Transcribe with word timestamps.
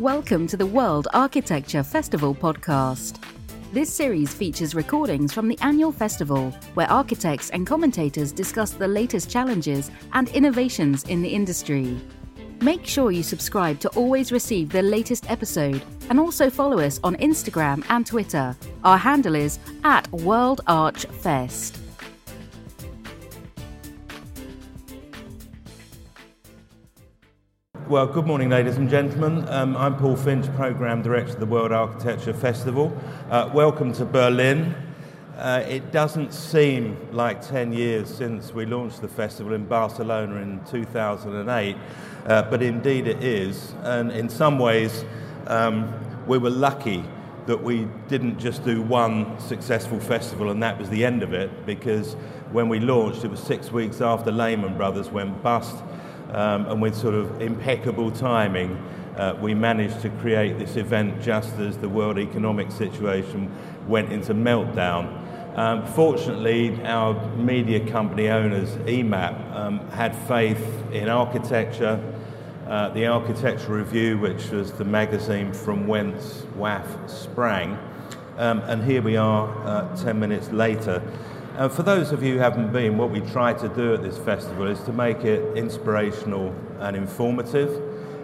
Welcome 0.00 0.48
to 0.48 0.56
the 0.56 0.66
World 0.66 1.06
Architecture 1.14 1.84
Festival 1.84 2.34
podcast. 2.34 3.22
This 3.72 3.94
series 3.94 4.34
features 4.34 4.74
recordings 4.74 5.32
from 5.32 5.46
the 5.46 5.56
annual 5.60 5.92
festival, 5.92 6.50
where 6.74 6.90
architects 6.90 7.50
and 7.50 7.64
commentators 7.64 8.32
discuss 8.32 8.72
the 8.72 8.88
latest 8.88 9.30
challenges 9.30 9.92
and 10.12 10.28
innovations 10.30 11.04
in 11.04 11.22
the 11.22 11.28
industry. 11.28 11.96
Make 12.60 12.84
sure 12.84 13.12
you 13.12 13.22
subscribe 13.22 13.78
to 13.80 13.88
always 13.90 14.32
receive 14.32 14.70
the 14.70 14.82
latest 14.82 15.30
episode 15.30 15.80
and 16.10 16.18
also 16.18 16.50
follow 16.50 16.80
us 16.80 16.98
on 17.04 17.14
Instagram 17.18 17.84
and 17.88 18.04
Twitter. 18.04 18.56
Our 18.82 18.98
handle 18.98 19.36
is 19.36 19.60
at 19.84 20.10
World 20.10 20.62
Arch 20.66 21.06
Fest. 21.06 21.83
Well, 27.94 28.08
good 28.08 28.26
morning, 28.26 28.50
ladies 28.50 28.76
and 28.76 28.90
gentlemen. 28.90 29.48
Um, 29.48 29.76
I'm 29.76 29.96
Paul 29.96 30.16
Finch, 30.16 30.52
Programme 30.56 31.00
Director 31.00 31.34
of 31.34 31.38
the 31.38 31.46
World 31.46 31.70
Architecture 31.70 32.34
Festival. 32.34 32.92
Uh, 33.30 33.48
welcome 33.54 33.92
to 33.92 34.04
Berlin. 34.04 34.74
Uh, 35.36 35.62
it 35.68 35.92
doesn't 35.92 36.34
seem 36.34 36.96
like 37.12 37.40
10 37.40 37.72
years 37.72 38.12
since 38.12 38.52
we 38.52 38.66
launched 38.66 39.00
the 39.00 39.06
festival 39.06 39.52
in 39.52 39.64
Barcelona 39.66 40.40
in 40.40 40.60
2008, 40.64 41.76
uh, 42.26 42.42
but 42.50 42.64
indeed 42.64 43.06
it 43.06 43.22
is. 43.22 43.72
And 43.84 44.10
in 44.10 44.28
some 44.28 44.58
ways, 44.58 45.04
um, 45.46 45.94
we 46.26 46.36
were 46.36 46.50
lucky 46.50 47.04
that 47.46 47.62
we 47.62 47.86
didn't 48.08 48.40
just 48.40 48.64
do 48.64 48.82
one 48.82 49.38
successful 49.38 50.00
festival 50.00 50.50
and 50.50 50.60
that 50.64 50.80
was 50.80 50.90
the 50.90 51.04
end 51.04 51.22
of 51.22 51.32
it, 51.32 51.64
because 51.64 52.14
when 52.50 52.68
we 52.68 52.80
launched, 52.80 53.22
it 53.22 53.30
was 53.30 53.40
six 53.40 53.70
weeks 53.70 54.00
after 54.00 54.32
Lehman 54.32 54.76
Brothers 54.76 55.10
went 55.10 55.40
bust 55.44 55.76
um, 56.34 56.66
and 56.66 56.82
with 56.82 56.94
sort 56.94 57.14
of 57.14 57.40
impeccable 57.40 58.10
timing, 58.10 58.76
uh, 59.16 59.36
we 59.40 59.54
managed 59.54 60.00
to 60.02 60.10
create 60.10 60.58
this 60.58 60.76
event 60.76 61.22
just 61.22 61.56
as 61.58 61.78
the 61.78 61.88
world 61.88 62.18
economic 62.18 62.72
situation 62.72 63.50
went 63.86 64.12
into 64.12 64.34
meltdown. 64.34 65.20
Um, 65.56 65.86
fortunately, 65.86 66.84
our 66.84 67.14
media 67.36 67.88
company 67.88 68.28
owners, 68.28 68.70
EMAP, 68.88 69.54
um, 69.54 69.88
had 69.90 70.16
faith 70.26 70.66
in 70.92 71.08
architecture. 71.08 72.02
Uh, 72.66 72.88
the 72.88 73.06
Architecture 73.06 73.74
Review, 73.74 74.18
which 74.18 74.48
was 74.48 74.72
the 74.72 74.86
magazine 74.86 75.52
from 75.52 75.86
whence 75.86 76.46
WAF 76.56 77.10
sprang. 77.10 77.78
Um, 78.38 78.60
and 78.60 78.82
here 78.82 79.02
we 79.02 79.18
are 79.18 79.46
uh, 79.66 79.96
10 80.02 80.18
minutes 80.18 80.50
later. 80.50 81.02
Uh, 81.56 81.68
for 81.68 81.84
those 81.84 82.10
of 82.10 82.20
you 82.20 82.32
who 82.32 82.38
haven't 82.40 82.72
been, 82.72 82.98
what 82.98 83.10
we 83.10 83.20
try 83.20 83.52
to 83.52 83.68
do 83.68 83.94
at 83.94 84.02
this 84.02 84.18
festival 84.18 84.66
is 84.66 84.80
to 84.80 84.92
make 84.92 85.18
it 85.18 85.56
inspirational 85.56 86.52
and 86.80 86.96
informative. 86.96 87.80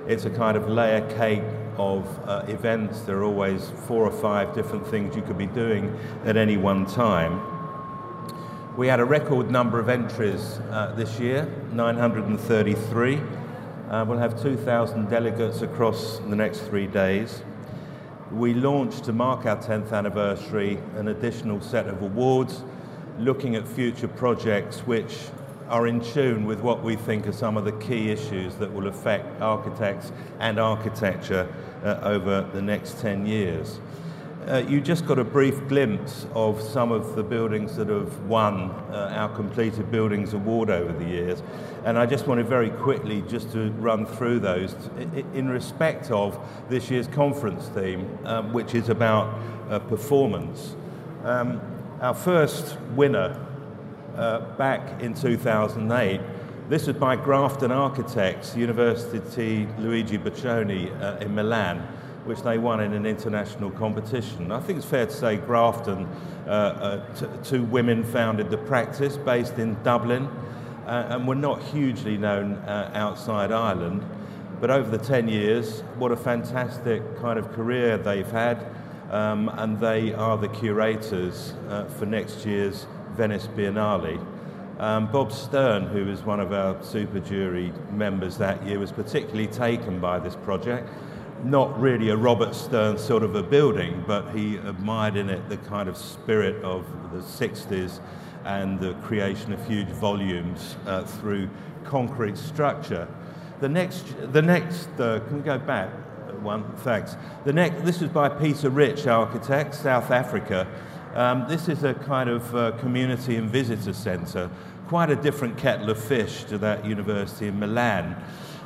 It's 0.08 0.24
a 0.24 0.30
kind 0.30 0.56
of 0.56 0.68
layer 0.68 1.08
cake 1.16 1.44
of 1.76 2.08
uh, 2.28 2.44
events. 2.48 3.02
There 3.02 3.18
are 3.18 3.22
always 3.22 3.70
four 3.86 4.04
or 4.04 4.10
five 4.10 4.52
different 4.52 4.84
things 4.84 5.14
you 5.14 5.22
could 5.22 5.38
be 5.38 5.46
doing 5.46 5.96
at 6.24 6.36
any 6.36 6.56
one 6.56 6.86
time. 6.86 7.40
We 8.76 8.88
had 8.88 8.98
a 8.98 9.04
record 9.04 9.48
number 9.48 9.78
of 9.78 9.88
entries 9.88 10.58
uh, 10.72 10.92
this 10.96 11.20
year, 11.20 11.48
933. 11.70 13.20
Uh, 13.90 14.04
we'll 14.08 14.18
have 14.18 14.42
2,000 14.42 15.08
delegates 15.08 15.62
across 15.62 16.18
the 16.18 16.34
next 16.34 16.62
three 16.62 16.88
days. 16.88 17.44
We 18.32 18.54
launched 18.54 19.04
to 19.04 19.12
mark 19.12 19.46
our 19.46 19.56
10th 19.56 19.92
anniversary 19.92 20.78
an 20.96 21.06
additional 21.06 21.60
set 21.60 21.86
of 21.86 22.02
awards 22.02 22.64
looking 23.20 23.54
at 23.54 23.68
future 23.68 24.08
projects 24.08 24.80
which 24.80 25.18
are 25.68 25.86
in 25.86 26.00
tune 26.00 26.46
with 26.46 26.60
what 26.60 26.82
we 26.82 26.96
think 26.96 27.28
are 27.28 27.32
some 27.32 27.56
of 27.56 27.64
the 27.64 27.72
key 27.72 28.10
issues 28.10 28.56
that 28.56 28.72
will 28.72 28.88
affect 28.88 29.40
architects 29.40 30.10
and 30.40 30.58
architecture 30.58 31.46
uh, 31.84 32.00
over 32.02 32.48
the 32.52 32.62
next 32.62 32.98
10 32.98 33.26
years. 33.26 33.78
Uh, 34.48 34.64
you 34.66 34.80
just 34.80 35.06
got 35.06 35.18
a 35.18 35.24
brief 35.24 35.68
glimpse 35.68 36.26
of 36.34 36.60
some 36.62 36.90
of 36.90 37.14
the 37.14 37.22
buildings 37.22 37.76
that 37.76 37.88
have 37.88 38.18
won 38.20 38.70
uh, 38.90 39.12
our 39.14 39.28
Completed 39.36 39.90
Buildings 39.90 40.32
Award 40.32 40.70
over 40.70 40.92
the 40.92 41.04
years. 41.04 41.42
And 41.84 41.98
I 41.98 42.06
just 42.06 42.26
wanted 42.26 42.46
very 42.46 42.70
quickly 42.70 43.22
just 43.28 43.52
to 43.52 43.70
run 43.72 44.06
through 44.06 44.40
those 44.40 44.74
in 45.34 45.48
respect 45.50 46.10
of 46.10 46.38
this 46.70 46.90
year's 46.90 47.06
conference 47.06 47.68
theme, 47.68 48.18
um, 48.24 48.54
which 48.54 48.74
is 48.74 48.88
about 48.88 49.38
uh, 49.68 49.78
performance. 49.78 50.74
Um, 51.22 51.60
our 52.00 52.14
first 52.14 52.78
winner 52.94 53.38
uh, 54.16 54.40
back 54.56 55.02
in 55.02 55.12
2008, 55.12 56.20
this 56.70 56.86
was 56.86 56.96
by 56.96 57.14
Grafton 57.14 57.70
Architects, 57.70 58.56
University 58.56 59.68
Luigi 59.78 60.16
Bocconi 60.16 60.90
uh, 61.02 61.18
in 61.18 61.34
Milan, 61.34 61.78
which 62.24 62.40
they 62.42 62.56
won 62.56 62.80
in 62.80 62.94
an 62.94 63.04
international 63.04 63.70
competition. 63.72 64.50
I 64.50 64.60
think 64.60 64.78
it's 64.78 64.86
fair 64.86 65.06
to 65.06 65.12
say 65.12 65.36
Grafton, 65.36 66.06
uh, 66.46 66.50
uh 66.50 67.14
t- 67.14 67.26
two 67.44 67.64
women 67.64 68.02
founded 68.04 68.50
the 68.50 68.58
practice 68.58 69.18
based 69.18 69.58
in 69.58 69.76
Dublin 69.82 70.26
uh, 70.86 71.08
and 71.10 71.28
were 71.28 71.34
not 71.34 71.62
hugely 71.62 72.16
known 72.16 72.54
uh, 72.54 72.90
outside 72.94 73.52
Ireland. 73.52 74.02
But 74.58 74.70
over 74.70 74.90
the 74.90 75.02
10 75.02 75.28
years, 75.28 75.80
what 75.98 76.12
a 76.12 76.16
fantastic 76.16 77.02
kind 77.18 77.38
of 77.38 77.52
career 77.52 77.98
they've 77.98 78.30
had 78.30 78.66
um, 79.10 79.48
and 79.54 79.78
they 79.80 80.12
are 80.12 80.38
the 80.38 80.48
curators 80.48 81.54
uh, 81.68 81.84
for 81.84 82.06
next 82.06 82.46
year's 82.46 82.86
Venice 83.16 83.48
Biennale. 83.48 84.24
Um, 84.78 85.10
Bob 85.12 85.32
Stern, 85.32 85.86
who 85.88 86.06
was 86.06 86.22
one 86.22 86.40
of 86.40 86.52
our 86.52 86.82
super 86.82 87.20
jury 87.20 87.72
members 87.90 88.38
that 88.38 88.64
year, 88.66 88.78
was 88.78 88.92
particularly 88.92 89.46
taken 89.46 90.00
by 90.00 90.18
this 90.18 90.36
project. 90.36 90.88
Not 91.44 91.78
really 91.78 92.10
a 92.10 92.16
Robert 92.16 92.54
Stern 92.54 92.96
sort 92.96 93.22
of 93.22 93.34
a 93.34 93.42
building, 93.42 94.04
but 94.06 94.30
he 94.34 94.56
admired 94.56 95.16
in 95.16 95.28
it 95.28 95.48
the 95.48 95.56
kind 95.58 95.88
of 95.88 95.96
spirit 95.96 96.62
of 96.62 96.86
the 97.12 97.18
60s 97.18 98.00
and 98.44 98.80
the 98.80 98.94
creation 98.94 99.52
of 99.52 99.66
huge 99.66 99.88
volumes 99.88 100.76
uh, 100.86 101.02
through 101.04 101.50
concrete 101.84 102.38
structure. 102.38 103.08
The 103.60 103.68
next, 103.68 104.06
the 104.32 104.40
next 104.40 104.88
uh, 104.98 105.20
can 105.20 105.36
we 105.36 105.42
go 105.42 105.58
back? 105.58 105.90
One, 106.42 106.64
thanks. 106.78 107.16
The 107.44 107.52
next, 107.52 107.84
this 107.84 108.02
is 108.02 108.08
by 108.08 108.28
Peter 108.28 108.70
Rich, 108.70 109.06
architect, 109.06 109.74
South 109.74 110.10
Africa. 110.10 110.66
Um, 111.14 111.46
this 111.48 111.68
is 111.68 111.84
a 111.84 111.94
kind 111.94 112.30
of 112.30 112.54
uh, 112.54 112.72
community 112.72 113.36
and 113.36 113.50
visitor 113.50 113.92
centre, 113.92 114.50
quite 114.88 115.10
a 115.10 115.16
different 115.16 115.58
kettle 115.58 115.90
of 115.90 116.02
fish 116.02 116.44
to 116.44 116.58
that 116.58 116.84
university 116.84 117.48
in 117.48 117.58
Milan. 117.58 118.16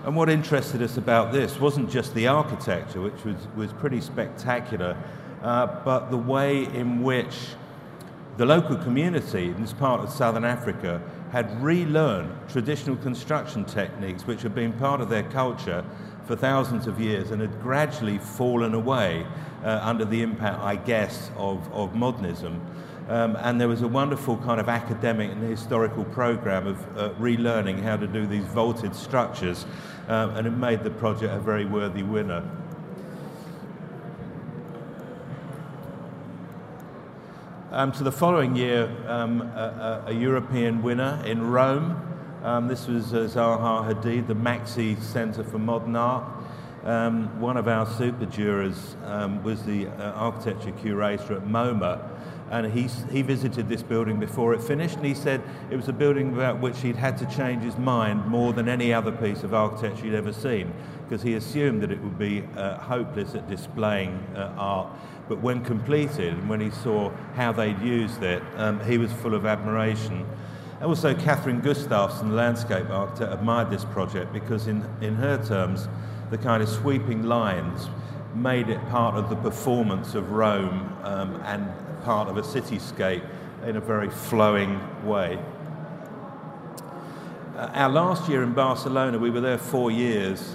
And 0.04 0.14
what 0.14 0.28
interested 0.28 0.82
us 0.82 0.98
about 0.98 1.32
this 1.32 1.58
wasn't 1.58 1.90
just 1.90 2.14
the 2.14 2.26
architecture, 2.26 3.00
which 3.00 3.24
was, 3.24 3.36
was 3.56 3.72
pretty 3.72 4.00
spectacular, 4.00 4.96
uh, 5.42 5.66
but 5.84 6.10
the 6.10 6.18
way 6.18 6.64
in 6.64 7.02
which 7.02 7.34
the 8.36 8.44
local 8.44 8.76
community 8.76 9.46
in 9.46 9.60
this 9.60 9.72
part 9.72 10.00
of 10.00 10.10
southern 10.10 10.44
Africa 10.44 11.00
had 11.30 11.62
relearned 11.62 12.30
traditional 12.48 12.96
construction 12.96 13.64
techniques 13.64 14.26
which 14.26 14.42
had 14.42 14.54
been 14.54 14.72
part 14.72 15.00
of 15.00 15.08
their 15.08 15.22
culture 15.24 15.84
for 16.26 16.36
thousands 16.36 16.86
of 16.86 17.00
years 17.00 17.30
and 17.30 17.40
had 17.40 17.60
gradually 17.60 18.18
fallen 18.18 18.74
away 18.74 19.26
uh, 19.62 19.80
under 19.82 20.04
the 20.04 20.22
impact, 20.22 20.60
I 20.60 20.76
guess, 20.76 21.30
of, 21.36 21.70
of 21.72 21.94
modernism. 21.94 22.60
Um, 23.08 23.36
and 23.36 23.60
there 23.60 23.68
was 23.68 23.82
a 23.82 23.88
wonderful 23.88 24.38
kind 24.38 24.58
of 24.58 24.68
academic 24.68 25.30
and 25.30 25.42
historical 25.42 26.04
program 26.04 26.66
of 26.66 26.98
uh, 26.98 27.10
relearning 27.18 27.82
how 27.82 27.96
to 27.96 28.06
do 28.06 28.26
these 28.26 28.44
vaulted 28.44 28.94
structures, 28.94 29.66
um, 30.08 30.30
and 30.36 30.46
it 30.46 30.52
made 30.52 30.82
the 30.84 30.90
project 30.90 31.32
a 31.32 31.38
very 31.38 31.66
worthy 31.66 32.02
winner. 32.02 32.42
Um, 37.70 37.92
so 37.92 38.04
the 38.04 38.12
following 38.12 38.56
year, 38.56 38.88
um, 39.08 39.42
a, 39.42 40.04
a 40.06 40.12
European 40.12 40.82
winner 40.82 41.20
in 41.26 41.50
Rome, 41.50 42.13
um, 42.44 42.68
this 42.68 42.86
was 42.86 43.14
uh, 43.14 43.20
Zaha 43.20 43.92
Hadid, 43.92 44.26
the 44.28 44.34
MAXXI 44.34 45.02
Centre 45.02 45.42
for 45.42 45.58
Modern 45.58 45.96
Art. 45.96 46.24
Um, 46.84 47.40
one 47.40 47.56
of 47.56 47.66
our 47.66 47.86
super 47.86 48.26
jurors 48.26 48.96
um, 49.06 49.42
was 49.42 49.64
the 49.64 49.86
uh, 49.86 50.12
architecture 50.12 50.72
curator 50.72 51.36
at 51.36 51.46
MoMA, 51.46 52.06
and 52.50 52.70
he, 52.70 52.88
he 53.10 53.22
visited 53.22 53.70
this 53.70 53.82
building 53.82 54.20
before 54.20 54.52
it 54.52 54.62
finished, 54.62 54.96
and 54.96 55.06
he 55.06 55.14
said 55.14 55.40
it 55.70 55.76
was 55.76 55.88
a 55.88 55.94
building 55.94 56.34
about 56.34 56.60
which 56.60 56.78
he'd 56.82 56.96
had 56.96 57.16
to 57.16 57.26
change 57.34 57.62
his 57.62 57.78
mind 57.78 58.26
more 58.26 58.52
than 58.52 58.68
any 58.68 58.92
other 58.92 59.10
piece 59.10 59.42
of 59.42 59.54
architecture 59.54 60.04
he'd 60.04 60.14
ever 60.14 60.34
seen, 60.34 60.70
because 61.08 61.22
he 61.22 61.34
assumed 61.34 61.82
that 61.82 61.90
it 61.90 62.02
would 62.02 62.18
be 62.18 62.44
uh, 62.58 62.76
hopeless 62.76 63.34
at 63.34 63.48
displaying 63.48 64.22
uh, 64.36 64.52
art. 64.58 64.88
But 65.26 65.40
when 65.40 65.64
completed, 65.64 66.34
and 66.34 66.50
when 66.50 66.60
he 66.60 66.70
saw 66.70 67.10
how 67.34 67.52
they'd 67.52 67.80
used 67.80 68.22
it, 68.22 68.42
um, 68.56 68.84
he 68.84 68.98
was 68.98 69.10
full 69.10 69.34
of 69.34 69.46
admiration. 69.46 70.26
Also, 70.84 71.14
Kathryn 71.14 71.62
Gustafson, 71.62 72.28
the 72.28 72.34
landscape 72.34 72.90
architect, 72.90 73.32
admired 73.32 73.70
this 73.70 73.84
project 73.86 74.32
because, 74.34 74.66
in, 74.66 74.84
in 75.00 75.14
her 75.14 75.42
terms, 75.42 75.88
the 76.30 76.36
kind 76.36 76.62
of 76.62 76.68
sweeping 76.68 77.22
lines 77.22 77.88
made 78.34 78.68
it 78.68 78.78
part 78.90 79.14
of 79.14 79.30
the 79.30 79.36
performance 79.36 80.14
of 80.14 80.32
Rome 80.32 80.94
um, 81.02 81.40
and 81.46 81.66
part 82.02 82.28
of 82.28 82.36
a 82.36 82.42
cityscape 82.42 83.24
in 83.64 83.76
a 83.76 83.80
very 83.80 84.10
flowing 84.10 84.78
way. 85.06 85.38
Uh, 87.56 87.70
our 87.72 87.88
last 87.88 88.28
year 88.28 88.42
in 88.42 88.52
Barcelona, 88.52 89.18
we 89.18 89.30
were 89.30 89.40
there 89.40 89.58
four 89.58 89.90
years. 89.90 90.54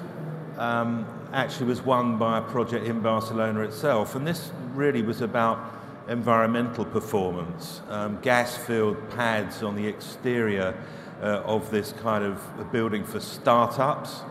Um, 0.58 1.08
actually 1.34 1.68
was 1.68 1.82
won 1.82 2.18
by 2.18 2.38
a 2.38 2.42
project 2.42 2.86
in 2.86 3.00
Barcelona 3.00 3.62
itself. 3.62 4.16
And 4.16 4.28
this 4.28 4.52
really 4.74 5.02
was 5.02 5.22
about 5.22 5.79
environmental 6.10 6.84
performance, 6.84 7.82
um, 7.90 8.20
gas 8.22 8.58
filled 8.58 9.10
pads 9.12 9.64
on 9.64 9.76
the 9.76 9.88
exterior 9.88 10.76
uh, 11.22 11.42
of 11.46 11.70
this 11.70 11.94
kind 12.02 12.24
of 12.24 12.72
building 12.72 13.04
for 13.06 13.20
startups 13.20 14.22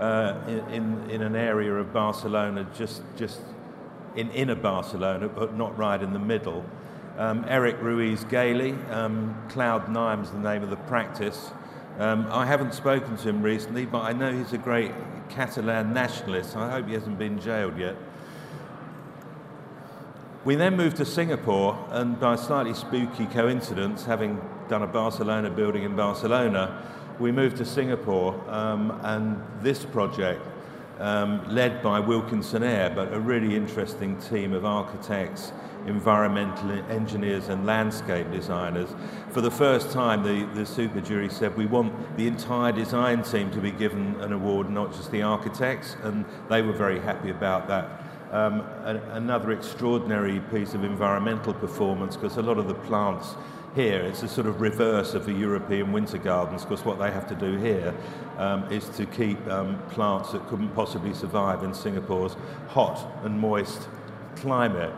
uh, 0.00 0.34
in, 0.70 1.08
in 1.10 1.22
an 1.22 1.36
area 1.36 1.72
of 1.72 1.92
Barcelona, 1.92 2.66
just, 2.76 3.02
just 3.16 3.40
in 4.16 4.30
inner 4.32 4.54
Barcelona, 4.54 5.28
but 5.28 5.56
not 5.56 5.76
right 5.78 6.02
in 6.02 6.12
the 6.12 6.18
middle. 6.18 6.64
Um, 7.16 7.44
Enric 7.44 7.80
Ruiz-Geli, 7.80 8.90
um, 8.92 9.36
Cloud 9.48 9.88
Nine 9.88 10.20
is 10.20 10.30
the 10.30 10.38
name 10.38 10.62
of 10.62 10.70
the 10.70 10.76
practice. 10.76 11.50
Um, 11.98 12.28
I 12.30 12.46
haven't 12.46 12.74
spoken 12.74 13.16
to 13.16 13.28
him 13.28 13.42
recently, 13.42 13.86
but 13.86 14.02
I 14.02 14.12
know 14.12 14.32
he's 14.32 14.52
a 14.52 14.58
great 14.58 14.92
Catalan 15.28 15.92
nationalist. 15.92 16.56
I 16.56 16.70
hope 16.70 16.86
he 16.86 16.94
hasn't 16.94 17.18
been 17.18 17.40
jailed 17.40 17.76
yet. 17.76 17.96
We 20.44 20.54
then 20.54 20.76
moved 20.76 20.98
to 20.98 21.04
Singapore, 21.04 21.76
and 21.90 22.18
by 22.20 22.34
a 22.34 22.38
slightly 22.38 22.72
spooky 22.72 23.26
coincidence, 23.26 24.04
having 24.04 24.40
done 24.68 24.82
a 24.82 24.86
Barcelona 24.86 25.50
building 25.50 25.82
in 25.82 25.96
Barcelona, 25.96 26.80
we 27.18 27.32
moved 27.32 27.56
to 27.56 27.64
Singapore, 27.64 28.40
um, 28.48 29.00
and 29.02 29.42
this 29.62 29.84
project, 29.84 30.40
um, 31.00 31.44
led 31.52 31.82
by 31.82 31.98
Wilkinson 31.98 32.62
Eyre, 32.62 32.90
but 32.94 33.12
a 33.12 33.18
really 33.18 33.56
interesting 33.56 34.16
team 34.16 34.52
of 34.52 34.64
architects, 34.64 35.52
environmental 35.86 36.70
engineers, 36.88 37.48
and 37.48 37.66
landscape 37.66 38.30
designers. 38.30 38.88
For 39.30 39.40
the 39.40 39.50
first 39.50 39.90
time, 39.90 40.22
the, 40.22 40.46
the 40.54 40.64
super 40.64 41.00
jury 41.00 41.30
said 41.30 41.56
we 41.56 41.66
want 41.66 42.16
the 42.16 42.28
entire 42.28 42.70
design 42.70 43.24
team 43.24 43.50
to 43.50 43.60
be 43.60 43.72
given 43.72 44.14
an 44.20 44.32
award, 44.32 44.70
not 44.70 44.92
just 44.92 45.10
the 45.10 45.22
architects, 45.22 45.96
and 46.04 46.24
they 46.48 46.62
were 46.62 46.72
very 46.72 47.00
happy 47.00 47.30
about 47.30 47.66
that. 47.66 48.04
Um, 48.30 48.60
a, 48.84 49.00
another 49.12 49.52
extraordinary 49.52 50.40
piece 50.52 50.74
of 50.74 50.84
environmental 50.84 51.54
performance 51.54 52.14
because 52.14 52.36
a 52.36 52.42
lot 52.42 52.58
of 52.58 52.68
the 52.68 52.74
plants 52.74 53.34
here, 53.74 54.00
it's 54.00 54.22
a 54.22 54.28
sort 54.28 54.46
of 54.46 54.60
reverse 54.60 55.14
of 55.14 55.24
the 55.24 55.32
European 55.32 55.92
winter 55.92 56.18
gardens, 56.18 56.64
because 56.64 56.84
what 56.84 56.98
they 56.98 57.10
have 57.10 57.28
to 57.28 57.34
do 57.34 57.56
here 57.58 57.94
um, 58.36 58.70
is 58.72 58.88
to 58.90 59.06
keep 59.06 59.38
um, 59.46 59.78
plants 59.90 60.32
that 60.32 60.46
couldn't 60.48 60.70
possibly 60.70 61.14
survive 61.14 61.62
in 61.62 61.72
Singapore's 61.72 62.36
hot 62.68 63.06
and 63.24 63.38
moist 63.38 63.88
climate. 64.36 64.92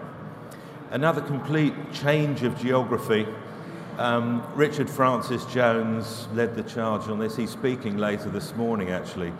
Another 0.91 1.21
complete 1.21 1.75
change 1.93 2.43
of 2.43 2.59
geography. 2.59 3.27
Um, 3.99 4.43
Richard 4.55 4.89
Francis 4.89 5.45
Jones 5.47 6.27
led 6.33 6.57
the 6.57 6.63
charge 6.63 7.09
on 7.09 7.19
this. 7.19 7.37
He's 7.37 7.51
speaking 7.51 7.97
later 7.97 8.31
this 8.31 8.55
morning, 8.57 8.91
actually. 8.91 9.33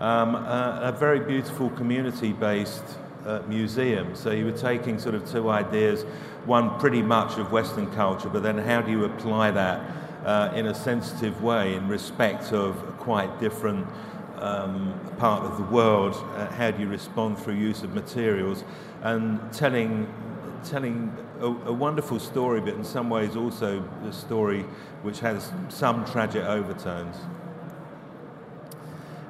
Um, 0.00 0.34
uh, 0.34 0.80
a 0.82 0.92
very 0.92 1.20
beautiful 1.20 1.70
community 1.70 2.32
based 2.32 2.98
uh, 3.26 3.42
museum. 3.48 4.14
So 4.14 4.30
you 4.30 4.46
were 4.46 4.52
taking 4.52 4.98
sort 4.98 5.14
of 5.14 5.30
two 5.30 5.50
ideas 5.50 6.04
one 6.46 6.78
pretty 6.78 7.02
much 7.02 7.38
of 7.38 7.52
Western 7.52 7.86
culture, 7.92 8.28
but 8.28 8.42
then 8.42 8.58
how 8.58 8.80
do 8.80 8.90
you 8.90 9.04
apply 9.04 9.50
that 9.50 9.80
uh, 10.24 10.52
in 10.54 10.66
a 10.66 10.74
sensitive 10.74 11.42
way 11.42 11.74
in 11.74 11.88
respect 11.88 12.52
of 12.52 12.76
a 12.88 12.92
quite 12.92 13.38
different 13.40 13.86
um, 14.38 14.98
part 15.18 15.44
of 15.44 15.58
the 15.58 15.64
world? 15.64 16.14
Uh, 16.34 16.46
how 16.52 16.70
do 16.70 16.82
you 16.82 16.88
respond 16.88 17.38
through 17.38 17.54
use 17.54 17.82
of 17.82 17.94
materials? 17.94 18.64
And 19.02 19.40
telling, 19.52 20.12
telling 20.64 21.16
a, 21.40 21.46
a, 21.46 21.72
wonderful 21.72 22.18
story, 22.18 22.60
but 22.60 22.74
in 22.74 22.84
some 22.84 23.10
ways 23.10 23.36
also 23.36 23.84
a 24.06 24.12
story 24.12 24.62
which 25.02 25.20
has 25.20 25.52
some 25.68 26.04
tragic 26.04 26.44
overtones. 26.44 27.16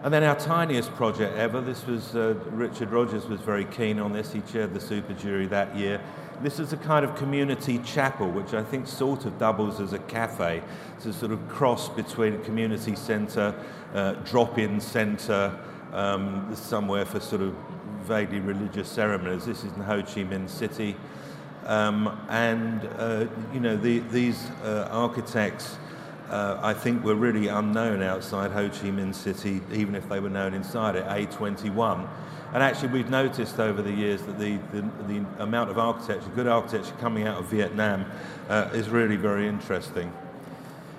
And 0.02 0.14
then 0.14 0.25
our 0.25 0.35
tiniest 0.35 0.94
project 0.94 1.37
ever, 1.37 1.61
this 1.61 1.87
was 1.87 2.17
uh, 2.17 2.35
Richard 2.52 2.91
Rogers 2.91 3.26
was 3.26 3.41
very 3.43 3.67
keen 3.67 3.99
on 3.99 4.14
this. 4.14 4.32
He 4.32 4.41
chaired 4.41 4.73
the 4.73 4.81
super 4.81 5.12
jury 5.12 5.47
that 5.49 5.76
year. 5.76 6.00
This 6.41 6.58
is 6.58 6.73
a 6.73 6.79
kind 6.79 7.05
of 7.05 7.14
community 7.17 7.79
chapel, 7.81 8.31
which 8.31 8.55
I 8.55 8.62
think 8.62 8.87
sort 8.87 9.26
of 9.26 9.38
doubles 9.38 9.79
as 9.79 9.93
a 9.93 9.99
cafe. 9.99 10.62
It's 10.97 11.05
a 11.05 11.12
sort 11.12 11.32
of 11.32 11.49
cross 11.50 11.91
between 11.91 12.43
community 12.44 12.97
centre, 12.97 13.55
uh, 13.93 14.12
drop-in 14.25 14.81
centre, 14.81 15.55
um, 15.93 16.50
somewhere 16.55 17.05
for 17.05 17.20
sort 17.20 17.43
of 17.43 17.55
vaguely 18.05 18.41
religious 18.41 18.88
ceremonies. 18.88 19.44
This 19.44 19.64
is 19.64 19.73
in 19.75 19.82
Ho 19.82 20.00
Chi 20.00 20.25
Minh 20.25 20.49
City. 20.49 20.97
Um, 21.67 22.19
and, 22.31 22.88
uh, 22.97 23.26
you 23.52 23.61
know, 23.61 23.76
the, 23.76 23.99
these 23.99 24.49
uh, 24.64 24.88
architects 24.91 25.76
uh, 26.31 26.59
I 26.62 26.73
think 26.75 27.05
were 27.05 27.17
really 27.17 27.49
unknown 27.49 28.03
outside 28.03 28.53
Ho 28.53 28.69
Chi 28.69 28.88
Minh 28.88 29.15
City, 29.15 29.61
even 29.73 29.94
if 29.94 30.09
they 30.09 30.21
were 30.21 30.31
known 30.31 30.55
inside 30.55 30.97
it, 30.97 31.05
A21. 31.06 32.09
And 32.53 32.62
actually, 32.62 32.88
we've 32.88 33.11
noticed 33.11 33.59
over 33.59 33.82
the 33.82 33.93
years 33.93 34.23
that 34.23 34.38
the, 34.38 34.56
the, 34.73 34.82
the 35.06 35.27
amount 35.43 35.71
of 35.71 35.79
architecture, 35.79 36.29
good 36.35 36.47
architecture 36.47 36.94
coming 37.00 37.27
out 37.27 37.38
of 37.38 37.47
Vietnam, 37.47 38.06
uh, 38.49 38.71
is 38.73 38.88
really 38.88 39.17
very 39.17 39.47
interesting. 39.47 40.12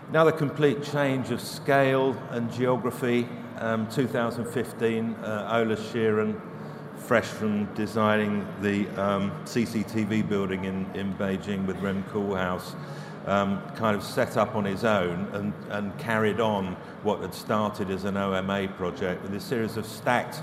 Another 0.10 0.32
complete 0.32 0.84
change 0.84 1.32
of 1.32 1.40
scale 1.40 2.16
and 2.32 2.52
geography. 2.52 3.28
Um, 3.58 3.88
2015, 3.90 5.16
uh, 5.16 5.50
Ole 5.54 5.76
Scheeren, 5.76 6.40
fresh 6.98 7.26
from 7.26 7.66
designing 7.74 8.46
the 8.62 8.88
um, 9.02 9.32
CCTV 9.46 10.28
building 10.28 10.66
in, 10.66 10.86
in 10.94 11.14
Beijing 11.16 11.66
with 11.66 11.78
Rem 11.80 12.04
Koolhaas 12.12 12.76
um, 13.26 13.62
kind 13.76 13.96
of 13.96 14.04
set 14.04 14.38
up 14.38 14.56
on 14.56 14.66
his 14.66 14.84
own 14.84 15.28
and, 15.34 15.54
and 15.70 15.98
carried 15.98 16.40
on 16.40 16.76
what 17.04 17.22
had 17.22 17.34
started 17.34 17.90
as 17.90 18.04
an 18.04 18.18
OMA 18.18 18.68
project 18.70 19.22
with 19.24 19.34
a 19.34 19.40
series 19.40 19.78
of 19.78 19.86
stacked 19.86 20.42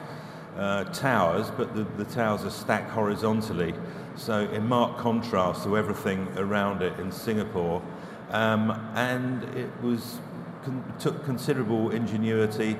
uh, 0.56 0.84
towers, 0.84 1.50
but 1.56 1.74
the, 1.74 1.84
the 2.02 2.04
towers 2.04 2.44
are 2.44 2.50
stacked 2.50 2.90
horizontally, 2.90 3.74
so 4.16 4.40
in 4.50 4.66
marked 4.66 4.98
contrast 4.98 5.62
to 5.64 5.78
everything 5.78 6.26
around 6.36 6.82
it 6.82 6.98
in 6.98 7.12
Singapore. 7.12 7.82
Um, 8.30 8.70
and 8.94 9.44
it 9.56 9.70
was 9.82 10.18
con- 10.64 10.92
took 10.98 11.24
considerable 11.24 11.90
ingenuity. 11.90 12.76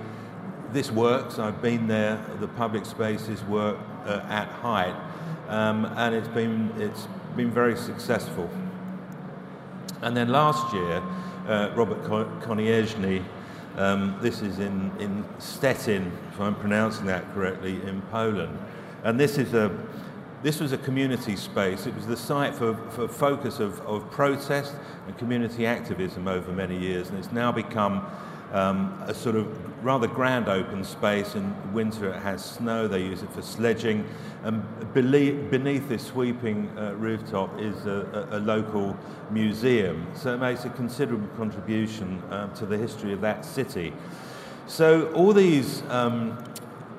This 0.73 0.91
works. 0.91 1.39
I've 1.39 1.63
been 1.63 1.87
there. 1.87 2.23
The 2.41 2.49
public 2.49 2.85
spaces 2.85 3.43
work 3.45 3.79
uh, 4.05 4.21
at 4.29 4.49
height, 4.49 4.95
um, 5.49 5.87
and 5.97 6.15
it's 6.15 6.29
been 6.29 6.71
it's 6.79 7.09
been 7.37 7.51
very 7.51 7.77
successful. 7.77 8.51
And 10.03 10.17
then 10.17 10.29
last 10.29 10.73
year, 10.75 11.03
uh, 11.47 11.71
Robert 11.75 12.03
Konieczny, 12.05 13.25
um, 13.77 14.17
this 14.21 14.43
is 14.43 14.59
in, 14.59 14.93
in 14.99 15.25
Stettin, 15.39 16.13
if 16.33 16.41
I'm 16.41 16.55
pronouncing 16.55 17.07
that 17.07 17.33
correctly, 17.35 17.81
in 17.85 18.03
Poland. 18.11 18.59
And 19.05 19.19
this, 19.19 19.39
is 19.39 19.55
a, 19.55 19.77
this 20.43 20.61
was 20.61 20.73
a 20.73 20.79
community 20.79 21.37
space. 21.37 21.87
It 21.87 21.95
was 21.95 22.07
the 22.07 22.17
site 22.17 22.55
for, 22.55 22.77
for 22.91 23.09
focus 23.09 23.61
of, 23.61 23.81
of 23.83 24.11
protest 24.11 24.75
and 25.07 25.17
community 25.19 25.67
activism 25.67 26.27
over 26.27 26.53
many 26.53 26.77
years. 26.77 27.09
And 27.09 27.19
it's 27.19 27.33
now 27.33 27.53
become 27.53 28.05
um, 28.53 29.03
a 29.07 29.15
sort 29.15 29.37
of 29.37 29.47
rather 29.85 30.07
grand 30.07 30.49
open 30.49 30.85
space. 30.85 31.35
In 31.35 31.73
winter, 31.73 32.11
it 32.13 32.21
has 32.21 32.45
snow. 32.45 32.89
They 32.89 33.03
use 33.03 33.23
it 33.23 33.31
for 33.33 33.43
sledging. 33.43 34.07
And 34.43 34.63
beneath 34.95 35.89
this 35.89 36.07
sweeping 36.07 36.71
uh, 36.79 36.95
rooftop 36.95 37.61
is 37.61 37.87
a, 37.87 38.29
a, 38.33 38.41
local 38.41 38.97
museum. 39.31 40.07
So 40.15 40.35
it 40.35 40.39
makes 40.39 40.65
a 40.65 40.71
considerable 40.71 41.29
contribution 41.37 42.23
uh, 42.31 42.49
to 42.55 42.67
the 42.67 42.79
history 42.79 43.13
of 43.13 43.21
that 43.23 43.45
city. 43.45 43.93
So 44.67 45.13
all 45.13 45.33
these. 45.33 45.83
Um, 45.89 46.43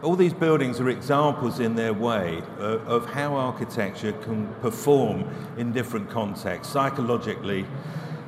all 0.02 0.16
these 0.16 0.34
buildings 0.34 0.80
are 0.80 0.88
examples 0.88 1.60
in 1.60 1.76
their 1.76 1.94
way 1.94 2.42
of, 2.58 2.88
of 2.88 3.06
how 3.08 3.36
architecture 3.36 4.14
can 4.14 4.48
perform 4.62 5.30
in 5.58 5.74
different 5.74 6.10
contexts, 6.10 6.72
psychologically, 6.72 7.66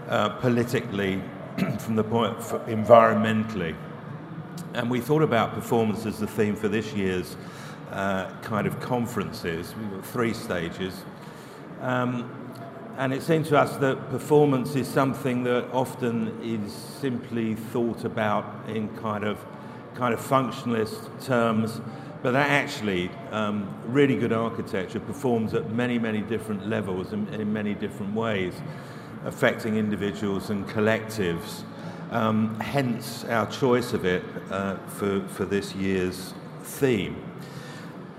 uh, 0.09 0.27
politically, 0.27 1.23
from 1.79 1.95
the 1.95 2.03
point 2.03 2.37
environmentally. 2.67 3.75
And 4.73 4.89
we 4.89 5.01
thought 5.01 5.21
about 5.21 5.53
performance 5.53 6.05
as 6.05 6.19
the 6.19 6.27
theme 6.27 6.55
for 6.55 6.67
this 6.67 6.93
year's 6.93 7.35
uh, 7.91 8.31
kind 8.41 8.67
of 8.67 8.79
conferences. 8.79 9.73
We've 9.75 9.91
got 9.91 10.05
three 10.05 10.33
stages. 10.33 11.03
Um, 11.81 12.29
and 12.97 13.13
it 13.13 13.21
seemed 13.21 13.45
to 13.47 13.57
us 13.57 13.77
that 13.77 14.09
performance 14.09 14.75
is 14.75 14.87
something 14.87 15.43
that 15.43 15.65
often 15.71 16.39
is 16.41 16.71
simply 16.71 17.55
thought 17.55 18.05
about 18.05 18.45
in 18.69 18.89
kind 18.97 19.23
of 19.23 19.43
kind 19.95 20.13
of 20.13 20.19
functionalist 20.19 21.25
terms, 21.25 21.81
but 22.23 22.31
that 22.31 22.49
actually 22.49 23.09
um, 23.31 23.67
really 23.85 24.15
good 24.15 24.31
architecture 24.31 24.99
performs 24.99 25.53
at 25.53 25.69
many, 25.71 25.99
many 25.99 26.21
different 26.21 26.67
levels 26.67 27.11
and 27.11 27.27
in 27.35 27.51
many 27.51 27.73
different 27.73 28.13
ways 28.13 28.53
affecting 29.25 29.77
individuals 29.77 30.49
and 30.49 30.67
collectives. 30.67 31.63
Um, 32.11 32.59
hence 32.59 33.23
our 33.25 33.49
choice 33.49 33.93
of 33.93 34.05
it 34.05 34.23
uh, 34.49 34.75
for, 34.87 35.21
for 35.29 35.45
this 35.45 35.73
year's 35.75 36.33
theme. 36.63 37.23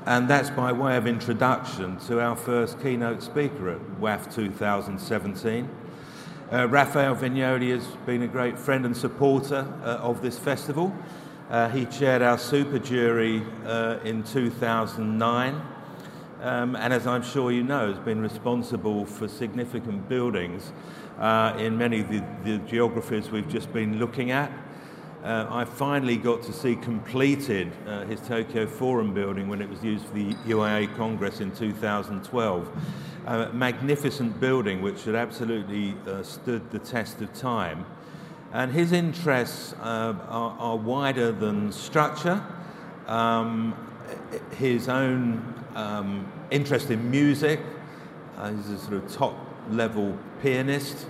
And 0.07 0.29
that's 0.29 0.51
by 0.51 0.73
way 0.73 0.97
of 0.97 1.07
introduction 1.07 1.99
to 2.07 2.21
our 2.21 2.35
first 2.35 2.81
keynote 2.83 3.23
speaker 3.23 3.71
at 3.71 3.81
WAF 4.01 4.35
2017. 4.35 5.69
Uh, 6.53 6.69
Rafael 6.69 7.15
Viñoly 7.15 7.71
has 7.71 7.87
been 8.05 8.23
a 8.23 8.27
great 8.27 8.59
friend 8.59 8.85
and 8.85 8.97
supporter 8.97 9.67
uh, 9.83 9.99
of 9.99 10.21
this 10.21 10.39
festival. 10.39 10.95
Uh, 11.51 11.69
he 11.69 11.85
chaired 11.87 12.21
our 12.21 12.37
super 12.37 12.79
jury 12.79 13.43
uh, 13.65 13.99
in 14.05 14.23
2009. 14.25 15.63
Um, 16.43 16.75
and 16.75 16.93
as 16.93 17.07
I'm 17.07 17.23
sure 17.23 17.53
you 17.53 17.63
know, 17.63 17.87
has 17.95 18.01
been 18.01 18.21
responsible 18.21 19.07
for 19.07 19.29
significant 19.29 20.09
buildings 20.09 20.73
uh, 21.21 21.55
in 21.57 21.79
many 21.79 22.01
of 22.01 22.09
the, 22.09 22.25
the, 22.43 22.59
geographies 22.67 23.31
we've 23.31 23.49
just 23.49 23.73
been 23.73 24.01
looking 24.01 24.33
at. 24.33 24.51
Uh, 25.23 25.47
I 25.49 25.65
finally 25.65 26.17
got 26.17 26.43
to 26.43 26.53
see 26.53 26.75
completed 26.75 27.71
uh, 27.87 28.07
his 28.07 28.21
Tokyo 28.23 28.67
Forum 28.67 29.15
building 29.15 29.47
when 29.47 29.63
it 29.63 29.71
was 29.71 29.85
used 29.85 30.05
for 30.07 30.15
the 30.15 30.35
UIA 30.45 30.93
Congress 30.97 31.41
in 31.41 31.53
2012. 31.53 32.71
A 33.27 33.53
magnificent 33.53 34.41
building 34.41 34.83
which 34.83 35.05
had 35.05 35.15
absolutely 35.15 35.95
uh, 36.09 36.25
stood 36.25 36.73
the 36.73 36.81
test 36.81 37.23
of 37.23 37.33
time. 37.35 37.87
And 38.53 38.73
his 38.73 38.91
interests 38.91 39.75
uh, 39.75 40.17
are, 40.29 40.57
are, 40.59 40.77
wider 40.77 41.31
than 41.31 41.71
structure. 41.71 42.45
Um, 43.07 43.77
his 44.57 44.89
own 44.89 45.62
um, 45.75 46.31
interest 46.51 46.91
in 46.91 47.11
music, 47.11 47.61
uh, 48.37 48.53
he's 48.53 48.71
a 48.71 48.79
sort 48.79 48.95
of 48.95 49.13
top 49.13 49.35
level 49.71 50.19
pianist 50.43 51.07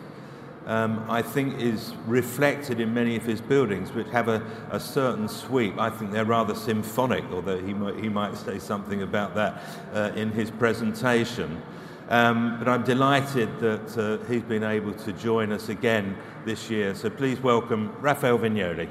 um, 0.66 1.04
I 1.09 1.23
think 1.23 1.61
is 1.61 1.95
reflected 2.07 2.81
in 2.81 2.95
many 2.95 3.16
of 3.16 3.25
his 3.25 3.40
buildings, 3.40 3.92
which 3.92 4.09
have 4.09 4.28
a, 4.28 4.42
a, 4.71 4.78
certain 4.78 5.28
sweep. 5.28 5.78
I 5.78 5.90
think 5.90 6.12
they're 6.12 6.25
rather 6.25 6.54
symphonic, 6.54 7.25
although 7.33 7.61
he 7.61 7.75
might, 7.75 7.97
he 7.97 8.09
might 8.09 8.37
say 8.37 8.59
something 8.59 9.02
about 9.02 9.35
that 9.35 9.62
uh, 9.92 10.12
in 10.14 10.31
his 10.31 10.50
presentation. 10.50 11.61
Um, 12.09 12.59
but 12.59 12.69
I'm 12.69 12.85
delighted 12.85 13.59
that 13.61 13.99
uh, 13.99 14.25
he's 14.26 14.42
been 14.42 14.64
able 14.64 14.92
to 14.95 15.12
join 15.12 15.50
us 15.50 15.69
again 15.69 16.16
this 16.45 16.71
year. 16.71 16.95
So 16.95 17.11
please 17.11 17.40
welcome 17.40 17.95
Rafael 18.00 18.38
Viñoly. 18.38 18.88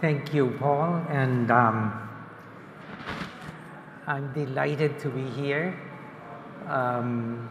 Thank 0.00 0.32
you, 0.32 0.56
Paul, 0.58 1.04
and 1.10 1.50
um, 1.50 2.08
I'm 4.06 4.32
delighted 4.32 4.98
to 5.00 5.10
be 5.10 5.28
here. 5.28 5.78
Um, 6.66 7.50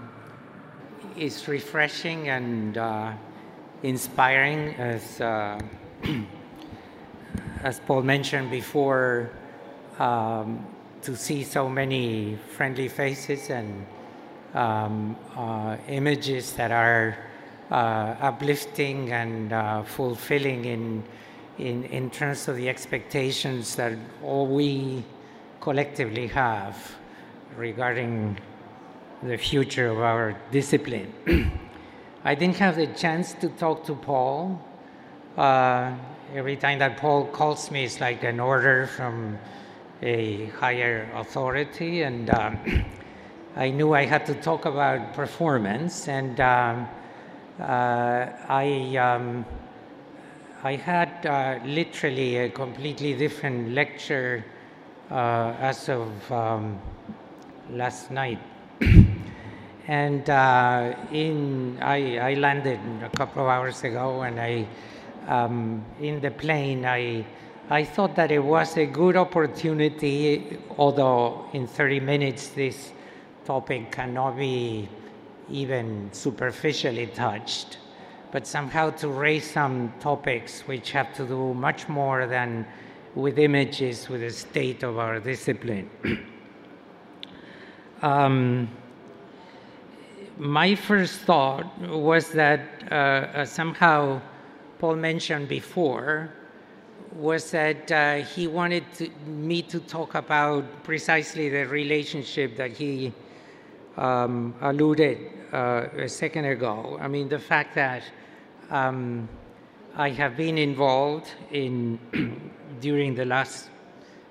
it's 1.15 1.47
refreshing 1.47 2.29
and 2.29 2.75
uh, 2.75 3.13
inspiring, 3.83 4.73
as 4.79 5.21
uh, 5.21 5.59
as 7.63 7.81
Paul 7.81 8.01
mentioned 8.01 8.49
before, 8.49 9.29
um, 9.99 10.65
to 11.03 11.15
see 11.15 11.43
so 11.43 11.69
many 11.69 12.35
friendly 12.57 12.87
faces 12.87 13.51
and 13.51 13.85
um, 14.55 15.15
uh, 15.37 15.77
images 15.87 16.53
that 16.53 16.71
are 16.71 17.15
uh, 17.69 18.15
uplifting 18.21 19.11
and 19.11 19.53
uh, 19.53 19.83
fulfilling 19.83 20.65
in 20.65 21.03
in, 21.59 21.83
in 21.85 22.09
terms 22.09 22.47
of 22.47 22.55
the 22.55 22.69
expectations 22.69 23.75
that 23.75 23.93
all 24.23 24.47
we 24.47 25.03
collectively 25.59 26.27
have 26.27 26.95
regarding 27.57 28.37
the 29.23 29.37
future 29.37 29.87
of 29.87 29.99
our 29.99 30.37
discipline. 30.51 31.13
I 32.23 32.35
didn't 32.35 32.55
have 32.57 32.77
the 32.77 32.87
chance 32.87 33.33
to 33.41 33.49
talk 33.49 33.85
to 33.85 33.95
Paul. 33.95 34.61
Uh, 35.37 35.93
every 36.33 36.55
time 36.55 36.79
that 36.79 36.97
Paul 36.97 37.25
calls 37.25 37.69
me, 37.71 37.83
it's 37.83 37.99
like 37.99 38.23
an 38.23 38.39
order 38.39 38.87
from 38.87 39.37
a 40.01 40.45
higher 40.57 41.09
authority, 41.15 42.03
and 42.03 42.29
um, 42.29 42.57
I 43.57 43.69
knew 43.69 43.93
I 43.93 44.05
had 44.05 44.25
to 44.27 44.35
talk 44.35 44.63
about 44.65 45.13
performance, 45.13 46.07
and 46.07 46.39
um, 46.39 46.87
uh, 47.59 48.27
I. 48.47 48.95
Um, 48.95 49.45
I 50.61 50.75
had 50.75 51.25
uh, 51.25 51.59
literally 51.63 52.35
a 52.35 52.49
completely 52.49 53.13
different 53.13 53.71
lecture 53.71 54.43
uh, 55.09 55.55
as 55.57 55.87
of 55.87 56.31
um, 56.33 56.77
last 57.71 58.11
night. 58.11 58.39
and 59.87 60.29
uh, 60.29 60.95
in 61.13 61.77
I, 61.81 62.17
I, 62.17 62.33
landed 62.33 62.77
a 63.01 63.09
couple 63.15 63.43
of 63.43 63.47
hours 63.47 63.85
ago, 63.85 64.23
and 64.23 64.37
I 64.37 64.67
um, 65.29 65.85
in 66.01 66.19
the 66.19 66.31
plane 66.31 66.85
I 66.85 67.25
I 67.69 67.85
thought 67.85 68.17
that 68.17 68.29
it 68.29 68.43
was 68.43 68.75
a 68.75 68.85
good 68.85 69.15
opportunity, 69.15 70.57
although 70.77 71.45
in 71.53 71.67
30 71.67 72.01
minutes 72.01 72.49
this 72.49 72.91
topic 73.45 73.93
cannot 73.93 74.35
be 74.35 74.89
even 75.49 76.09
superficially 76.11 77.07
touched 77.07 77.77
but 78.31 78.45
somehow 78.45 78.89
to 78.91 79.07
raise 79.07 79.49
some 79.49 79.91
topics 79.99 80.61
which 80.61 80.91
have 80.91 81.13
to 81.15 81.25
do 81.25 81.53
much 81.53 81.87
more 81.89 82.27
than 82.27 82.65
with 83.15 83.39
images, 83.39 84.07
with 84.07 84.21
the 84.21 84.29
state 84.29 84.83
of 84.83 84.97
our 84.97 85.19
discipline. 85.19 85.89
um, 88.01 88.69
my 90.37 90.75
first 90.75 91.19
thought 91.21 91.67
was 91.89 92.29
that 92.31 92.61
uh, 92.91 92.95
uh, 92.95 93.45
somehow 93.45 94.21
Paul 94.77 94.95
mentioned 94.95 95.49
before 95.49 96.31
was 97.13 97.51
that 97.51 97.91
uh, 97.91 98.15
he 98.17 98.47
wanted 98.47 98.83
to, 98.93 99.09
me 99.25 99.61
to 99.63 99.79
talk 99.81 100.15
about 100.15 100.83
precisely 100.83 101.49
the 101.49 101.65
relationship 101.65 102.55
that 102.55 102.71
he 102.71 103.11
um, 103.97 104.53
alluded 104.61 105.17
uh, 105.53 105.87
a 105.97 106.09
second 106.09 106.45
ago. 106.45 106.97
I 107.01 107.07
mean, 107.07 107.29
the 107.29 107.39
fact 107.39 107.75
that 107.75 108.03
um, 108.69 109.27
I 109.95 110.09
have 110.09 110.37
been 110.37 110.57
involved 110.57 111.27
in 111.51 111.99
during 112.81 113.15
the 113.15 113.25
last 113.25 113.69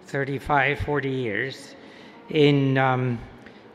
35, 0.06 0.80
40 0.80 1.10
years 1.10 1.74
in 2.30 2.78
um, 2.78 3.18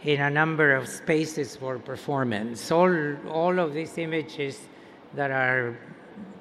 in 0.03 0.19
a 0.19 0.29
number 0.29 0.75
of 0.75 0.87
spaces 0.87 1.55
for 1.55 1.79
performance. 1.79 2.71
All 2.71 3.15
all 3.29 3.59
of 3.59 3.73
these 3.73 3.97
images 3.97 4.59
that 5.13 5.31
are 5.31 5.77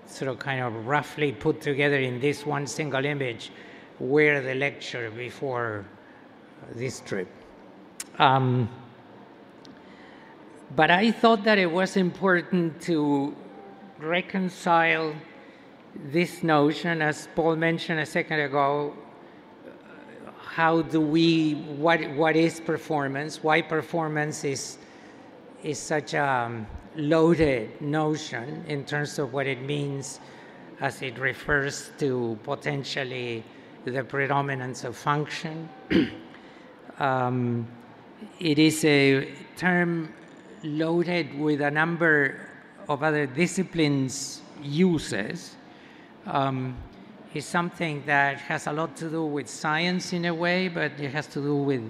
sort 0.07 0.31
of 0.31 0.39
kind 0.39 0.63
of 0.63 0.87
roughly 0.87 1.33
put 1.33 1.61
together 1.61 1.99
in 1.99 2.21
this 2.21 2.45
one 2.45 2.67
single 2.67 3.05
image 3.05 3.51
were 3.99 4.41
the 4.41 4.55
lecture 4.55 5.11
before 5.11 5.85
this 6.75 7.01
trip. 7.01 7.29
Um, 8.19 8.69
but 10.75 10.91
I 10.91 11.11
thought 11.11 11.45
that 11.45 11.59
it 11.59 11.71
was 11.71 11.97
important 11.97 12.81
to 12.83 13.35
reconcile 13.99 15.15
this 15.95 16.43
notion, 16.43 17.03
as 17.03 17.29
Paul 17.35 17.57
mentioned 17.57 18.01
a 18.01 18.07
second 18.07 18.41
ago, 18.41 18.95
how 20.39 20.83
do 20.83 21.01
we, 21.01 21.55
what, 21.77 22.01
what 22.13 22.37
is 22.37 22.61
performance? 22.61 23.43
Why 23.43 23.63
performance 23.63 24.45
is, 24.45 24.79
is 25.63 25.79
such 25.79 26.15
a 26.15 26.67
loaded 26.97 27.81
notion 27.81 28.65
in 28.69 28.85
terms 28.85 29.19
of 29.19 29.33
what 29.33 29.47
it 29.47 29.63
means 29.63 30.21
as 30.81 31.01
it 31.03 31.19
refers 31.19 31.91
to 31.99 32.39
potentially 32.43 33.45
the 33.85 34.05
predominance 34.05 34.85
of 34.85 34.97
function. 34.97 35.69
um, 36.99 37.67
it 38.39 38.59
is 38.59 38.85
a 38.85 39.29
term 39.57 40.13
loaded 40.65 41.39
with 41.39 41.61
a 41.61 41.71
number 41.71 42.49
of 42.89 43.03
other 43.03 43.27
disciplines 43.27 44.43
uses 44.63 45.57
um, 46.27 46.77
is 47.35 47.47
something 47.47 48.03
that 48.07 48.39
has 48.39 48.67
a 48.67 48.73
lot 48.73 48.97
to 48.97 49.09
do 49.09 49.25
with 49.25 49.49
science 49.49 50.13
in 50.13 50.27
a 50.27 50.35
way, 50.35 50.69
but 50.69 50.93
it 51.01 51.11
has 51.11 51.27
to 51.27 51.41
do 51.41 51.57
with 51.57 51.83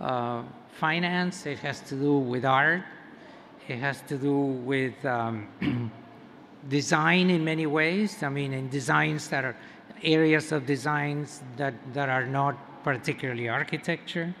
uh, 0.00 0.42
finance, 0.72 1.46
it 1.46 1.58
has 1.58 1.80
to 1.80 1.94
do 1.94 2.18
with 2.18 2.44
art, 2.44 2.82
it 3.68 3.78
has 3.78 4.02
to 4.02 4.18
do 4.18 4.36
with 4.36 5.04
um, 5.04 5.48
design 6.68 7.30
in 7.30 7.44
many 7.44 7.66
ways. 7.66 8.22
I 8.22 8.28
mean, 8.28 8.52
in 8.52 8.68
designs 8.68 9.28
that 9.28 9.44
are 9.44 9.56
areas 10.02 10.52
of 10.52 10.66
designs 10.66 11.42
that, 11.56 11.74
that 11.94 12.08
are 12.08 12.26
not 12.26 12.84
particularly 12.84 13.48
architecture. 13.48 14.34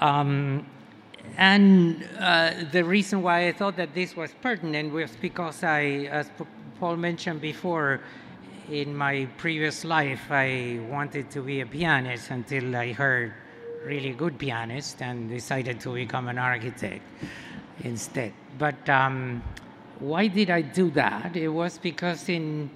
Um, 0.00 0.66
and 1.36 2.08
uh, 2.18 2.52
the 2.72 2.84
reason 2.84 3.22
why 3.22 3.48
I 3.48 3.52
thought 3.52 3.76
that 3.76 3.94
this 3.94 4.16
was 4.16 4.32
pertinent 4.40 4.92
was 4.92 5.10
because 5.20 5.62
I, 5.62 6.08
as 6.10 6.30
Paul 6.80 6.96
mentioned 6.96 7.40
before, 7.40 8.00
in 8.70 8.96
my 8.96 9.28
previous 9.36 9.84
life, 9.84 10.30
I 10.30 10.80
wanted 10.90 11.30
to 11.30 11.42
be 11.42 11.60
a 11.60 11.66
pianist 11.66 12.30
until 12.30 12.74
I 12.74 12.92
heard 12.92 13.32
really 13.84 14.12
good 14.12 14.38
pianist 14.38 15.00
and 15.02 15.28
decided 15.28 15.78
to 15.80 15.94
become 15.94 16.28
an 16.28 16.38
architect 16.38 17.02
instead. 17.84 18.32
But 18.58 18.88
um, 18.88 19.42
why 20.00 20.26
did 20.26 20.50
I 20.50 20.62
do 20.62 20.90
that? 20.92 21.36
It 21.36 21.48
was 21.48 21.78
because 21.78 22.28
in 22.28 22.70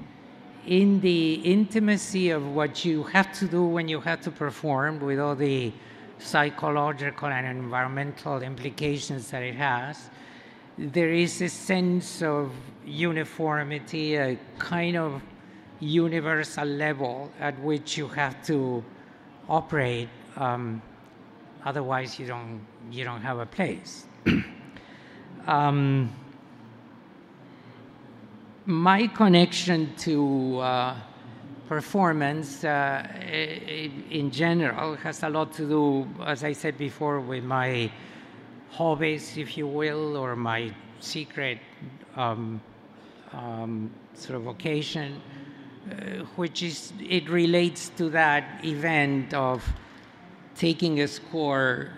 in 0.66 1.00
the 1.00 1.34
intimacy 1.34 2.30
of 2.30 2.46
what 2.46 2.84
you 2.84 3.02
have 3.04 3.32
to 3.32 3.46
do 3.46 3.64
when 3.64 3.88
you 3.88 3.98
have 4.00 4.20
to 4.20 4.30
perform 4.30 5.00
with 5.00 5.18
all 5.18 5.34
the 5.34 5.72
psychological 6.20 7.28
and 7.28 7.46
environmental 7.46 8.42
implications 8.42 9.30
that 9.30 9.42
it 9.42 9.54
has, 9.54 10.10
there 10.78 11.10
is 11.10 11.42
a 11.42 11.48
sense 11.48 12.22
of 12.22 12.52
uniformity, 12.84 14.16
a 14.16 14.38
kind 14.58 14.96
of 14.96 15.22
universal 15.80 16.64
level 16.64 17.30
at 17.40 17.58
which 17.60 17.96
you 17.96 18.06
have 18.08 18.44
to 18.46 18.84
operate. 19.48 20.08
Um, 20.36 20.80
otherwise, 21.64 22.18
you 22.18 22.26
don't 22.26 22.60
you 22.90 23.04
don't 23.04 23.22
have 23.22 23.38
a 23.38 23.46
place. 23.46 24.04
um, 25.46 26.10
my 28.66 29.06
connection 29.08 29.94
to 29.96 30.58
uh, 30.58 30.96
performance 31.70 32.64
uh, 32.64 33.06
in 34.10 34.28
general 34.32 34.96
has 34.96 35.22
a 35.22 35.28
lot 35.28 35.52
to 35.52 35.68
do, 35.68 36.08
as 36.26 36.42
I 36.42 36.52
said 36.52 36.76
before, 36.76 37.20
with 37.20 37.44
my 37.44 37.88
hobbies, 38.72 39.36
if 39.36 39.56
you 39.56 39.68
will, 39.68 40.16
or 40.16 40.34
my 40.34 40.74
secret 40.98 41.58
um, 42.16 42.60
um, 43.32 43.88
sort 44.14 44.36
of 44.38 44.42
vocation, 44.42 45.22
uh, 45.88 45.94
which 46.34 46.64
is, 46.64 46.92
it 46.98 47.30
relates 47.30 47.90
to 47.90 48.10
that 48.10 48.64
event 48.64 49.32
of 49.32 49.62
taking 50.56 50.98
a 51.02 51.06
score 51.06 51.92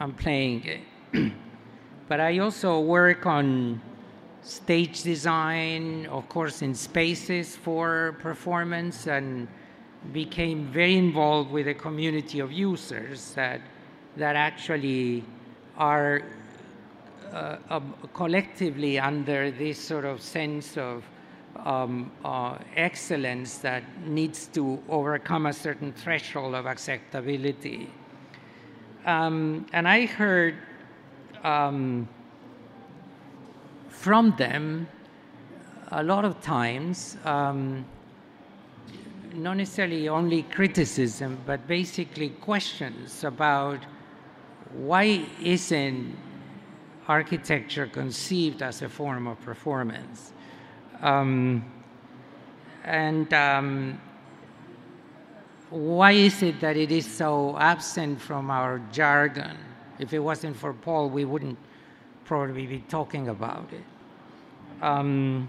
and 0.00 0.16
playing 0.16 0.64
it. 0.64 1.32
but 2.08 2.18
I 2.18 2.40
also 2.40 2.80
work 2.80 3.24
on 3.24 3.80
stage 4.42 5.02
design, 5.02 6.06
of 6.06 6.28
course, 6.28 6.62
in 6.62 6.74
spaces 6.74 7.56
for 7.56 8.16
performance, 8.20 9.06
and 9.06 9.48
became 10.12 10.66
very 10.66 10.96
involved 10.96 11.50
with 11.50 11.68
a 11.68 11.74
community 11.74 12.40
of 12.40 12.50
users 12.50 13.32
that 13.34 13.60
that 14.16 14.36
actually 14.36 15.24
are 15.76 16.22
uh, 17.32 17.56
uh, 17.70 17.80
collectively 18.12 18.98
under 18.98 19.50
this 19.50 19.78
sort 19.78 20.04
of 20.04 20.20
sense 20.20 20.76
of 20.76 21.02
um, 21.64 22.10
uh, 22.24 22.58
excellence 22.76 23.58
that 23.58 23.82
needs 24.06 24.48
to 24.48 24.82
overcome 24.88 25.46
a 25.46 25.52
certain 25.52 25.92
threshold 25.92 26.54
of 26.54 26.66
acceptability. 26.66 27.90
Um, 29.06 29.66
and 29.72 29.88
I 29.88 30.06
heard 30.06 30.56
um, 31.42 32.08
from 34.02 34.34
them, 34.36 34.88
a 35.92 36.02
lot 36.02 36.24
of 36.24 36.40
times, 36.40 37.16
um, 37.24 37.84
not 39.32 39.56
necessarily 39.56 40.08
only 40.08 40.42
criticism, 40.42 41.38
but 41.46 41.68
basically 41.68 42.30
questions 42.30 43.22
about 43.22 43.78
why 44.72 45.24
isn't 45.40 46.16
architecture 47.06 47.86
conceived 47.86 48.60
as 48.60 48.82
a 48.82 48.88
form 48.88 49.28
of 49.28 49.40
performance? 49.40 50.32
Um, 51.00 51.64
and 52.82 53.32
um, 53.32 54.00
why 55.70 56.10
is 56.10 56.42
it 56.42 56.60
that 56.60 56.76
it 56.76 56.90
is 56.90 57.06
so 57.06 57.56
absent 57.56 58.20
from 58.20 58.50
our 58.50 58.80
jargon? 58.90 59.56
If 60.00 60.12
it 60.12 60.18
wasn't 60.18 60.56
for 60.56 60.72
Paul, 60.72 61.08
we 61.08 61.24
wouldn't 61.24 61.58
probably 62.24 62.66
be 62.66 62.80
talking 62.88 63.28
about 63.28 63.72
it. 63.72 63.91
Um, 64.82 65.48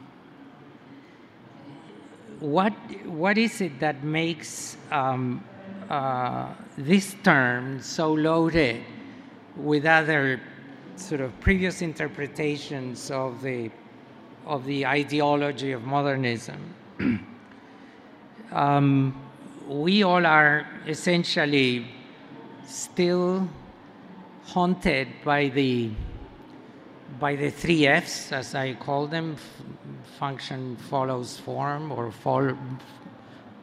what 2.39 2.73
what 3.05 3.37
is 3.37 3.62
it 3.62 3.79
that 3.79 4.03
makes 4.03 4.77
um, 4.91 5.43
uh, 5.89 6.53
this 6.77 7.15
term 7.23 7.81
so 7.81 8.13
loaded 8.13 8.84
with 9.58 9.86
other 9.86 10.39
sort 10.95 11.21
of 11.21 11.38
previous 11.39 11.81
interpretations 11.81 13.10
of 13.10 13.41
the 13.41 13.71
of 14.45 14.65
the 14.65 14.86
ideology 14.86 15.71
of 15.71 15.84
modernism? 15.84 16.75
um, 18.51 19.19
we 19.67 20.03
all 20.03 20.27
are 20.27 20.67
essentially 20.86 21.88
still 22.67 23.49
haunted 24.43 25.08
by 25.25 25.47
the 25.47 25.89
by 27.19 27.36
the 27.36 27.49
three 27.49 27.88
F's, 27.88 28.32
as 28.32 28.56
I 28.56 28.73
call 28.73 29.08
them, 29.08 29.36
function 30.19 30.78
follows 30.89 31.38
form, 31.38 31.91
or, 31.91 32.12
fol- 32.12 32.58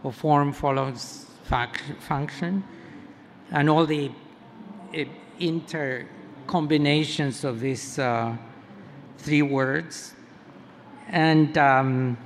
or 0.03 0.13
form 0.13 0.53
follows 0.53 1.27
fac- 1.45 1.83
function, 2.01 2.65
and 3.51 3.69
all 3.69 3.87
the 3.87 4.11
uh, 4.97 5.05
inter 5.39 6.07
combinations 6.47 7.45
of 7.45 7.61
these 7.61 7.99
uh, 7.99 8.37
three 9.19 9.43
words, 9.43 10.15
and 11.09 11.57
um, 11.59 12.17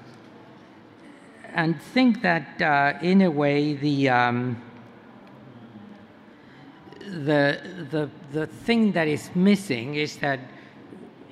and 1.54 1.80
think 1.80 2.22
that 2.22 2.60
uh, 2.60 2.98
in 3.02 3.22
a 3.22 3.30
way 3.30 3.74
the 3.74 4.08
um, 4.08 4.60
the 7.00 7.60
the 7.90 8.10
the 8.32 8.46
thing 8.46 8.92
that 8.92 9.08
is 9.08 9.30
missing 9.34 9.94
is 9.94 10.16
that 10.16 10.40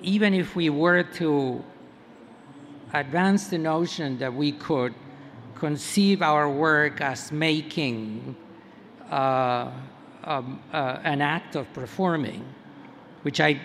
even 0.03 0.35
if 0.35 0.57
we 0.57 0.71
were 0.71 1.03
to 1.03 1.63
advance 2.93 3.49
the 3.49 3.59
notion 3.59 4.19
that 4.19 4.33
we 4.33 4.53
could 4.53 4.95
conceive 5.55 6.23
our 6.23 6.49
work 6.49 7.01
as 7.01 7.33
making 7.33 8.37
uh, 9.11 9.71
um, 10.25 10.61
uh, 10.73 10.99
an 11.05 11.21
act 11.21 11.57
of 11.57 11.73
performing, 11.73 12.45
which 13.23 13.41
I 13.41 13.61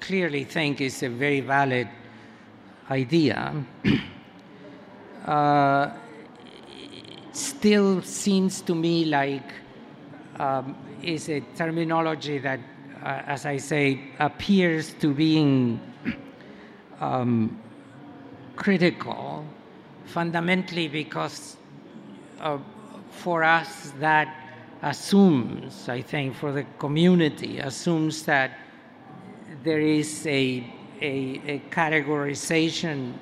clearly 0.00 0.44
think 0.44 0.80
is 0.80 1.02
a 1.02 1.08
very 1.08 1.40
valid 1.40 1.88
idea, 2.90 3.64
uh, 5.26 5.90
still 7.32 8.02
seems 8.02 8.60
to 8.62 8.74
me 8.74 9.04
like 9.04 9.52
um, 10.38 10.76
is 11.02 11.28
a 11.28 11.40
terminology 11.56 12.38
that 12.38 12.60
as 13.06 13.46
I 13.46 13.56
say, 13.56 14.00
appears 14.18 14.94
to 14.94 15.14
being 15.14 15.80
um, 17.00 17.60
critical, 18.56 19.44
fundamentally 20.06 20.88
because 20.88 21.56
uh, 22.40 22.58
for 23.10 23.44
us 23.44 23.92
that 24.00 24.34
assumes, 24.82 25.88
I 25.88 26.02
think, 26.02 26.34
for 26.34 26.52
the 26.52 26.64
community, 26.78 27.58
assumes 27.58 28.24
that 28.24 28.58
there 29.62 29.80
is 29.80 30.26
a, 30.26 30.72
a, 31.00 31.40
a 31.46 31.62
categorization 31.70 33.14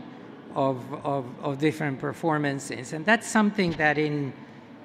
of, 0.55 0.81
of, 1.05 1.27
of, 1.42 1.59
different 1.59 1.99
performances. 1.99 2.92
And 2.92 3.05
that's 3.05 3.27
something 3.27 3.73
that 3.73 3.99
in, 3.99 4.33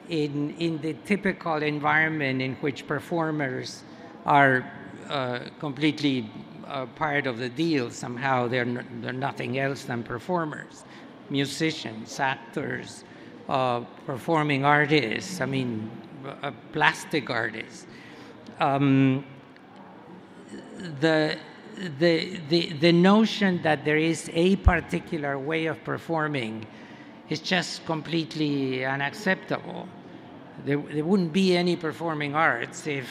in, 0.09 0.55
in 0.57 0.79
the 0.81 0.93
typical 1.05 1.61
environment 1.61 2.41
in 2.41 2.55
which 2.55 2.87
performers 2.87 3.83
are 4.25 4.71
uh, 5.09 5.39
completely 5.59 6.29
uh, 6.67 6.85
part 6.85 7.27
of 7.27 7.37
the 7.37 7.49
deal. 7.49 7.89
Somehow 7.89 8.47
they're, 8.47 8.65
they're 9.01 9.13
nothing 9.13 9.57
else 9.57 9.83
than 9.83 10.03
performers, 10.03 10.83
musicians, 11.29 12.19
actors, 12.19 13.03
uh, 13.47 13.81
performing 14.05 14.65
artists, 14.65 15.41
I 15.41 15.45
mean, 15.45 15.89
plastic 16.71 17.29
artists. 17.29 17.87
Um, 18.59 19.25
the, 20.99 21.37
the, 21.97 22.39
the, 22.49 22.73
the 22.73 22.91
notion 22.91 23.61
that 23.63 23.85
there 23.85 23.97
is 23.97 24.29
a 24.33 24.57
particular 24.57 25.39
way 25.39 25.65
of 25.65 25.83
performing 25.83 26.65
is 27.29 27.39
just 27.39 27.85
completely 27.85 28.85
unacceptable. 28.85 29.87
There, 30.65 30.77
there 30.77 31.05
wouldn't 31.05 31.31
be 31.31 31.55
any 31.55 31.75
performing 31.75 32.35
arts 32.35 32.85
if 32.85 33.07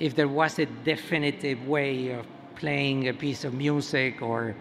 if 0.00 0.14
there 0.16 0.28
was 0.28 0.58
a 0.58 0.66
definitive 0.84 1.66
way 1.68 2.10
of 2.10 2.26
playing 2.56 3.08
a 3.08 3.14
piece 3.14 3.44
of 3.44 3.54
music 3.54 4.20
or 4.22 4.56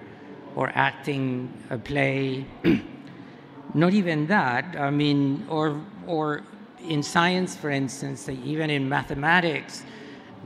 or 0.56 0.72
acting 0.76 1.52
a 1.70 1.78
play 1.78 2.46
not 3.74 3.94
even 3.94 4.28
that 4.28 4.76
i 4.78 4.90
mean 4.90 5.46
or 5.50 5.82
or 6.08 6.44
in 6.88 7.02
science 7.02 7.56
for 7.56 7.70
instance 7.70 8.30
even 8.30 8.70
in 8.70 8.88
mathematics 8.88 9.84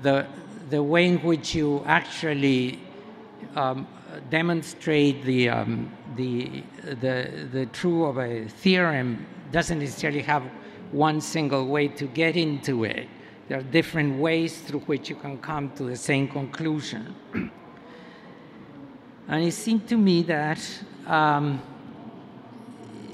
the 0.01 0.25
the 0.69 0.81
way 0.81 1.05
in 1.05 1.17
which 1.19 1.53
you 1.53 1.83
actually 1.85 2.79
um, 3.55 3.87
demonstrate 4.29 5.23
the, 5.23 5.49
um, 5.49 5.91
the, 6.15 6.63
the, 6.83 7.47
the 7.51 7.65
true 7.67 8.05
of 8.05 8.17
a 8.17 8.47
theorem 8.47 9.25
doesn't 9.51 9.79
necessarily 9.79 10.21
have 10.21 10.43
one 10.91 11.21
single 11.21 11.67
way 11.67 11.87
to 11.87 12.05
get 12.07 12.35
into 12.35 12.83
it. 12.83 13.07
There 13.53 13.59
are 13.59 13.71
different 13.71 14.19
ways 14.19 14.61
through 14.61 14.79
which 14.87 15.11
you 15.11 15.15
can 15.15 15.37
come 15.37 15.69
to 15.75 15.83
the 15.83 15.95
same 15.95 16.27
conclusion. 16.27 17.13
And 19.27 19.43
it 19.45 19.51
seemed 19.51 19.87
to 19.89 19.95
me 19.95 20.23
that 20.23 20.59
um, 21.05 21.61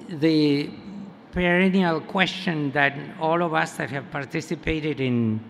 the 0.07 0.69
perennial 1.33 1.99
question 1.99 2.71
that 2.71 2.93
all 3.19 3.43
of 3.43 3.53
us 3.53 3.73
that 3.73 3.89
have 3.89 4.09
participated 4.11 5.01
in 5.01 5.41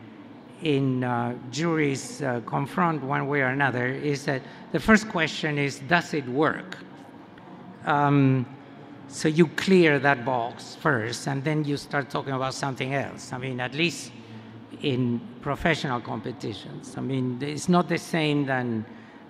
in 0.64 1.04
uh, 1.04 1.38
juries 1.52 2.24
uh, 2.24 2.42
confront 2.48 3.04
one 3.04 3.28
way 3.28 3.42
or 3.42 3.50
another 3.50 3.86
is 3.86 4.26
that 4.26 4.42
the 4.72 4.80
first 4.80 5.08
question 5.08 5.60
is 5.60 5.78
does 5.88 6.16
it 6.16 6.28
work 6.28 6.80
um, 7.86 8.44
so 9.08 9.28
you 9.28 9.46
clear 9.50 10.00
that 10.00 10.26
box 10.26 10.76
first 10.82 11.28
and 11.28 11.44
then 11.44 11.64
you 11.64 11.78
start 11.78 12.10
talking 12.10 12.34
about 12.34 12.54
something 12.54 12.94
else 12.94 13.32
i 13.32 13.38
mean 13.38 13.62
at 13.62 13.74
least 13.74 14.12
in 14.82 15.20
professional 15.42 16.00
competitions 16.00 16.96
i 16.98 17.02
mean 17.02 17.38
it's 17.42 17.70
not 17.70 17.90
the 17.90 17.98
same 17.98 18.46
than 18.46 18.86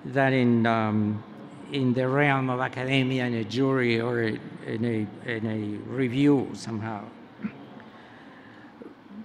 than 0.06 0.34
in 0.34 0.66
um, 0.66 1.24
in 1.72 1.94
the 1.94 2.08
realm 2.08 2.50
of 2.50 2.60
academia 2.60 3.26
in 3.26 3.36
a 3.36 3.44
jury 3.44 4.00
or 4.00 4.22
in 4.22 4.86
a, 4.86 5.30
in 5.30 5.46
a 5.46 5.90
review 5.90 6.50
somehow. 6.54 7.04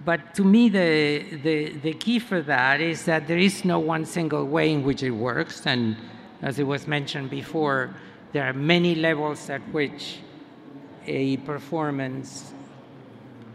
But 0.03 0.35
to 0.35 0.43
me, 0.43 0.69
the, 0.69 1.25
the, 1.41 1.69
the 1.79 1.93
key 1.93 2.19
for 2.19 2.41
that 2.43 2.79
is 2.79 3.05
that 3.05 3.27
there 3.27 3.39
is 3.39 3.65
no 3.65 3.79
one 3.79 4.05
single 4.05 4.45
way 4.45 4.71
in 4.71 4.83
which 4.83 5.01
it 5.01 5.09
works. 5.11 5.65
And 5.65 5.97
as 6.43 6.59
it 6.59 6.63
was 6.63 6.85
mentioned 6.85 7.31
before, 7.31 7.95
there 8.31 8.43
are 8.43 8.53
many 8.53 8.93
levels 8.93 9.49
at 9.49 9.61
which 9.73 10.19
a 11.07 11.37
performance 11.37 12.53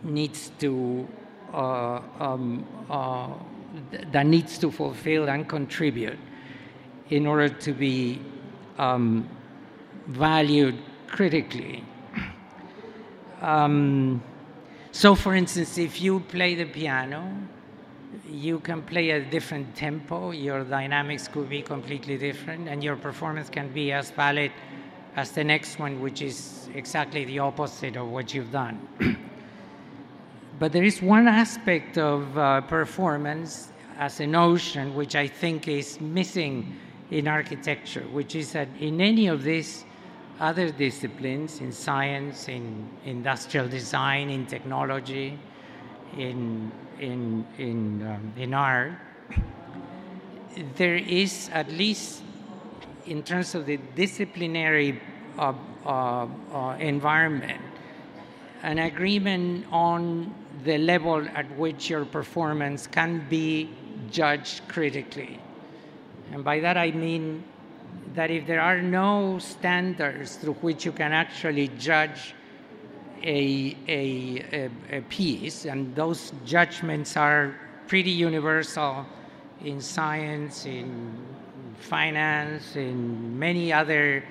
needs 0.02 0.50
to 0.58 1.06
uh, 1.52 2.00
um, 2.18 2.66
uh, 2.88 3.28
that 4.12 4.26
needs 4.26 4.58
to 4.58 4.70
fulfill 4.70 5.28
and 5.28 5.48
contribute 5.48 6.18
in 7.10 7.26
order 7.26 7.48
to 7.48 7.72
be 7.72 8.20
um, 8.78 9.28
valued 10.06 10.78
critically. 11.06 11.84
Um, 13.40 14.22
so, 14.92 15.14
for 15.14 15.34
instance, 15.34 15.78
if 15.78 16.00
you 16.00 16.20
play 16.20 16.54
the 16.54 16.64
piano, 16.64 17.32
you 18.28 18.58
can 18.60 18.82
play 18.82 19.10
a 19.10 19.24
different 19.24 19.74
tempo, 19.74 20.30
your 20.32 20.64
dynamics 20.64 21.28
could 21.28 21.48
be 21.48 21.62
completely 21.62 22.18
different, 22.18 22.68
and 22.68 22.82
your 22.82 22.96
performance 22.96 23.48
can 23.48 23.72
be 23.72 23.92
as 23.92 24.10
valid 24.10 24.52
as 25.16 25.32
the 25.32 25.44
next 25.44 25.78
one, 25.78 26.00
which 26.00 26.22
is 26.22 26.68
exactly 26.74 27.24
the 27.24 27.38
opposite 27.38 27.96
of 27.96 28.08
what 28.08 28.34
you've 28.34 28.52
done. 28.52 28.78
but 30.60 30.72
there 30.72 30.84
is 30.84 31.00
one 31.00 31.26
aspect 31.26 31.96
of 31.96 32.36
uh, 32.36 32.60
performance 32.60 33.72
as 33.98 34.20
a 34.20 34.26
notion 34.26 34.94
which 34.94 35.16
I 35.16 35.26
think 35.26 35.66
is 35.66 35.98
missing 36.02 36.76
in 37.10 37.26
architecture, 37.26 38.02
which 38.12 38.36
is 38.36 38.52
that 38.52 38.68
in 38.78 39.00
any 39.00 39.26
of 39.26 39.42
these 39.42 39.84
other 40.38 40.70
disciplines, 40.70 41.60
in 41.60 41.72
science, 41.72 42.48
in 42.48 42.90
industrial 43.06 43.68
design, 43.68 44.28
in 44.28 44.44
technology, 44.44 45.38
in, 46.18 46.70
in, 47.00 47.46
in, 47.56 48.06
um, 48.06 48.32
in 48.36 48.52
art, 48.52 48.92
there 50.76 50.96
is, 50.96 51.48
at 51.54 51.70
least 51.72 52.22
in 53.06 53.22
terms 53.22 53.54
of 53.54 53.64
the 53.64 53.78
disciplinary 53.96 55.00
uh, 55.38 55.54
uh, 55.86 56.26
uh, 56.52 56.76
environment, 56.78 57.62
an 58.62 58.78
agreement 58.78 59.64
on 59.72 60.34
the 60.64 60.78
level 60.78 61.26
at 61.34 61.50
which 61.56 61.90
your 61.90 62.04
performance 62.04 62.86
can 62.86 63.26
be 63.28 63.70
judged 64.10 64.66
critically. 64.68 65.38
And 66.32 66.44
by 66.44 66.60
that 66.60 66.76
I 66.76 66.90
mean 66.90 67.44
that 68.14 68.30
if 68.30 68.46
there 68.46 68.60
are 68.60 68.80
no 68.80 69.38
standards 69.38 70.36
through 70.36 70.54
which 70.54 70.84
you 70.84 70.92
can 70.92 71.12
actually 71.12 71.68
judge 71.78 72.34
a, 73.22 73.76
a, 73.86 74.70
a, 74.90 74.98
a 74.98 75.00
piece, 75.02 75.66
and 75.66 75.94
those 75.94 76.32
judgments 76.44 77.16
are 77.16 77.54
pretty 77.86 78.10
universal 78.10 79.04
in 79.62 79.80
science, 79.80 80.64
in 80.64 81.12
finance, 81.78 82.76
in 82.76 83.38
many 83.38 83.72
other 83.72 84.24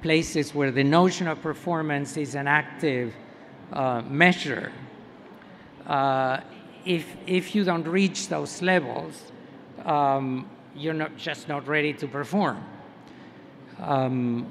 places 0.00 0.54
where 0.54 0.70
the 0.70 0.84
notion 0.84 1.26
of 1.28 1.40
performance 1.42 2.16
is 2.16 2.34
an 2.34 2.46
active 2.46 3.12
uh, 3.72 4.02
measure. 4.08 4.72
Uh, 5.86 6.40
if, 6.84 7.06
if 7.26 7.54
you 7.54 7.64
don't 7.64 7.86
reach 7.86 8.28
those 8.28 8.62
levels, 8.62 9.32
um, 9.84 10.48
you're 10.74 10.94
not 10.94 11.16
just 11.16 11.48
not 11.48 11.66
ready 11.66 11.92
to 11.92 12.06
perform. 12.06 12.62
Um, 13.80 14.46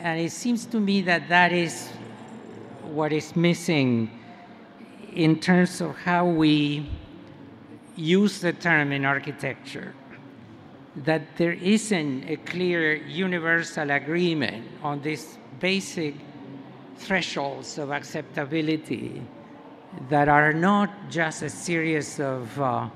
and 0.00 0.20
it 0.20 0.32
seems 0.32 0.66
to 0.66 0.80
me 0.80 1.02
that 1.02 1.28
that 1.28 1.52
is 1.52 1.88
what 2.82 3.12
is 3.12 3.34
missing 3.36 4.10
in 5.12 5.40
terms 5.40 5.80
of 5.80 5.96
how 5.96 6.26
we 6.26 6.88
use 7.96 8.40
the 8.40 8.52
term 8.52 8.92
in 8.92 9.04
architecture. 9.04 9.94
That 10.96 11.36
there 11.36 11.52
isn't 11.52 12.28
a 12.28 12.36
clear 12.36 12.94
universal 12.94 13.90
agreement 13.90 14.66
on 14.82 15.02
these 15.02 15.38
basic 15.60 16.14
thresholds 16.98 17.78
of 17.78 17.90
acceptability 17.90 19.22
that 20.08 20.28
are 20.28 20.52
not 20.52 21.10
just 21.10 21.42
a 21.42 21.50
series 21.50 22.20
of 22.20 22.60
uh, 22.60 22.88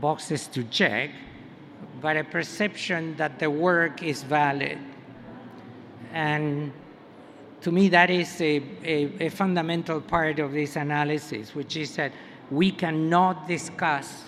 boxes 0.00 0.46
to 0.48 0.64
check, 0.64 1.10
but 2.00 2.16
a 2.16 2.24
perception 2.24 3.16
that 3.16 3.38
the 3.38 3.50
work 3.50 4.02
is 4.02 4.22
valid. 4.22 4.78
And 6.12 6.72
to 7.62 7.72
me, 7.72 7.88
that 7.88 8.10
is 8.10 8.40
a, 8.40 8.62
a, 8.84 9.26
a, 9.26 9.28
fundamental 9.28 10.00
part 10.00 10.38
of 10.38 10.52
this 10.52 10.76
analysis, 10.76 11.54
which 11.54 11.76
is 11.76 11.96
that 11.96 12.12
we 12.50 12.70
cannot 12.70 13.48
discuss 13.48 14.24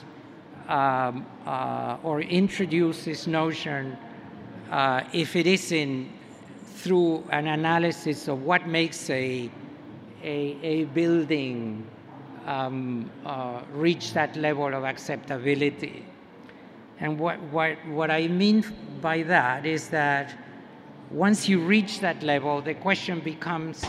um, 0.68 1.24
uh, 1.46 1.98
or 2.02 2.20
introduce 2.20 3.04
this 3.04 3.26
notion 3.26 3.96
uh, 4.70 5.02
if 5.12 5.36
it 5.36 5.46
isn't 5.46 6.10
through 6.64 7.24
an 7.30 7.46
analysis 7.46 8.28
of 8.28 8.42
what 8.42 8.66
makes 8.66 9.08
a, 9.10 9.50
a, 10.22 10.58
a 10.62 10.84
building 10.86 11.86
um, 12.46 13.10
uh, 13.26 13.62
reach 13.72 14.12
that 14.14 14.36
level 14.36 14.72
of 14.74 14.84
acceptability. 14.84 16.04
And 17.00 17.18
what, 17.18 17.40
what, 17.52 17.76
what 17.88 18.10
I 18.10 18.26
mean 18.26 18.64
by 19.00 19.22
that 19.24 19.66
is 19.66 19.88
that 19.90 20.34
once 21.10 21.48
you 21.48 21.60
reach 21.60 22.00
that 22.00 22.22
level, 22.22 22.60
the 22.60 22.74
question 22.74 23.20
becomes 23.20 23.84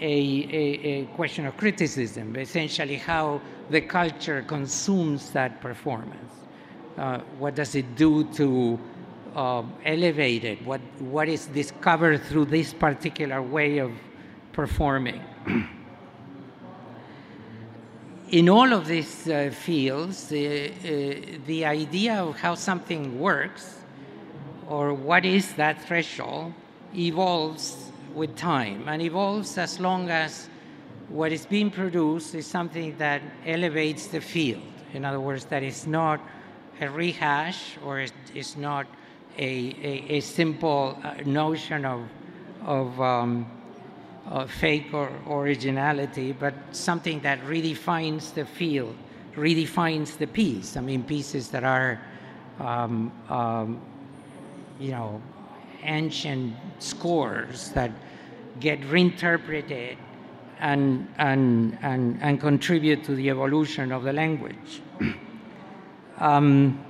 a, 0.00 0.04
a, 0.04 1.02
a, 1.02 1.04
question 1.16 1.46
of 1.46 1.56
criticism, 1.56 2.36
essentially 2.36 2.96
how 2.96 3.40
the 3.70 3.80
culture 3.80 4.42
consumes 4.42 5.30
that 5.30 5.60
performance. 5.60 6.32
Uh, 6.96 7.18
what 7.38 7.54
does 7.54 7.74
it 7.74 7.96
do 7.96 8.24
to 8.34 8.78
uh, 9.34 9.62
elevate 9.84 10.44
it? 10.44 10.64
What, 10.64 10.80
what 11.00 11.28
is 11.28 11.46
discovered 11.46 12.22
through 12.24 12.46
this 12.46 12.72
particular 12.72 13.42
way 13.42 13.78
of 13.78 13.92
performing? 14.52 15.22
in 18.30 18.48
all 18.48 18.72
of 18.72 18.86
these 18.86 19.28
uh, 19.28 19.50
fields, 19.52 20.30
uh, 20.30 20.36
uh, 20.36 21.38
the 21.46 21.64
idea 21.64 22.14
of 22.14 22.36
how 22.36 22.54
something 22.54 23.18
works 23.18 23.80
or 24.66 24.92
what 24.92 25.24
is 25.24 25.54
that 25.54 25.82
threshold 25.82 26.52
evolves 26.94 27.90
with 28.14 28.36
time 28.36 28.88
and 28.88 29.00
evolves 29.02 29.56
as 29.58 29.80
long 29.80 30.10
as 30.10 30.48
what 31.08 31.32
is 31.32 31.46
being 31.46 31.70
produced 31.70 32.34
is 32.34 32.46
something 32.46 32.96
that 32.98 33.22
elevates 33.46 34.08
the 34.08 34.20
field. 34.20 34.62
In 34.92 35.04
other 35.04 35.20
words, 35.20 35.46
that 35.46 35.62
is 35.62 35.86
not 35.86 36.20
a 36.80 36.88
rehash 36.88 37.78
or 37.84 38.04
it's 38.34 38.56
not 38.56 38.86
a, 39.38 39.42
a, 39.42 40.16
a 40.16 40.20
simple 40.20 40.98
uh, 41.02 41.14
notion 41.24 41.84
of, 41.84 42.08
of 42.64 43.00
um, 43.00 43.46
uh, 44.30 44.46
fake 44.46 44.92
or 44.92 45.10
originality, 45.28 46.32
but 46.32 46.54
something 46.72 47.20
that 47.20 47.40
redefines 47.44 48.34
the 48.34 48.44
field, 48.44 48.94
redefines 49.34 50.16
the 50.18 50.26
piece. 50.26 50.76
I 50.76 50.80
mean, 50.80 51.02
pieces 51.02 51.48
that 51.50 51.64
are, 51.64 52.00
um, 52.60 53.12
um, 53.28 53.80
you 54.78 54.90
know, 54.90 55.20
ancient 55.82 56.54
scores 56.78 57.70
that 57.70 57.90
get 58.60 58.84
reinterpreted 58.86 59.96
and, 60.60 61.08
and, 61.18 61.78
and, 61.82 62.18
and 62.20 62.40
contribute 62.40 63.04
to 63.04 63.14
the 63.14 63.30
evolution 63.30 63.92
of 63.92 64.02
the 64.02 64.12
language. 64.12 64.82
um, 66.18 66.84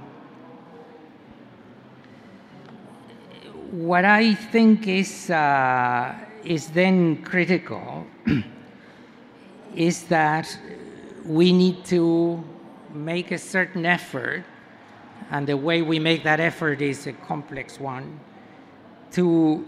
what 3.70 4.06
I 4.06 4.34
think 4.34 4.88
is 4.88 5.28
uh, 5.28 6.14
is 6.44 6.68
then 6.68 7.22
critical 7.22 8.06
is 9.74 10.04
that 10.04 10.58
we 11.24 11.52
need 11.52 11.84
to 11.84 12.42
make 12.92 13.30
a 13.30 13.38
certain 13.38 13.84
effort, 13.84 14.44
and 15.30 15.46
the 15.46 15.56
way 15.56 15.82
we 15.82 15.98
make 15.98 16.24
that 16.24 16.40
effort 16.40 16.80
is 16.80 17.06
a 17.06 17.12
complex 17.12 17.78
one, 17.78 18.18
to 19.12 19.66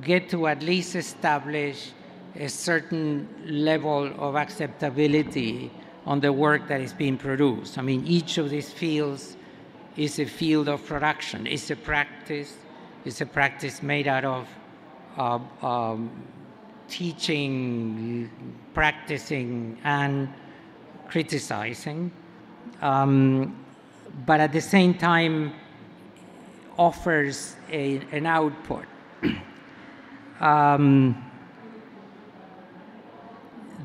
get 0.00 0.28
to 0.30 0.46
at 0.46 0.62
least 0.62 0.94
establish 0.94 1.92
a 2.36 2.48
certain 2.48 3.28
level 3.44 4.10
of 4.18 4.36
acceptability 4.36 5.70
on 6.06 6.20
the 6.20 6.32
work 6.32 6.66
that 6.68 6.80
is 6.80 6.92
being 6.92 7.18
produced. 7.18 7.78
I 7.78 7.82
mean, 7.82 8.06
each 8.06 8.38
of 8.38 8.50
these 8.50 8.72
fields 8.72 9.36
is 9.96 10.18
a 10.18 10.24
field 10.24 10.68
of 10.68 10.84
production, 10.86 11.46
it's 11.46 11.70
a 11.70 11.76
practice, 11.76 12.56
it's 13.04 13.20
a 13.20 13.26
practice 13.26 13.82
made 13.82 14.08
out 14.08 14.24
of 14.24 14.48
uh, 15.16 15.38
um, 15.62 16.10
teaching, 16.88 18.30
practicing, 18.74 19.78
and 19.84 20.28
criticizing. 21.08 22.10
Um, 22.80 23.56
but 24.26 24.40
at 24.40 24.52
the 24.52 24.60
same 24.60 24.94
time, 24.94 25.54
offers 26.78 27.56
a, 27.70 28.00
an 28.12 28.26
output. 28.26 28.86
um, 30.40 31.30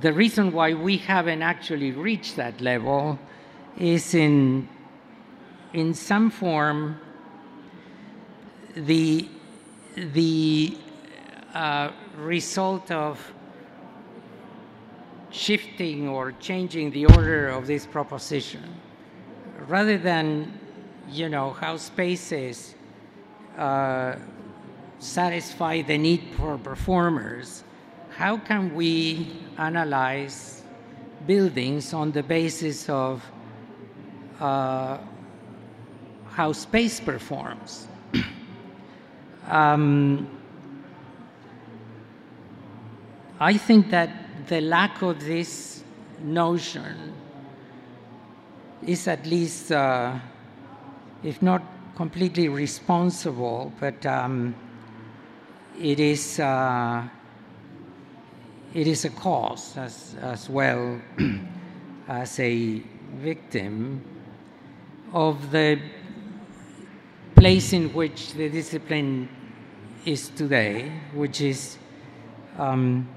the 0.02 0.14
reason 0.14 0.52
why 0.52 0.74
we 0.74 0.98
haven't 0.98 1.42
actually 1.42 1.92
reached 1.92 2.36
that 2.36 2.62
level 2.62 3.18
is 3.78 4.14
in, 4.14 4.68
in 5.74 5.94
some 5.94 6.30
form 6.30 7.00
the, 8.76 9.28
the 9.96 10.78
uh, 11.58 11.92
result 12.18 12.92
of 12.92 13.20
shifting 15.32 16.08
or 16.08 16.32
changing 16.34 16.92
the 16.92 17.06
order 17.08 17.50
of 17.50 17.66
this 17.66 17.86
proposition 17.86 18.64
rather 19.68 19.98
than 19.98 20.54
you 21.10 21.28
know 21.28 21.52
how 21.52 21.76
spaces 21.76 22.76
uh, 23.58 24.16
satisfy 25.00 25.82
the 25.82 25.98
need 25.98 26.24
for 26.38 26.60
performers 26.60 27.64
how 28.12 28.38
can 28.38 28.74
we 28.76 29.28
analyze 29.58 30.64
buildings 31.26 31.92
on 31.92 32.12
the 32.12 32.22
basis 32.22 32.88
of 32.88 33.24
uh, 34.40 35.00
how 36.30 36.52
space 36.52 37.00
performs? 37.00 37.88
um, 39.48 40.37
I 43.40 43.58
think 43.58 43.92
that 43.92 44.10
the 44.48 44.62
lack 44.62 45.02
of 45.02 45.20
this 45.20 45.84
notion 46.24 47.14
is 48.86 49.08
at 49.08 49.26
least, 49.26 49.72
uh, 49.72 50.18
if 51.24 51.42
not 51.42 51.62
completely 51.96 52.48
responsible, 52.50 53.72
but 53.80 54.06
um, 54.06 54.56
it 55.80 56.00
is. 56.00 56.40
Uh, 56.40 57.08
it 58.74 58.86
is 58.86 59.06
a 59.06 59.10
cause 59.10 59.78
as, 59.78 60.16
as 60.22 60.50
well 60.50 61.02
as 62.08 62.40
a 62.40 62.82
victim 63.16 64.04
of 65.14 65.52
the 65.52 65.80
place 67.36 67.74
in 67.74 67.94
which 67.94 68.34
the 68.34 68.50
discipline 68.50 69.30
is 70.06 70.30
today, 70.30 70.92
which 71.14 71.42
is 71.42 71.78
um, 72.58 73.08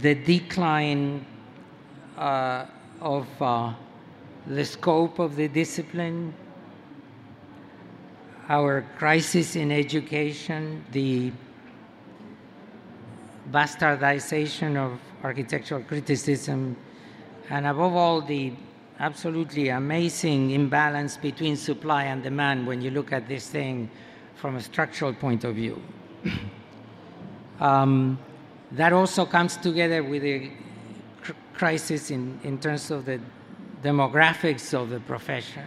the 0.00 0.14
decline 0.14 1.24
uh, 2.16 2.66
of 3.00 3.26
uh, 3.40 3.72
the 4.46 4.64
scope 4.64 5.18
of 5.18 5.36
the 5.36 5.48
discipline, 5.48 6.34
our 8.48 8.84
crisis 8.98 9.56
in 9.56 9.72
education, 9.72 10.84
the 10.92 11.32
bastardization 13.50 14.76
of 14.76 14.98
architectural 15.22 15.82
criticism, 15.82 16.76
and 17.48 17.66
above 17.66 17.94
all, 17.94 18.20
the 18.20 18.52
absolutely 18.98 19.68
amazing 19.68 20.50
imbalance 20.50 21.16
between 21.16 21.56
supply 21.56 22.04
and 22.04 22.22
demand 22.22 22.66
when 22.66 22.80
you 22.80 22.90
look 22.90 23.12
at 23.12 23.28
this 23.28 23.48
thing 23.48 23.90
from 24.34 24.56
a 24.56 24.60
structural 24.60 25.12
point 25.12 25.44
of 25.44 25.54
view. 25.54 25.80
um, 27.60 28.18
that 28.72 28.92
also 28.92 29.24
comes 29.24 29.56
together 29.56 30.02
with 30.02 30.24
a 30.24 30.50
cr- 31.22 31.32
crisis 31.54 32.10
in, 32.10 32.38
in 32.42 32.58
terms 32.58 32.90
of 32.90 33.04
the 33.04 33.20
demographics 33.82 34.74
of 34.74 34.90
the 34.90 35.00
profession. 35.00 35.64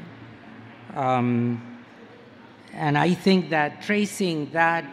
Um, 0.95 1.77
and 2.73 2.97
I 2.97 3.13
think 3.13 3.49
that 3.49 3.81
tracing 3.81 4.51
that 4.51 4.85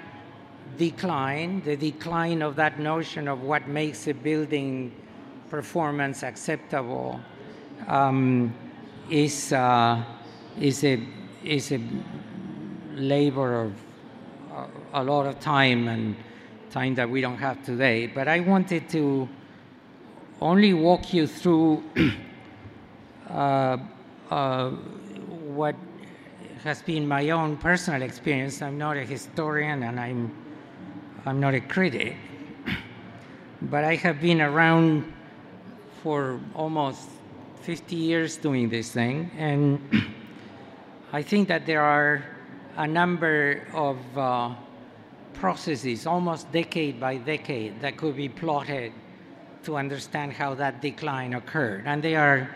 decline, 0.76 1.62
the 1.64 1.76
decline 1.76 2.42
of 2.42 2.56
that 2.56 2.78
notion 2.78 3.28
of 3.28 3.42
what 3.42 3.68
makes 3.68 4.06
a 4.06 4.14
building 4.14 4.92
performance 5.50 6.22
acceptable, 6.22 7.20
um, 7.86 8.54
is 9.10 9.52
uh, 9.52 10.02
is 10.60 10.84
a 10.84 11.00
is 11.44 11.72
a 11.72 11.80
labor 12.94 13.62
of 13.62 13.72
uh, 14.52 14.66
a 14.94 15.04
lot 15.04 15.26
of 15.26 15.38
time 15.38 15.88
and 15.88 16.16
time 16.70 16.94
that 16.96 17.08
we 17.08 17.20
don't 17.20 17.38
have 17.38 17.64
today. 17.64 18.06
But 18.06 18.28
I 18.28 18.40
wanted 18.40 18.88
to 18.90 19.28
only 20.40 20.74
walk 20.74 21.14
you 21.14 21.26
through 21.26 21.82
uh, 23.30 23.78
uh, 24.30 24.70
what 24.70 25.76
has 26.64 26.82
been 26.82 27.06
my 27.06 27.30
own 27.30 27.56
personal 27.56 28.02
experience. 28.02 28.60
I'm 28.60 28.78
not 28.78 28.96
a 28.96 29.04
historian, 29.04 29.82
and 29.84 30.00
I'm 30.00 30.34
I'm 31.24 31.40
not 31.40 31.54
a 31.54 31.60
critic, 31.60 32.16
but 33.62 33.84
I 33.84 33.96
have 33.96 34.20
been 34.20 34.40
around 34.40 35.12
for 36.02 36.40
almost 36.54 37.08
50 37.62 37.96
years 37.96 38.36
doing 38.36 38.68
this 38.68 38.92
thing, 38.92 39.30
and 39.36 39.80
I 41.12 41.22
think 41.22 41.48
that 41.48 41.66
there 41.66 41.82
are 41.82 42.24
a 42.76 42.86
number 42.86 43.66
of 43.72 43.96
uh, 44.16 44.54
processes, 45.38 46.06
almost 46.06 46.50
decade 46.52 46.98
by 46.98 47.16
decade, 47.16 47.80
that 47.80 47.96
could 47.96 48.16
be 48.16 48.28
plotted 48.28 48.92
to 49.64 49.76
understand 49.76 50.32
how 50.32 50.54
that 50.54 50.80
decline 50.80 51.34
occurred. 51.34 51.82
And 51.86 52.02
they 52.02 52.16
are, 52.16 52.54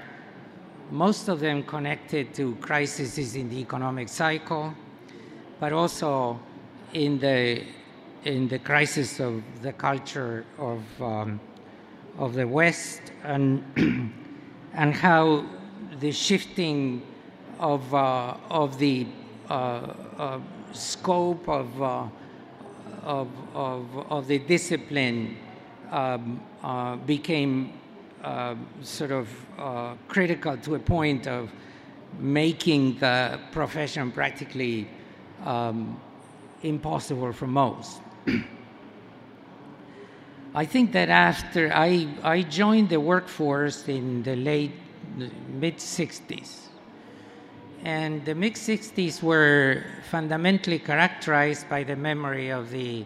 most 0.90 1.28
of 1.28 1.40
them, 1.40 1.62
connected 1.62 2.34
to 2.34 2.54
crises 2.56 3.36
in 3.36 3.48
the 3.48 3.60
economic 3.60 4.08
cycle, 4.08 4.74
but 5.58 5.72
also 5.72 6.38
in 6.92 7.18
the 7.18 7.64
in 8.24 8.48
the 8.48 8.58
crisis 8.58 9.18
of 9.18 9.42
the 9.62 9.72
culture 9.72 10.44
of, 10.58 10.82
um, 11.00 11.40
of 12.18 12.34
the 12.34 12.46
West 12.46 13.00
and, 13.24 13.64
and 14.74 14.94
how 14.94 15.44
the 16.00 16.12
shifting 16.12 17.02
of, 17.58 17.94
uh, 17.94 18.34
of 18.50 18.78
the 18.78 19.06
uh, 19.48 19.52
uh, 20.18 20.40
scope 20.72 21.48
of, 21.48 21.82
uh, 21.82 22.06
of, 23.02 23.28
of, 23.54 23.96
of, 24.10 24.26
the 24.26 24.38
discipline 24.38 25.36
um, 25.90 26.40
uh, 26.62 26.96
became 26.96 27.72
uh, 28.22 28.54
sort 28.82 29.10
of 29.12 29.28
critical 30.08 30.56
to 30.58 30.74
a 30.74 30.78
point 30.78 31.26
of 31.26 31.50
making 32.18 32.98
the 32.98 33.38
profession 33.52 34.10
practically 34.10 34.88
um, 35.44 35.98
impossible 36.62 37.32
for 37.32 37.46
most. 37.46 38.00
I 40.54 40.64
think 40.64 40.92
that 40.92 41.08
after 41.08 41.72
I, 41.72 42.08
I 42.22 42.42
joined 42.42 42.88
the 42.88 43.00
workforce 43.00 43.86
in 43.88 44.24
the 44.24 44.34
late 44.34 44.72
mid 45.16 45.76
60s, 45.76 46.69
and 47.84 48.24
the 48.24 48.34
mid 48.34 48.54
60s 48.54 49.22
were 49.22 49.84
fundamentally 50.10 50.78
characterized 50.78 51.68
by 51.68 51.82
the 51.82 51.96
memory 51.96 52.50
of 52.50 52.70
the 52.70 53.04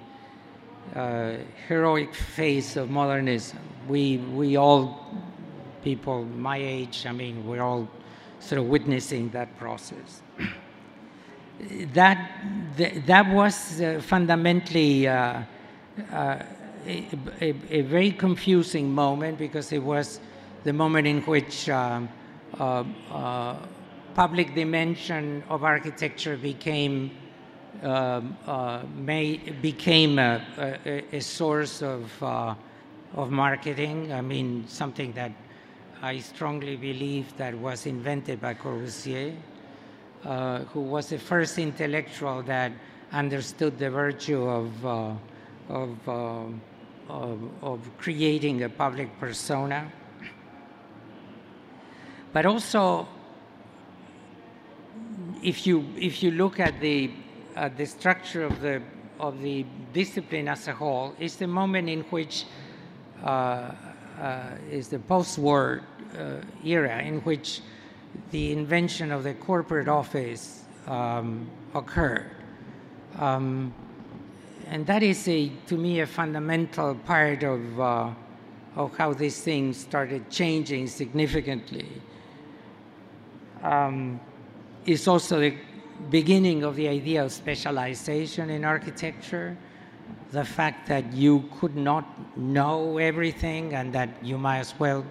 uh, 0.94 1.34
heroic 1.68 2.14
phase 2.14 2.76
of 2.76 2.90
modernism. 2.90 3.58
We, 3.88 4.18
we 4.18 4.56
all, 4.56 5.14
people 5.82 6.24
my 6.24 6.56
age, 6.56 7.06
I 7.06 7.12
mean, 7.12 7.46
we're 7.46 7.62
all 7.62 7.88
sort 8.40 8.60
of 8.60 8.66
witnessing 8.66 9.30
that 9.30 9.56
process 9.58 10.22
that 11.92 12.30
that 13.06 13.32
was 13.32 13.80
uh, 13.80 14.00
fundamentally 14.02 15.06
uh, 15.06 15.42
uh, 16.12 16.38
a, 16.86 17.08
a, 17.40 17.54
a, 17.70 17.80
very 17.82 18.10
confusing 18.10 18.90
moment 18.90 19.38
because 19.38 19.72
it 19.72 19.82
was 19.82 20.20
the 20.64 20.72
moment 20.72 21.06
in 21.06 21.22
which 21.22 21.68
um, 21.70 22.08
uh, 22.58 22.84
uh, 23.10 23.56
public 24.14 24.54
dimension 24.54 25.42
of 25.48 25.64
architecture 25.64 26.36
became 26.36 27.10
um, 27.82 28.36
uh, 28.46 28.82
made, 28.96 29.60
became 29.60 30.18
a, 30.18 30.40
a, 31.12 31.20
source 31.20 31.82
of 31.82 32.22
of 32.22 33.30
marketing. 33.30 34.12
I 34.12 34.20
mean, 34.20 34.64
something 34.68 35.12
that 35.12 35.32
I 36.02 36.18
strongly 36.18 36.76
believe 36.76 37.36
that 37.36 37.54
was 37.54 37.86
invented 37.86 38.40
by 38.40 38.54
Corbusier 38.54 39.34
uh, 40.24 40.60
who 40.72 40.80
was 40.80 41.08
the 41.08 41.18
first 41.18 41.58
intellectual 41.58 42.42
that 42.42 42.72
understood 43.12 43.78
the 43.78 43.90
virtue 43.90 44.42
of, 44.42 44.86
uh, 44.86 45.12
of, 45.68 46.08
uh, 46.08 46.44
of, 47.08 47.38
of 47.62 47.80
creating 47.98 48.62
a 48.62 48.68
public 48.68 49.08
persona. 49.20 49.90
But 52.32 52.46
also, 52.46 53.06
if 55.44 55.66
you, 55.66 55.86
if 55.96 56.22
you 56.22 56.30
look 56.30 56.58
at 56.58 56.80
the, 56.80 57.10
the 57.76 57.84
structure 57.84 58.42
of 58.42 58.60
the, 58.62 58.82
of 59.20 59.40
the 59.42 59.64
discipline 59.92 60.48
as 60.48 60.66
a 60.68 60.72
whole, 60.72 61.14
it's 61.20 61.36
the 61.36 61.46
moment 61.46 61.88
in 61.88 62.00
which 62.04 62.46
uh, 63.22 63.72
uh, 64.20 64.42
is 64.70 64.88
the 64.88 64.98
post-war 64.98 65.82
uh, 66.18 66.36
era 66.64 67.02
in 67.02 67.20
which 67.20 67.60
the 68.30 68.52
invention 68.52 69.12
of 69.12 69.22
the 69.22 69.34
corporate 69.34 69.88
office 69.88 70.64
um, 70.86 71.48
occurred. 71.74 72.30
Um, 73.18 73.74
and 74.68 74.86
that 74.86 75.02
is, 75.02 75.28
a, 75.28 75.50
to 75.66 75.76
me, 75.76 76.00
a 76.00 76.06
fundamental 76.06 76.94
part 76.94 77.42
of, 77.42 77.80
uh, 77.80 78.10
of 78.76 78.96
how 78.96 79.12
these 79.12 79.42
things 79.42 79.76
started 79.76 80.30
changing 80.30 80.86
significantly. 80.86 81.88
Um, 83.62 84.20
it's 84.86 85.08
also 85.08 85.40
the 85.40 85.54
beginning 86.10 86.62
of 86.62 86.76
the 86.76 86.88
idea 86.88 87.24
of 87.24 87.32
specialization 87.32 88.50
in 88.50 88.64
architecture, 88.64 89.56
the 90.32 90.44
fact 90.44 90.88
that 90.88 91.12
you 91.12 91.48
could 91.58 91.76
not 91.76 92.36
know 92.36 92.98
everything 92.98 93.74
and 93.74 93.92
that 93.92 94.10
you 94.22 94.36
might 94.36 94.58
as 94.58 94.74
well 94.78 95.04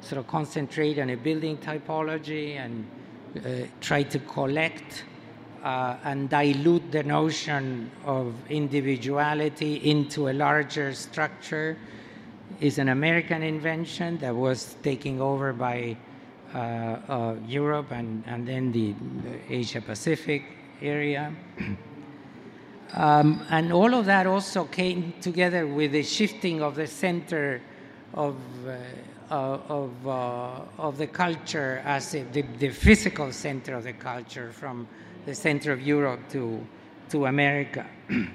sort 0.00 0.18
of 0.18 0.26
concentrate 0.26 0.98
on 0.98 1.10
a 1.10 1.16
building 1.16 1.56
typology 1.58 2.56
and 2.56 2.86
uh, 3.36 3.66
try 3.80 4.02
to 4.02 4.18
collect 4.18 5.04
uh, 5.62 5.96
and 6.04 6.28
dilute 6.28 6.90
the 6.90 7.02
notion 7.04 7.90
of 8.04 8.34
individuality 8.50 9.76
into 9.88 10.28
a 10.28 10.32
larger 10.32 10.92
structure 10.92 11.78
is 12.60 12.78
an 12.78 12.88
American 12.88 13.42
invention 13.42 14.18
that 14.18 14.34
was 14.34 14.76
taken 14.82 15.20
over 15.20 15.52
by 15.52 15.96
uh, 16.54 16.58
uh, 16.58 17.34
Europe 17.46 17.92
and, 17.92 18.22
and 18.26 18.46
then 18.46 18.72
the 18.72 18.94
Asia 19.48 19.80
Pacific 19.80 20.42
area. 20.82 21.32
um, 22.94 23.42
and 23.48 23.72
all 23.72 23.94
of 23.94 24.04
that 24.04 24.26
also 24.26 24.64
came 24.64 25.14
together 25.22 25.66
with 25.66 25.92
the 25.92 26.02
shifting 26.02 26.60
of 26.62 26.74
the 26.74 26.86
center 26.86 27.62
of, 28.12 28.36
uh, 28.66 28.76
uh 29.30 29.58
of, 29.68 30.06
uh, 30.06 30.60
of 30.76 30.98
the 30.98 31.06
culture 31.06 31.80
as 31.86 32.14
a, 32.14 32.22
the, 32.24 32.42
the 32.58 32.68
physical 32.68 33.32
center 33.32 33.74
of 33.76 33.84
the 33.84 33.94
culture 33.94 34.52
from 34.52 34.86
the 35.24 35.34
center 35.34 35.72
of 35.72 35.80
Europe 35.80 36.20
to, 36.28 36.62
to 37.08 37.24
America. 37.26 37.86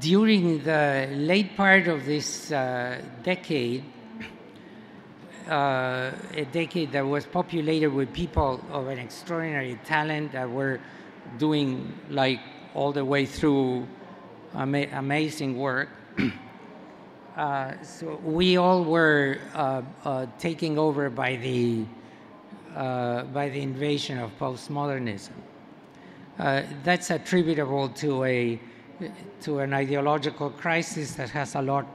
During 0.00 0.64
the 0.64 1.08
late 1.12 1.56
part 1.56 1.86
of 1.86 2.04
this 2.04 2.50
uh, 2.50 3.00
decade, 3.22 3.91
uh, 5.52 6.10
a 6.34 6.44
decade 6.46 6.92
that 6.92 7.06
was 7.06 7.26
populated 7.26 7.90
with 7.90 8.10
people 8.12 8.58
of 8.70 8.88
an 8.88 8.98
extraordinary 8.98 9.78
talent 9.84 10.32
that 10.32 10.50
were 10.50 10.80
doing 11.38 11.92
like 12.08 12.40
all 12.74 12.90
the 12.90 13.04
way 13.04 13.26
through 13.26 13.86
ama- 14.54 14.88
amazing 14.92 15.58
work. 15.58 15.90
uh, 17.36 17.72
so 17.82 18.16
we 18.24 18.56
all 18.56 18.82
were 18.82 19.38
uh, 19.54 19.82
uh 20.04 20.26
taken 20.38 20.78
over 20.78 21.10
by 21.10 21.36
the 21.36 21.84
uh, 22.74 23.24
by 23.24 23.50
the 23.50 23.60
invasion 23.60 24.18
of 24.18 24.30
postmodernism. 24.38 25.36
Uh, 26.38 26.62
that's 26.82 27.10
attributable 27.10 27.90
to 27.90 28.24
a 28.24 28.58
to 29.42 29.58
an 29.58 29.74
ideological 29.74 30.48
crisis 30.48 31.12
that 31.12 31.28
has 31.28 31.54
a 31.56 31.62
lot 31.62 31.86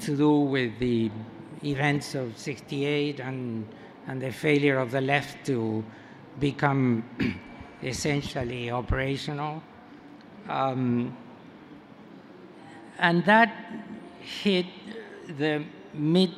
to 0.00 0.16
do 0.16 0.38
with 0.38 0.78
the 0.78 1.10
events 1.64 2.14
of 2.14 2.36
68 2.36 3.20
and, 3.20 3.66
and 4.06 4.20
the 4.20 4.30
failure 4.30 4.78
of 4.78 4.90
the 4.90 5.00
left 5.00 5.44
to 5.46 5.84
become 6.38 7.04
essentially 7.82 8.70
operational. 8.70 9.62
Um, 10.48 11.16
and 12.98 13.24
that 13.24 13.54
hit 14.20 14.66
the 15.38 15.64
mid 15.94 16.30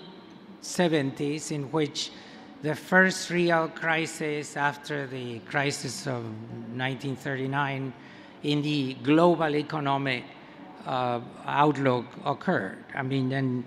70s, 0.63 1.53
in 1.53 1.65
which 1.71 2.11
the 2.63 2.75
first 2.75 3.31
real 3.31 3.69
crisis 3.69 4.57
after 4.57 5.07
the 5.07 5.39
crisis 5.41 6.07
of 6.07 6.25
1939 6.75 7.93
in 8.43 8.63
the 8.63 8.95
global 9.03 9.55
economic 9.55 10.25
uh, 10.87 11.21
outlook 11.45 12.07
occurred. 12.25 12.85
I 12.95 13.03
mean, 13.03 13.29
then 13.29 13.65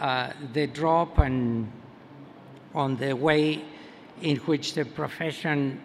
uh, 0.00 0.32
the 0.52 0.66
drop 0.66 1.18
on, 1.18 1.70
on 2.74 2.96
the 2.96 3.12
way 3.14 3.64
in 4.22 4.36
which 4.38 4.74
the 4.74 4.84
profession 4.84 5.80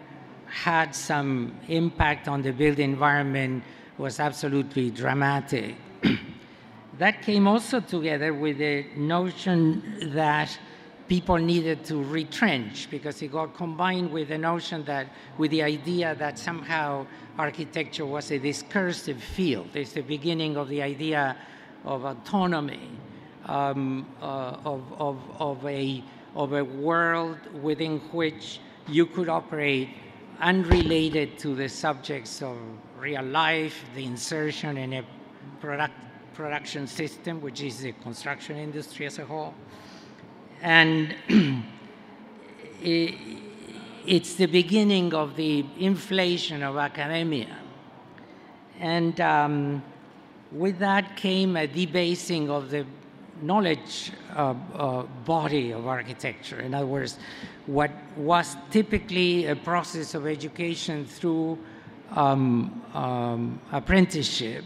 had 0.46 0.94
some 0.94 1.54
impact 1.68 2.28
on 2.28 2.42
the 2.42 2.52
built 2.52 2.78
environment 2.78 3.62
was 3.98 4.20
absolutely 4.20 4.90
dramatic. 4.90 5.74
that 6.98 7.22
came 7.22 7.48
also 7.48 7.80
together 7.80 8.32
with 8.32 8.58
the 8.58 8.84
notion 8.96 10.12
that 10.14 10.56
people 11.08 11.36
needed 11.36 11.84
to 11.84 12.02
retrench 12.02 12.90
because 12.90 13.22
it 13.22 13.28
got 13.28 13.54
combined 13.54 14.10
with 14.10 14.28
the 14.28 14.38
notion 14.38 14.84
that, 14.84 15.06
with 15.38 15.50
the 15.50 15.62
idea 15.62 16.14
that 16.16 16.38
somehow 16.38 17.06
architecture 17.38 18.06
was 18.06 18.30
a 18.30 18.38
discursive 18.38 19.22
field. 19.22 19.68
It's 19.74 19.92
the 19.92 20.00
beginning 20.00 20.56
of 20.56 20.68
the 20.68 20.82
idea 20.82 21.36
of 21.84 22.04
autonomy, 22.04 22.90
um, 23.46 24.06
uh, 24.20 24.56
of, 24.64 24.82
of, 25.00 25.18
of, 25.38 25.66
a, 25.66 26.02
of 26.34 26.52
a 26.52 26.64
world 26.64 27.38
within 27.62 27.98
which 28.12 28.60
you 28.88 29.06
could 29.06 29.28
operate 29.28 29.88
unrelated 30.40 31.38
to 31.38 31.54
the 31.54 31.68
subjects 31.68 32.42
of 32.42 32.58
real 32.98 33.22
life, 33.22 33.84
the 33.94 34.04
insertion 34.04 34.76
in 34.76 34.92
a 34.92 35.04
product, 35.60 35.94
production 36.34 36.86
system, 36.86 37.40
which 37.40 37.62
is 37.62 37.80
the 37.80 37.92
construction 38.02 38.56
industry 38.56 39.06
as 39.06 39.18
a 39.18 39.24
whole 39.24 39.54
and 40.62 41.14
it's 42.82 44.34
the 44.34 44.46
beginning 44.46 45.14
of 45.14 45.36
the 45.36 45.64
inflation 45.78 46.62
of 46.62 46.76
academia. 46.76 47.58
And 48.78 49.20
um, 49.20 49.82
with 50.52 50.78
that 50.78 51.16
came 51.16 51.56
a 51.56 51.66
debasing 51.66 52.50
of 52.50 52.70
the 52.70 52.86
knowledge 53.42 54.12
uh, 54.34 54.54
uh, 54.74 55.02
body 55.24 55.72
of 55.72 55.86
architecture. 55.86 56.60
In 56.60 56.74
other 56.74 56.86
words, 56.86 57.18
what 57.66 57.90
was 58.16 58.56
typically 58.70 59.46
a 59.46 59.56
process 59.56 60.14
of 60.14 60.26
education 60.26 61.04
through 61.06 61.58
um, 62.12 62.82
um, 62.94 63.60
apprenticeship 63.72 64.64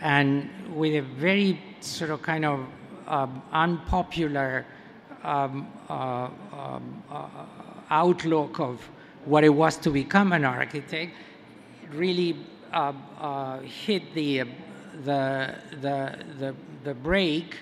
and 0.00 0.50
with 0.74 0.94
a 0.94 1.00
very 1.00 1.60
sort 1.80 2.10
of 2.10 2.22
kind 2.22 2.44
of 2.44 2.60
um, 3.06 3.42
unpopular 3.52 4.66
um, 5.22 5.68
uh, 5.88 6.28
um, 6.52 7.02
uh, 7.10 7.28
outlook 7.90 8.58
of 8.58 8.80
what 9.24 9.44
it 9.44 9.50
was 9.50 9.76
to 9.76 9.90
become 9.90 10.32
an 10.32 10.44
architect 10.44 11.12
really 11.92 12.36
uh, 12.72 12.92
uh 13.20 13.60
hit 13.60 14.14
the, 14.14 14.42
the, 15.04 15.54
the, 15.82 16.18
the, 16.38 16.54
the 16.84 16.94
break 16.94 17.56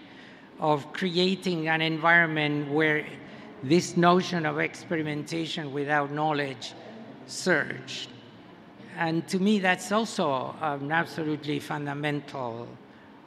of 0.60 0.92
creating 0.92 1.68
an 1.68 1.80
environment 1.80 2.70
where 2.70 3.04
this 3.62 3.96
notion 3.96 4.46
of 4.46 4.58
experimentation 4.58 5.72
without 5.72 6.12
knowledge 6.12 6.74
surged. 7.26 8.10
And 8.96 9.26
to 9.28 9.38
me, 9.38 9.58
that's 9.58 9.90
also 9.90 10.54
an 10.60 10.92
absolutely 10.92 11.58
fundamental 11.58 12.68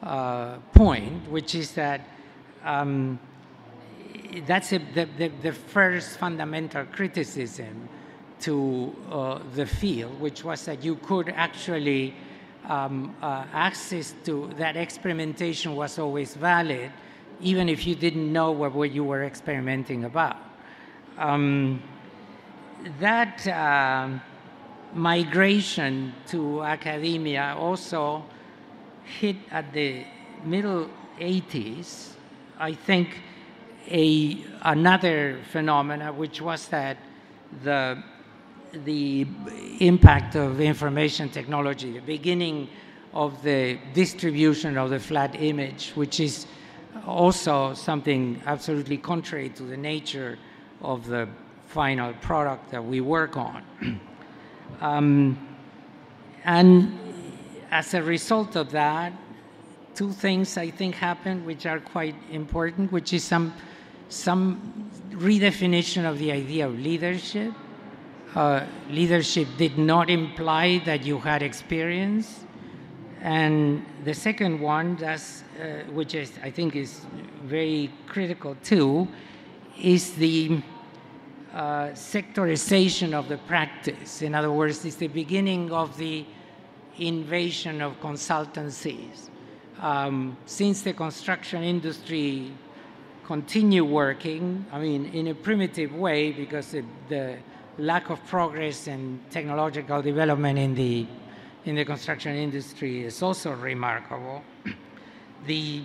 uh, 0.03 0.57
point, 0.73 1.29
which 1.29 1.55
is 1.55 1.71
that 1.71 2.01
um, 2.63 3.19
that's 4.45 4.71
a, 4.73 4.77
the, 4.77 5.07
the, 5.17 5.31
the, 5.41 5.51
first 5.51 6.17
fundamental 6.17 6.86
criticism 6.86 7.89
to 8.41 8.95
uh, 9.09 9.39
the 9.55 9.65
field, 9.65 10.19
which 10.19 10.43
was 10.43 10.65
that 10.65 10.84
you 10.84 10.95
could 10.95 11.29
actually 11.29 12.13
um, 12.65 13.15
uh, 13.21 13.45
access 13.53 14.13
to 14.23 14.49
that 14.57 14.75
experimentation 14.75 15.75
was 15.75 15.99
always 15.99 16.34
valid, 16.36 16.91
even 17.41 17.69
if 17.69 17.86
you 17.86 17.95
didn't 17.95 18.31
know 18.31 18.51
what, 18.51 18.73
what 18.73 18.91
you 18.91 19.03
were 19.03 19.23
experimenting 19.23 20.05
about. 20.05 20.38
Um, 21.17 21.81
that 22.99 23.47
uh, 23.47 24.09
migration 24.93 26.13
to 26.27 26.63
academia 26.63 27.55
also 27.57 28.23
hit 29.03 29.36
at 29.51 29.71
the 29.73 30.05
middle 30.43 30.89
80s. 31.19 32.13
I 32.59 32.73
think 32.73 33.21
a, 33.89 34.43
another 34.61 35.39
phenomena, 35.51 36.13
which 36.13 36.41
was 36.41 36.67
that 36.69 36.97
the, 37.63 38.01
the 38.86 39.27
impact 39.79 40.36
of 40.36 40.61
information 40.61 41.29
technology, 41.29 41.91
the 41.93 41.99
beginning 41.99 42.69
of 43.13 43.43
the 43.43 43.77
distribution 43.93 44.77
of 44.77 44.89
the 44.89 44.99
flat 44.99 45.36
image, 45.39 45.91
which 45.91 46.19
is 46.19 46.47
also 47.05 47.73
something 47.73 48.41
absolutely 48.45 48.97
contrary 48.97 49.49
to 49.49 49.63
the 49.63 49.77
nature 49.77 50.37
of 50.81 51.07
the 51.07 51.27
final 51.67 52.13
product 52.13 52.71
that 52.71 52.83
we 52.83 53.01
work 53.01 53.37
on. 53.37 53.63
um, 54.81 55.37
and 56.45 56.99
as 57.71 57.93
a 57.93 58.03
result 58.03 58.55
of 58.55 58.71
that, 58.71 59.13
two 59.95 60.11
things 60.11 60.57
I 60.57 60.69
think 60.69 60.95
happened 60.95 61.45
which 61.45 61.65
are 61.65 61.79
quite 61.79 62.15
important, 62.31 62.91
which 62.91 63.13
is 63.13 63.23
some, 63.23 63.53
some 64.09 64.89
redefinition 65.11 66.09
of 66.09 66.19
the 66.19 66.31
idea 66.31 66.67
of 66.67 66.77
leadership. 66.79 67.53
Uh, 68.35 68.65
leadership 68.89 69.47
did 69.57 69.77
not 69.77 70.09
imply 70.09 70.81
that 70.85 71.05
you 71.05 71.19
had 71.19 71.43
experience. 71.43 72.42
And 73.24 73.86
the 74.03 74.13
second 74.13 74.59
one, 74.59 74.97
that's, 74.97 75.43
uh, 75.57 75.89
which 75.93 76.13
is, 76.13 76.34
I 76.43 76.51
think 76.51 76.76
is 76.76 77.05
very 77.45 77.89
critical 78.05 78.57
too, 78.61 79.07
is 79.82 80.11
the 80.15 80.61
uh, 81.53 81.91
sectorization 81.93 83.13
of 83.13 83.30
the 83.30 83.38
practice. 83.38 84.21
In 84.21 84.36
other 84.36 84.51
words, 84.51 84.84
it's 84.84 84.97
the 84.97 85.07
beginning 85.07 85.71
of 85.71 85.97
the 85.97 86.26
invasion 86.99 87.82
of 87.82 87.97
consultancies. 88.01 89.30
Um, 89.80 90.36
since 90.45 90.82
the 90.82 90.91
construction 90.91 91.63
industry 91.63 92.51
continue 93.24 93.86
working, 93.86 94.65
I 94.69 94.80
mean, 94.80 95.05
in 95.05 95.28
a 95.28 95.34
primitive 95.34 95.95
way, 95.95 96.34
because 96.34 96.71
the, 96.71 96.84
the 97.07 97.38
lack 97.78 98.09
of 98.09 98.26
progress 98.28 98.88
and 98.88 99.21
technological 99.32 100.01
development 100.01 100.59
in 100.59 100.76
the 100.76 101.07
in 101.66 101.76
the 101.76 101.86
construction 101.86 102.36
industry 102.36 103.03
is 103.05 103.22
also 103.22 103.51
remarkable. 103.53 104.43
the 105.45 105.84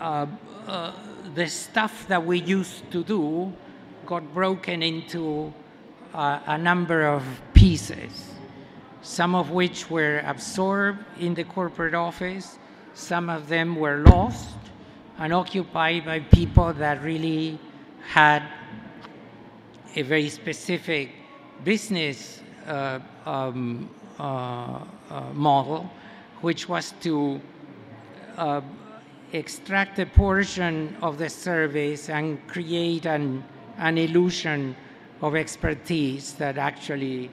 uh, 0.00 0.26
uh, 0.66 0.92
the 1.34 1.46
stuff 1.46 2.06
that 2.08 2.24
we 2.24 2.40
used 2.40 2.90
to 2.90 3.04
do 3.04 3.52
got 4.06 4.22
broken 4.32 4.82
into 4.82 5.52
uh, 6.14 6.40
a 6.46 6.58
number 6.58 7.06
of 7.06 7.22
pieces, 7.54 8.30
some 9.02 9.34
of 9.34 9.50
which 9.50 9.90
were 9.90 10.22
absorbed 10.24 10.98
in 11.18 11.34
the 11.34 11.44
corporate 11.44 11.94
office, 11.94 12.58
some 12.94 13.28
of 13.28 13.48
them 13.48 13.76
were 13.76 13.98
lost 14.06 14.56
and 15.18 15.32
occupied 15.32 16.04
by 16.06 16.20
people 16.20 16.72
that 16.72 17.02
really 17.02 17.58
had 18.08 18.42
a 19.94 20.02
very 20.02 20.28
specific 20.30 21.10
business 21.62 22.40
uh, 22.66 22.98
um, 23.26 23.88
model, 25.34 25.90
which 26.40 26.68
was 26.68 26.94
to 27.00 27.40
uh, 28.36 28.60
extract 29.32 29.98
a 29.98 30.06
portion 30.06 30.96
of 31.02 31.18
the 31.18 31.28
service 31.28 32.08
and 32.08 32.38
create 32.48 33.06
an 33.06 33.44
an 33.80 33.96
illusion 33.96 34.76
of 35.22 35.34
expertise 35.34 36.34
that 36.34 36.58
actually 36.58 37.30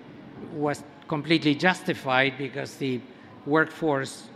was 0.54 0.84
completely 1.08 1.54
justified 1.54 2.38
because 2.38 2.76
the 2.76 3.00
workforce 3.46 4.30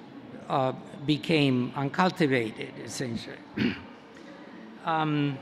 uh, 0.50 0.74
became 1.06 1.72
uncultivated, 1.76 2.74
essentially. 2.84 3.38
um, 4.86 5.38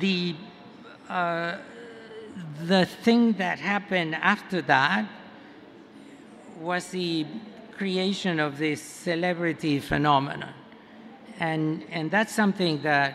the, 0.00 0.34
uh, 1.08 1.58
the 2.64 2.86
thing 2.86 3.34
that 3.34 3.58
happened 3.58 4.14
after 4.14 4.62
that 4.62 5.08
was 6.60 6.88
the 6.88 7.26
creation 7.72 8.40
of 8.40 8.58
this 8.58 8.80
celebrity 8.80 9.78
phenomenon. 9.78 10.54
And, 11.38 11.84
and 11.90 12.10
that's 12.10 12.34
something 12.34 12.82
that 12.82 13.14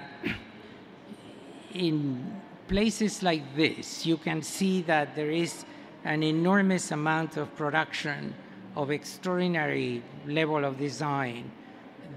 in 1.73 2.39
places 2.67 3.23
like 3.23 3.55
this, 3.55 4.05
you 4.05 4.17
can 4.17 4.41
see 4.41 4.81
that 4.83 5.15
there 5.15 5.31
is 5.31 5.65
an 6.03 6.23
enormous 6.23 6.91
amount 6.91 7.37
of 7.37 7.55
production 7.55 8.33
of 8.75 8.91
extraordinary 8.91 10.03
level 10.25 10.63
of 10.63 10.77
design 10.77 11.51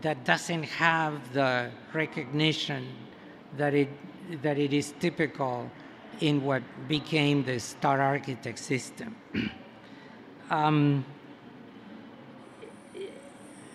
that 0.03 0.25
doesn't 0.25 0.65
have 0.65 1.33
the 1.33 1.71
recognition 1.93 2.87
that 3.57 3.75
it, 3.75 3.89
that 4.43 4.59
it 4.59 4.73
is 4.73 4.93
typical 5.01 5.71
in 6.21 6.43
what 6.45 6.63
became 6.89 7.45
the 7.45 7.59
star 7.59 8.01
architect 8.01 8.59
system. 8.59 9.17
um, 10.51 11.05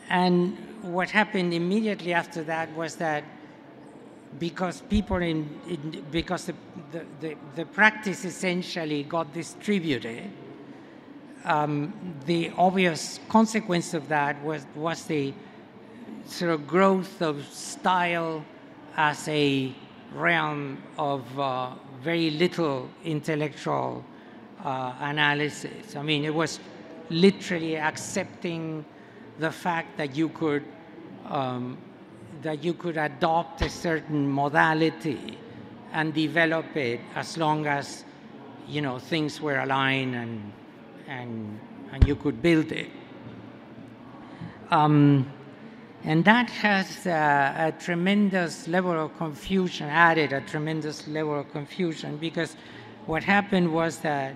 and 0.09 0.57
what 0.81 1.09
happened 1.09 1.53
immediately 1.53 2.13
after 2.13 2.43
that 2.43 2.73
was 2.75 2.95
that 2.95 3.23
because 4.39 4.81
people 4.81 5.17
in, 5.17 5.49
in 5.67 6.05
because 6.11 6.45
the, 6.45 6.55
the, 7.19 7.35
the, 7.55 7.65
practice 7.65 8.25
essentially 8.25 9.03
got 9.03 9.33
distributed, 9.33 10.29
um, 11.45 11.93
the 12.25 12.51
obvious 12.57 13.19
consequence 13.27 13.93
of 13.93 14.07
that 14.07 14.41
was, 14.43 14.65
was 14.75 15.05
the 15.05 15.33
sort 16.27 16.51
of 16.51 16.67
growth 16.67 17.21
of 17.21 17.43
style 17.47 18.45
as 18.97 19.27
a 19.27 19.73
realm 20.13 20.77
of 20.97 21.39
uh, 21.39 21.73
very 22.01 22.31
little 22.31 22.89
intellectual 23.03 24.03
uh, 24.63 24.93
analysis. 24.99 25.95
I 25.95 26.01
mean, 26.01 26.25
it 26.25 26.33
was 26.33 26.59
literally 27.09 27.77
accepting 27.77 28.85
the 29.39 29.51
fact 29.51 29.97
that 29.97 30.15
you 30.15 30.29
could 30.29 30.63
um, 31.25 31.77
that 32.41 32.63
you 32.63 32.73
could 32.73 32.97
adopt 32.97 33.61
a 33.61 33.69
certain 33.69 34.27
modality 34.29 35.37
and 35.91 36.13
develop 36.13 36.75
it 36.75 37.01
as 37.15 37.37
long 37.37 37.67
as 37.67 38.05
you 38.67 38.81
know 38.81 38.99
things 38.99 39.41
were 39.41 39.59
aligned 39.59 40.15
and 40.15 40.53
and 41.07 41.59
and 41.91 42.07
you 42.07 42.15
could 42.15 42.41
build 42.41 42.71
it. 42.71 42.89
Um, 44.71 45.31
and 46.03 46.23
that 46.25 46.49
has 46.49 47.05
uh, 47.05 47.53
a 47.57 47.71
tremendous 47.83 48.67
level 48.67 48.91
of 48.91 49.17
confusion, 49.17 49.87
added 49.87 50.33
a 50.33 50.41
tremendous 50.41 51.07
level 51.07 51.39
of 51.39 51.51
confusion 51.51 52.17
because 52.17 52.55
what 53.05 53.23
happened 53.23 53.73
was 53.73 53.97
that 53.99 54.35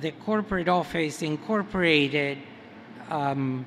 the 0.00 0.12
corporate 0.12 0.68
office 0.68 1.22
incorporated 1.22 2.38
um, 3.10 3.66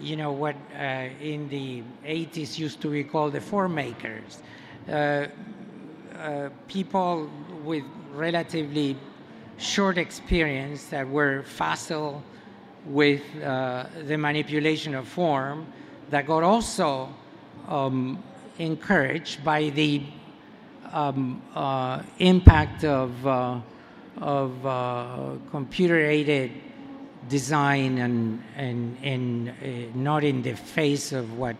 you 0.00 0.16
know, 0.16 0.32
what 0.32 0.56
uh, 0.76 1.08
in 1.20 1.48
the 1.48 1.82
80s 2.04 2.58
used 2.58 2.80
to 2.80 2.90
be 2.90 3.04
called 3.04 3.32
the 3.32 3.40
form 3.40 3.74
makers. 3.74 4.38
Uh, 4.88 5.26
uh, 6.18 6.48
people 6.66 7.30
with 7.64 7.84
relatively 8.12 8.96
short 9.58 9.96
experience 9.98 10.86
that 10.86 11.08
were 11.08 11.42
facile 11.44 12.22
with 12.86 13.22
uh, 13.42 13.86
the 14.06 14.16
manipulation 14.16 14.94
of 14.94 15.06
form 15.06 15.66
that 16.12 16.26
got 16.26 16.42
also 16.42 17.08
um, 17.68 18.22
encouraged 18.58 19.42
by 19.42 19.70
the 19.70 20.02
um, 20.92 21.40
uh, 21.54 22.02
impact 22.18 22.84
of, 22.84 23.26
uh, 23.26 23.58
of 24.20 25.40
computer 25.50 25.98
aided 25.98 26.50
design 27.30 27.96
and, 27.96 28.42
and, 28.56 28.98
and 29.02 29.48
uh, 29.48 29.90
not 29.94 30.22
in 30.22 30.42
the 30.42 30.52
face 30.52 31.12
of 31.12 31.38
what 31.38 31.56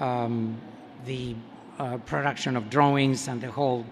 um, 0.00 0.60
the 1.06 1.34
uh, 1.78 1.96
production 1.98 2.58
of 2.58 2.68
drawings 2.68 3.26
and 3.26 3.40
the 3.40 3.50
whole 3.50 3.86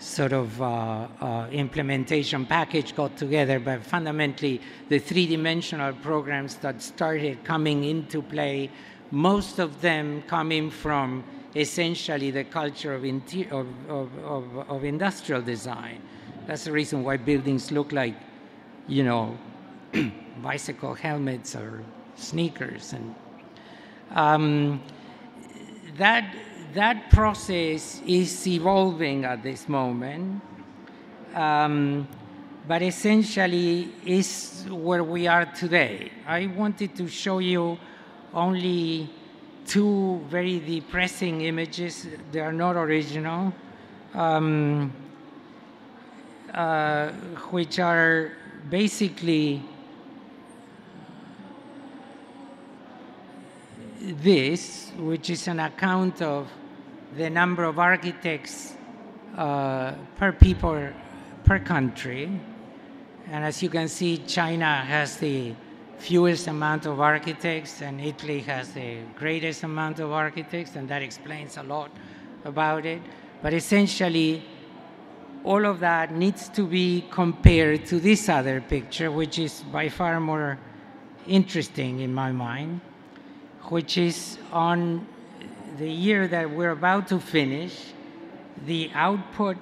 sort 0.00 0.32
of 0.32 0.62
uh, 0.62 1.08
uh 1.20 1.48
implementation 1.50 2.46
package 2.46 2.94
got 2.94 3.16
together, 3.16 3.58
but 3.58 3.82
fundamentally 3.82 4.60
the 4.88 4.98
three-dimensional 4.98 5.92
programs 5.94 6.54
that 6.56 6.80
started 6.80 7.42
coming 7.42 7.82
into 7.82 8.22
play, 8.22 8.70
most 9.10 9.58
of 9.58 9.80
them 9.80 10.22
coming 10.26 10.70
from 10.70 11.24
essentially 11.56 12.30
the 12.30 12.44
culture 12.44 12.94
of, 12.94 13.04
of, 13.04 14.18
of, 14.24 14.68
of, 14.68 14.84
industrial 14.84 15.42
design. 15.42 16.00
That's 16.46 16.64
the 16.64 16.72
reason 16.72 17.02
why 17.02 17.16
buildings 17.16 17.72
look 17.72 17.92
like, 17.92 18.14
you 18.86 19.04
know, 19.04 19.38
bicycle 20.42 20.94
helmets 20.94 21.56
or 21.56 21.82
sneakers, 22.16 22.92
and 22.92 23.14
um, 24.14 24.82
that 25.96 26.34
that 26.74 27.10
process 27.10 28.02
is 28.06 28.46
evolving 28.46 29.24
at 29.24 29.42
this 29.42 29.68
moment, 29.68 30.42
um, 31.34 32.06
but 32.66 32.82
essentially 32.82 33.90
is 34.04 34.66
where 34.68 35.02
we 35.02 35.26
are 35.26 35.46
today. 35.46 36.12
I 36.26 36.46
wanted 36.46 36.94
to 36.96 37.08
show 37.08 37.38
you 37.38 37.78
only 38.34 39.10
two 39.66 40.24
very 40.28 40.58
depressing 40.60 41.42
images. 41.42 42.06
They 42.32 42.40
are 42.40 42.52
not 42.52 42.76
original. 42.76 43.52
Um, 44.14 44.92
uh, 46.52 47.10
which 47.50 47.78
are 47.78 48.32
basically 48.70 49.62
this, 54.00 54.92
which 54.96 55.28
is 55.28 55.46
an 55.46 55.60
account 55.60 56.22
of 56.22 56.48
the 57.16 57.28
number 57.28 57.64
of 57.64 57.78
architects 57.78 58.74
uh, 59.36 59.92
per 60.16 60.32
people 60.32 60.88
per 61.44 61.58
country. 61.58 62.30
And 63.30 63.44
as 63.44 63.62
you 63.62 63.68
can 63.68 63.88
see, 63.88 64.18
China 64.18 64.76
has 64.76 65.18
the 65.18 65.54
fewest 65.98 66.46
amount 66.46 66.86
of 66.86 67.00
architects, 67.00 67.82
and 67.82 68.00
Italy 68.00 68.40
has 68.40 68.72
the 68.72 68.98
greatest 69.16 69.62
amount 69.64 69.98
of 70.00 70.12
architects, 70.12 70.76
and 70.76 70.88
that 70.88 71.02
explains 71.02 71.56
a 71.56 71.62
lot 71.62 71.90
about 72.44 72.86
it. 72.86 73.02
But 73.42 73.52
essentially, 73.52 74.42
all 75.44 75.64
of 75.66 75.80
that 75.80 76.12
needs 76.12 76.48
to 76.50 76.66
be 76.66 77.04
compared 77.10 77.86
to 77.86 78.00
this 78.00 78.28
other 78.28 78.60
picture, 78.60 79.10
which 79.10 79.38
is 79.38 79.62
by 79.72 79.88
far 79.88 80.20
more 80.20 80.58
interesting 81.26 82.00
in 82.00 82.14
my 82.14 82.32
mind, 82.32 82.80
which 83.64 83.98
is 83.98 84.38
on 84.52 85.06
the 85.78 85.88
year 85.90 86.26
that 86.28 86.50
we're 86.50 86.70
about 86.70 87.08
to 87.08 87.20
finish, 87.20 87.92
the 88.66 88.90
output 88.94 89.56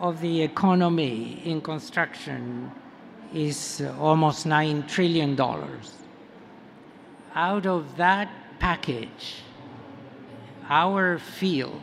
of 0.00 0.20
the 0.20 0.42
economy 0.42 1.40
in 1.44 1.60
construction 1.60 2.70
is 3.34 3.82
almost 3.98 4.46
$9 4.46 4.88
trillion. 4.88 5.38
Out 7.34 7.66
of 7.66 7.96
that 7.96 8.30
package, 8.60 9.42
our 10.68 11.18
field 11.18 11.80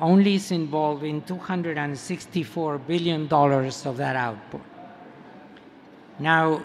only 0.00 0.34
is 0.34 0.50
involved 0.50 1.02
in 1.04 1.22
$264 1.22 2.86
billion 2.86 3.32
of 3.32 3.96
that 3.96 4.16
output. 4.16 4.62
Now, 6.18 6.62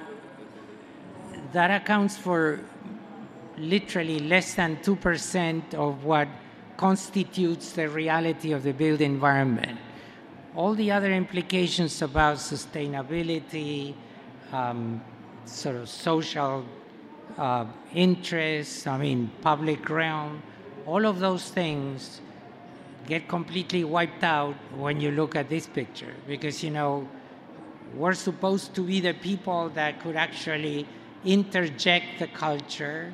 that 1.53 1.82
accounts 1.82 2.18
for 2.18 2.60
literally 3.58 4.20
less 4.20 4.56
than 4.56 4.78
2% 4.78 5.74
of 5.74 6.03
what 6.03 6.28
constitutes 6.76 7.72
the 7.72 7.88
reality 7.88 8.51
of 8.51 8.64
the 8.64 8.74
built 8.74 8.99
environment. 8.99 9.80
All 10.56 10.74
the 10.74 10.91
other 10.91 11.12
implications 11.12 12.01
about 12.01 12.38
sustainability, 12.38 13.93
um, 14.53 15.03
sort 15.45 15.76
of 15.76 15.89
social 15.89 16.66
uh, 17.38 17.66
interests, 17.93 18.88
I 18.88 18.97
mean, 18.97 19.32
public 19.41 19.89
realm, 19.89 20.41
all 20.86 21.06
of 21.06 21.20
those 21.20 21.49
things 21.49 22.22
get 23.06 23.28
completely 23.28 23.84
wiped 23.84 24.24
out 24.24 24.56
when 24.78 25.01
you 25.01 25.12
look 25.12 25.36
at 25.36 25.49
this 25.49 25.68
picture. 25.68 26.14
Because, 26.28 26.64
you 26.64 26.72
know, 26.72 27.08
we're 27.93 28.14
supposed 28.14 28.74
to 28.76 28.82
be 28.82 28.99
the 28.99 29.14
people 29.14 29.70
that 29.70 30.01
could 30.01 30.16
actually 30.16 30.88
interject 31.24 32.20
the 32.20 32.28
culture 32.28 33.14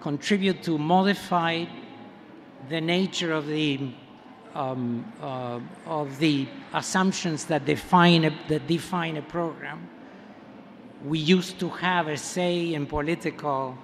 contribute 0.00 0.62
to 0.62 0.78
modify 0.78 1.64
the 2.68 2.80
nature 2.80 3.32
of 3.32 3.46
the 3.46 3.90
um, 4.54 5.04
uh, 5.22 5.60
of 5.86 6.18
the 6.18 6.46
assumptions 6.74 7.44
that 7.46 7.64
define 7.64 8.24
a, 8.24 8.38
that 8.48 8.66
define 8.66 9.16
a 9.16 9.22
program. 9.22 9.88
We 11.04 11.18
used 11.18 11.58
to 11.60 11.68
have 11.68 12.08
a 12.08 12.16
say 12.16 12.74
in 12.74 12.86
political 12.86 13.76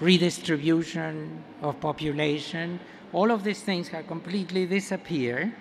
redistribution 0.00 1.42
of 1.60 1.80
population. 1.80 2.78
All 3.12 3.30
of 3.30 3.44
these 3.44 3.60
things 3.60 3.88
have 3.88 4.06
completely 4.06 4.66
disappeared. 4.66 5.52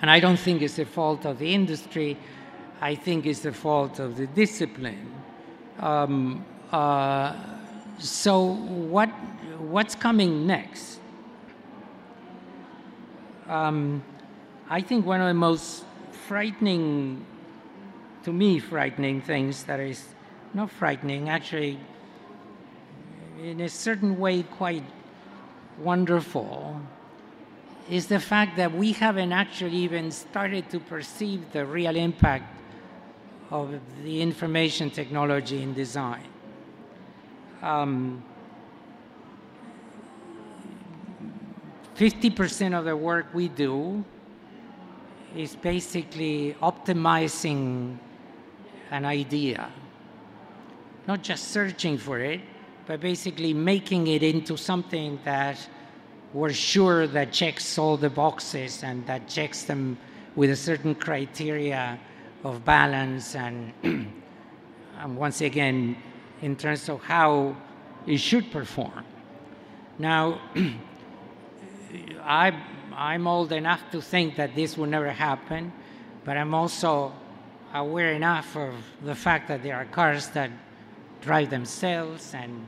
And 0.00 0.10
I 0.10 0.18
don't 0.18 0.38
think 0.38 0.62
it's 0.62 0.76
the 0.76 0.84
fault 0.84 1.24
of 1.24 1.38
the 1.38 1.54
industry. 1.54 2.16
I 2.80 2.94
think 2.94 3.26
it's 3.26 3.40
the 3.40 3.52
fault 3.52 4.00
of 4.00 4.16
the 4.16 4.26
discipline. 4.26 5.12
Um, 5.78 6.44
uh, 6.72 7.36
so 7.98 8.54
what 8.54 9.08
what's 9.58 9.94
coming 9.94 10.46
next? 10.46 10.98
Um, 13.52 14.02
I 14.70 14.80
think 14.80 15.04
one 15.04 15.20
of 15.20 15.28
the 15.28 15.34
most 15.34 15.84
frightening, 16.26 17.22
to 18.24 18.32
me, 18.32 18.58
frightening 18.58 19.20
things 19.20 19.64
that 19.64 19.78
is 19.78 20.02
not 20.54 20.70
frightening, 20.70 21.28
actually, 21.28 21.78
in 23.42 23.60
a 23.60 23.68
certain 23.68 24.18
way, 24.18 24.42
quite 24.42 24.84
wonderful, 25.78 26.80
is 27.90 28.06
the 28.06 28.20
fact 28.20 28.56
that 28.56 28.72
we 28.72 28.92
haven't 28.92 29.32
actually 29.32 29.76
even 29.76 30.10
started 30.10 30.70
to 30.70 30.80
perceive 30.80 31.52
the 31.52 31.66
real 31.66 31.94
impact 31.94 32.58
of 33.50 33.78
the 34.02 34.22
information 34.22 34.88
technology 34.88 35.62
in 35.62 35.74
design. 35.74 36.24
Um, 37.60 38.24
50% 41.96 42.78
of 42.78 42.84
the 42.84 42.96
work 42.96 43.26
we 43.34 43.48
do 43.48 44.04
is 45.36 45.56
basically 45.56 46.56
optimizing 46.62 47.98
an 48.90 49.04
idea. 49.04 49.70
Not 51.06 51.22
just 51.22 51.48
searching 51.48 51.98
for 51.98 52.18
it, 52.20 52.40
but 52.86 53.00
basically 53.00 53.52
making 53.52 54.06
it 54.06 54.22
into 54.22 54.56
something 54.56 55.18
that 55.24 55.58
we're 56.32 56.52
sure 56.52 57.06
that 57.06 57.32
checks 57.32 57.78
all 57.78 57.96
the 57.96 58.10
boxes 58.10 58.82
and 58.82 59.06
that 59.06 59.28
checks 59.28 59.64
them 59.64 59.98
with 60.34 60.50
a 60.50 60.56
certain 60.56 60.94
criteria 60.94 61.98
of 62.44 62.64
balance 62.64 63.36
and, 63.36 63.72
and 63.82 65.16
once 65.16 65.42
again 65.42 65.96
in 66.40 66.56
terms 66.56 66.88
of 66.88 67.02
how 67.02 67.56
it 68.06 68.16
should 68.18 68.50
perform. 68.50 69.04
Now, 69.98 70.40
I, 72.22 72.52
I'm 72.94 73.26
old 73.26 73.52
enough 73.52 73.90
to 73.92 74.00
think 74.00 74.36
that 74.36 74.54
this 74.54 74.76
will 74.76 74.86
never 74.86 75.10
happen, 75.10 75.72
but 76.24 76.36
I'm 76.36 76.54
also 76.54 77.12
aware 77.74 78.12
enough 78.12 78.56
of 78.56 78.74
the 79.02 79.14
fact 79.14 79.48
that 79.48 79.62
there 79.62 79.76
are 79.76 79.84
cars 79.86 80.28
that 80.28 80.50
drive 81.20 81.50
themselves 81.50 82.34
and 82.34 82.66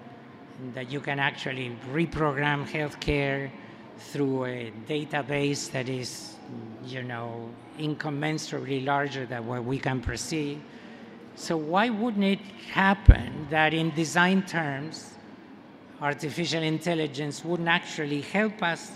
that 0.74 0.90
you 0.90 1.00
can 1.00 1.18
actually 1.18 1.76
reprogram 1.92 2.66
healthcare 2.66 3.50
through 3.98 4.44
a 4.44 4.72
database 4.88 5.70
that 5.72 5.88
is, 5.88 6.36
you 6.86 7.02
know, 7.02 7.50
incommensurably 7.78 8.80
larger 8.80 9.26
than 9.26 9.46
what 9.46 9.64
we 9.64 9.78
can 9.78 10.00
perceive. 10.00 10.60
So 11.36 11.56
why 11.56 11.90
wouldn't 11.90 12.24
it 12.24 12.40
happen 12.70 13.48
that 13.50 13.74
in 13.74 13.90
design 13.90 14.42
terms, 14.42 15.14
artificial 16.00 16.62
intelligence 16.62 17.44
wouldn't 17.44 17.68
actually 17.68 18.20
help 18.20 18.62
us 18.62 18.92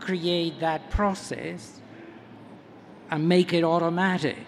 create 0.00 0.60
that 0.60 0.90
process 0.90 1.80
and 3.10 3.28
make 3.28 3.52
it 3.52 3.64
automatic? 3.64 4.38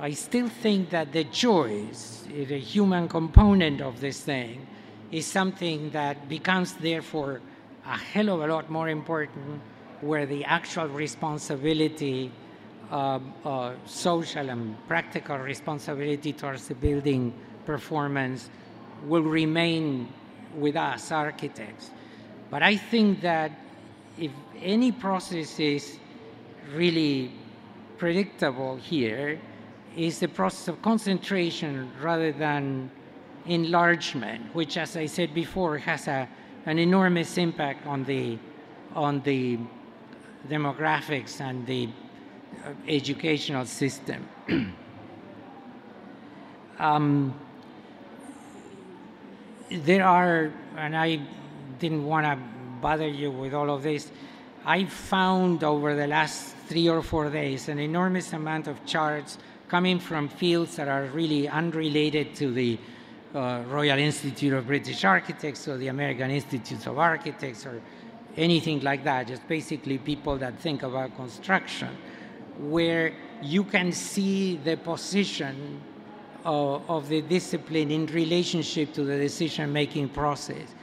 I 0.00 0.12
still 0.12 0.48
think 0.48 0.90
that 0.90 1.12
the 1.12 1.24
choice, 1.24 2.24
the 2.28 2.58
human 2.58 3.08
component 3.08 3.80
of 3.80 4.00
this 4.00 4.20
thing, 4.20 4.66
is 5.12 5.26
something 5.26 5.90
that 5.90 6.28
becomes 6.28 6.72
therefore 6.72 7.40
a 7.86 7.96
hell 7.96 8.30
of 8.30 8.40
a 8.40 8.46
lot 8.46 8.70
more 8.70 8.88
important 8.88 9.60
where 10.00 10.26
the 10.26 10.44
actual 10.44 10.88
responsibility 10.88 12.32
uh, 12.90 13.20
uh, 13.44 13.72
social 13.86 14.50
and 14.50 14.76
practical 14.88 15.38
responsibility 15.38 16.32
towards 16.32 16.68
the 16.68 16.74
building 16.74 17.32
performance 17.64 18.50
will 19.06 19.22
remain 19.22 20.08
with 20.56 20.76
us, 20.76 21.12
architects. 21.12 21.90
But 22.50 22.62
I 22.62 22.76
think 22.76 23.22
that 23.22 23.52
if 24.18 24.30
any 24.60 24.92
process 24.92 25.58
is 25.58 25.98
really 26.74 27.32
predictable 27.98 28.76
here, 28.76 29.40
is 29.96 30.18
the 30.20 30.28
process 30.28 30.68
of 30.68 30.82
concentration 30.82 31.90
rather 32.00 32.32
than 32.32 32.90
enlargement, 33.46 34.54
which, 34.54 34.76
as 34.76 34.96
I 34.96 35.06
said 35.06 35.34
before, 35.34 35.78
has 35.78 36.08
a, 36.08 36.28
an 36.66 36.78
enormous 36.78 37.36
impact 37.38 37.86
on 37.86 38.04
the, 38.04 38.38
on 38.94 39.20
the 39.22 39.58
demographics 40.48 41.40
and 41.40 41.66
the 41.66 41.88
educational 42.88 43.66
system. 43.66 44.28
um, 46.78 47.34
there 49.70 50.04
are, 50.04 50.52
and 50.76 50.96
I 50.96 51.20
didn't 51.78 52.04
want 52.04 52.26
to 52.26 52.51
bother 52.82 53.08
you 53.08 53.30
with 53.30 53.54
all 53.54 53.70
of 53.70 53.82
this, 53.82 54.10
I 54.66 54.84
found 54.84 55.64
over 55.64 55.94
the 55.94 56.06
last 56.06 56.54
three 56.66 56.88
or 56.88 57.00
four 57.00 57.30
days 57.30 57.68
an 57.68 57.78
enormous 57.78 58.32
amount 58.32 58.66
of 58.66 58.84
charts 58.84 59.38
coming 59.68 59.98
from 59.98 60.28
fields 60.28 60.76
that 60.76 60.88
are 60.88 61.04
really 61.14 61.48
unrelated 61.48 62.34
to 62.34 62.52
the 62.52 62.78
uh, 63.34 63.62
Royal 63.68 63.98
Institute 63.98 64.52
of 64.52 64.66
British 64.66 65.04
Architects 65.04 65.66
or 65.66 65.78
the 65.78 65.88
American 65.88 66.30
Institute 66.30 66.86
of 66.86 66.98
Architects 66.98 67.64
or 67.64 67.80
anything 68.36 68.80
like 68.80 69.04
that, 69.04 69.28
just 69.28 69.46
basically 69.48 69.96
people 69.98 70.36
that 70.36 70.58
think 70.58 70.82
about 70.82 71.16
construction 71.16 71.96
where 72.58 73.14
you 73.40 73.64
can 73.64 73.92
see 73.92 74.56
the 74.56 74.76
position 74.76 75.80
of, 76.44 76.82
of 76.90 77.08
the 77.08 77.22
discipline 77.22 77.90
in 77.90 78.06
relationship 78.06 78.92
to 78.92 79.04
the 79.04 79.16
decision 79.16 79.72
making 79.72 80.08
process. 80.10 80.74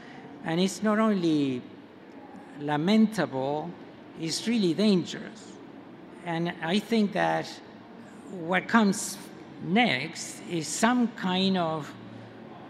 And 0.45 0.59
it's 0.59 0.81
not 0.81 0.99
only 0.99 1.61
lamentable, 2.59 3.69
is 4.19 4.47
really 4.47 4.73
dangerous. 4.73 5.53
And 6.25 6.53
I 6.61 6.79
think 6.79 7.13
that 7.13 7.47
what 8.31 8.67
comes 8.67 9.17
next 9.63 10.41
is 10.49 10.67
some 10.67 11.07
kind 11.09 11.57
of 11.57 11.91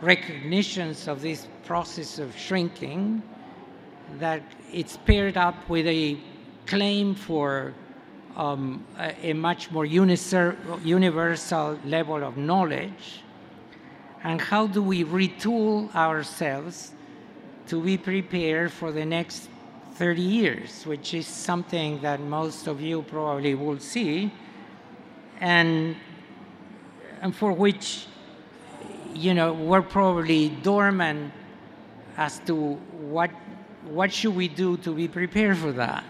recognitions 0.02 1.08
of 1.08 1.22
this 1.22 1.48
process 1.66 2.20
of 2.20 2.36
shrinking 2.38 3.22
that 4.20 4.42
it's 4.72 4.98
paired 4.98 5.38
up 5.38 5.70
with 5.70 5.86
a 5.88 6.18
claim 6.66 7.16
for 7.16 7.74
um, 8.36 8.86
a, 8.98 9.32
a, 9.32 9.34
much 9.34 9.70
more 9.72 9.86
universal 9.86 11.80
level 11.86 12.24
of 12.24 12.38
knowledge? 12.38 13.24
And 14.24 14.40
how 14.40 14.68
do 14.68 14.82
we 14.82 15.04
retool 15.04 15.94
ourselves 15.96 16.92
to 17.68 17.82
be 17.82 17.98
prepared 17.98 18.72
for 18.72 18.92
the 18.92 19.06
next 19.06 19.50
30 20.00 20.22
years, 20.22 20.86
which 20.86 21.14
is 21.14 21.28
something 21.28 22.00
that 22.00 22.22
most 22.22 22.68
of 22.68 22.80
you 22.80 23.02
probably 23.02 23.54
will 23.54 23.80
see, 23.80 24.32
and, 25.42 25.94
and 27.22 27.36
for 27.36 27.52
which, 27.52 28.08
you 29.14 29.34
know, 29.34 29.52
we're 29.52 29.82
probably 29.82 30.48
dormant 30.64 31.34
as 32.16 32.40
to 32.40 32.76
what, 33.12 33.30
what 33.90 34.10
should 34.14 34.34
we 34.34 34.48
do 34.48 34.78
to 34.78 34.96
be 34.96 35.06
prepared 35.06 35.58
for 35.58 35.74
that. 35.74 36.06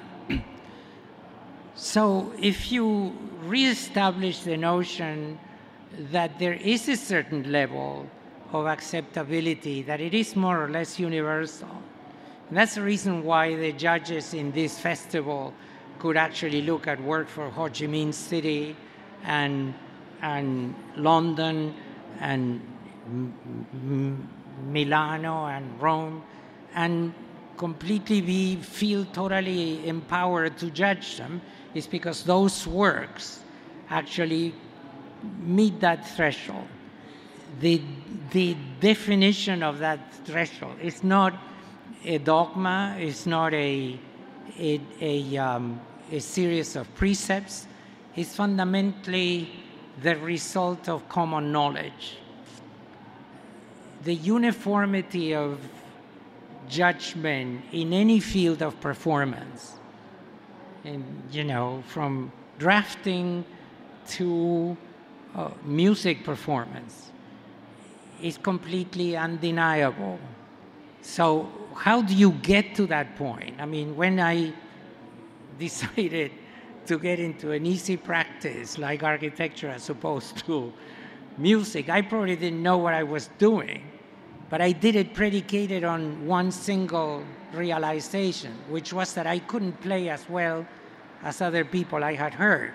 So 1.73 2.31
if 2.39 2.71
you 2.71 3.17
reestablish 3.41 4.41
the 4.41 4.55
notion 4.55 5.39
that 6.11 6.37
there 6.37 6.53
is 6.53 6.87
a 6.89 6.95
certain 6.95 7.51
level 7.51 8.05
of 8.53 8.67
acceptability, 8.67 9.81
that 9.81 9.99
it 9.99 10.13
is 10.13 10.35
more 10.35 10.63
or 10.63 10.69
less 10.69 10.99
universal, 10.99 11.81
and 12.49 12.57
that's 12.57 12.75
the 12.75 12.81
reason 12.81 13.23
why 13.23 13.55
the 13.55 13.71
judges 13.73 14.33
in 14.33 14.51
this 14.51 14.79
festival 14.79 15.53
could 15.99 16.17
actually 16.17 16.63
look 16.63 16.87
at 16.87 16.99
work 17.03 17.27
for 17.27 17.49
Ho 17.51 17.65
Chi 17.65 17.85
Minh 17.85 18.11
City 18.13 18.75
and, 19.23 19.73
and 20.21 20.73
London 20.95 21.75
and 22.19 22.61
Milano 24.67 25.45
and 25.45 25.81
Rome 25.81 26.23
and 26.73 27.13
completely 27.57 28.21
be 28.21 28.55
feel 28.55 29.05
totally 29.05 29.87
empowered 29.87 30.57
to 30.57 30.71
judge 30.71 31.17
them 31.17 31.41
is 31.75 31.85
because 31.85 32.23
those 32.23 32.65
works 32.65 33.41
actually 33.89 34.55
meet 35.39 35.79
that 35.81 36.07
threshold. 36.15 36.67
The, 37.59 37.81
the 38.31 38.55
definition 38.79 39.61
of 39.61 39.79
that 39.79 40.13
threshold 40.25 40.77
is 40.81 41.03
not 41.03 41.33
a 42.05 42.17
dogma, 42.17 42.95
it's 42.99 43.25
not 43.25 43.53
a, 43.53 43.99
a, 44.57 44.81
a, 45.01 45.37
um, 45.37 45.79
a 46.11 46.19
series 46.19 46.75
of 46.75 46.93
precepts, 46.95 47.67
it's 48.15 48.35
fundamentally 48.35 49.49
the 50.01 50.15
result 50.17 50.89
of 50.89 51.07
common 51.09 51.51
knowledge. 51.51 52.17
The 54.03 54.15
uniformity 54.15 55.35
of 55.35 55.59
judgment 56.69 57.65
in 57.71 57.93
any 57.93 58.19
field 58.19 58.61
of 58.61 58.79
performance 58.79 59.79
and 60.83 61.23
you 61.31 61.43
know, 61.43 61.83
from 61.87 62.31
drafting 62.57 63.45
to 64.07 64.75
uh, 65.35 65.49
music 65.63 66.23
performance 66.23 67.11
is 68.21 68.37
completely 68.37 69.15
undeniable. 69.15 70.19
So, 71.01 71.49
how 71.75 72.01
do 72.01 72.13
you 72.13 72.31
get 72.31 72.75
to 72.75 72.85
that 72.87 73.15
point? 73.15 73.55
I 73.59 73.65
mean, 73.65 73.95
when 73.95 74.19
I 74.19 74.53
decided 75.59 76.31
to 76.87 76.99
get 76.99 77.19
into 77.19 77.51
an 77.51 77.65
easy 77.65 77.97
practice 77.97 78.77
like 78.77 79.03
architecture 79.03 79.69
as 79.69 79.89
opposed 79.89 80.45
to 80.45 80.73
music, 81.37 81.89
I 81.89 82.01
probably 82.01 82.35
didn't 82.35 82.61
know 82.61 82.77
what 82.77 82.93
I 82.93 83.03
was 83.03 83.29
doing, 83.37 83.83
but 84.49 84.61
I 84.61 84.71
did 84.71 84.95
it 84.95 85.13
predicated 85.13 85.83
on 85.83 86.25
one 86.25 86.51
single 86.51 87.23
realization, 87.53 88.53
which 88.69 88.91
was 88.93 89.13
that 89.13 89.27
I 89.27 89.39
couldn't 89.39 89.79
play 89.81 90.09
as 90.09 90.27
well 90.29 90.65
as 91.23 91.41
other 91.41 91.63
people 91.63 92.03
I 92.03 92.15
had 92.15 92.33
heard. 92.33 92.73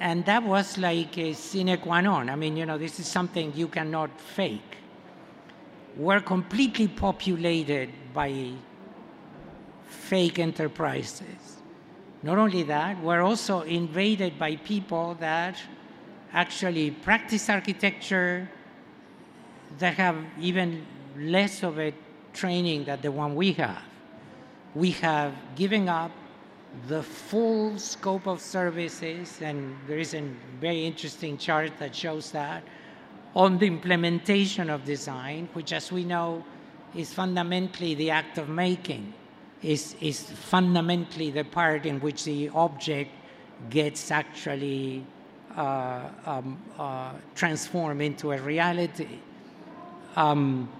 And 0.00 0.24
that 0.26 0.42
was 0.42 0.78
like 0.78 1.18
a 1.18 1.32
sine 1.32 1.76
qua 1.78 2.00
non. 2.00 2.30
I 2.30 2.36
mean, 2.36 2.56
you 2.56 2.66
know, 2.66 2.78
this 2.78 3.00
is 3.00 3.06
something 3.06 3.52
you 3.54 3.68
cannot 3.68 4.20
fake. 4.20 4.78
We're 5.98 6.20
completely 6.20 6.86
populated 6.86 7.90
by 8.14 8.52
fake 9.88 10.38
enterprises. 10.38 11.58
Not 12.22 12.38
only 12.38 12.62
that, 12.64 13.02
we're 13.02 13.20
also 13.20 13.62
invaded 13.62 14.38
by 14.38 14.56
people 14.56 15.16
that 15.18 15.56
actually 16.32 16.92
practice 16.92 17.48
architecture 17.48 18.48
that 19.78 19.94
have 19.94 20.16
even 20.40 20.86
less 21.16 21.64
of 21.64 21.80
a 21.80 21.92
training 22.32 22.84
than 22.84 23.00
the 23.00 23.10
one 23.10 23.34
we 23.34 23.52
have. 23.54 23.82
We 24.76 24.92
have 24.92 25.34
given 25.56 25.88
up 25.88 26.12
the 26.86 27.02
full 27.02 27.76
scope 27.78 28.28
of 28.28 28.40
services, 28.40 29.40
and 29.42 29.76
there 29.88 29.98
is 29.98 30.14
a 30.14 30.22
very 30.60 30.86
interesting 30.86 31.38
chart 31.38 31.72
that 31.78 31.94
shows 31.94 32.30
that, 32.32 32.62
on 33.34 33.58
the 33.58 33.66
implementation 33.66 34.70
of 34.70 34.84
design, 34.84 35.48
which, 35.52 35.72
as 35.72 35.92
we 35.92 36.04
know, 36.04 36.44
is 36.94 37.12
fundamentally 37.12 37.94
the 37.94 38.10
act 38.10 38.38
of 38.38 38.48
making, 38.48 39.12
is, 39.62 39.94
is 40.00 40.22
fundamentally 40.22 41.30
the 41.30 41.44
part 41.44 41.86
in 41.86 42.00
which 42.00 42.24
the 42.24 42.48
object 42.50 43.10
gets 43.70 44.10
actually 44.10 45.04
uh, 45.56 46.08
um, 46.26 46.58
uh, 46.78 47.12
transformed 47.34 48.00
into 48.00 48.32
a 48.32 48.38
reality. 48.40 49.18
Um, 50.16 50.70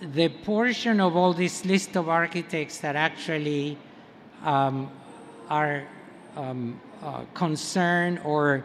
the 0.00 0.28
portion 0.28 1.00
of 1.00 1.16
all 1.16 1.32
this 1.32 1.64
list 1.64 1.96
of 1.96 2.08
architects 2.08 2.78
that 2.78 2.96
actually 2.96 3.78
um, 4.44 4.90
are 5.48 5.84
um, 6.36 6.80
uh, 7.02 7.22
concerned 7.34 8.20
or 8.24 8.64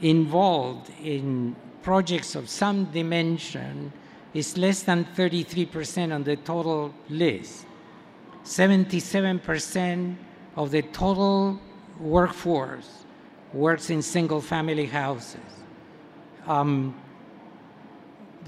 involved 0.00 0.90
in 1.02 1.54
projects 1.82 2.34
of 2.34 2.48
some 2.48 2.86
dimension 2.86 3.92
is 4.34 4.56
less 4.56 4.82
than 4.82 5.04
33% 5.04 6.14
on 6.14 6.24
the 6.24 6.36
total 6.36 6.94
list. 7.08 7.66
77% 8.44 10.16
of 10.56 10.70
the 10.70 10.82
total 10.82 11.60
workforce 12.00 13.04
works 13.52 13.90
in 13.90 14.02
single 14.02 14.40
family 14.40 14.86
houses. 14.86 15.40
Um, 16.46 16.94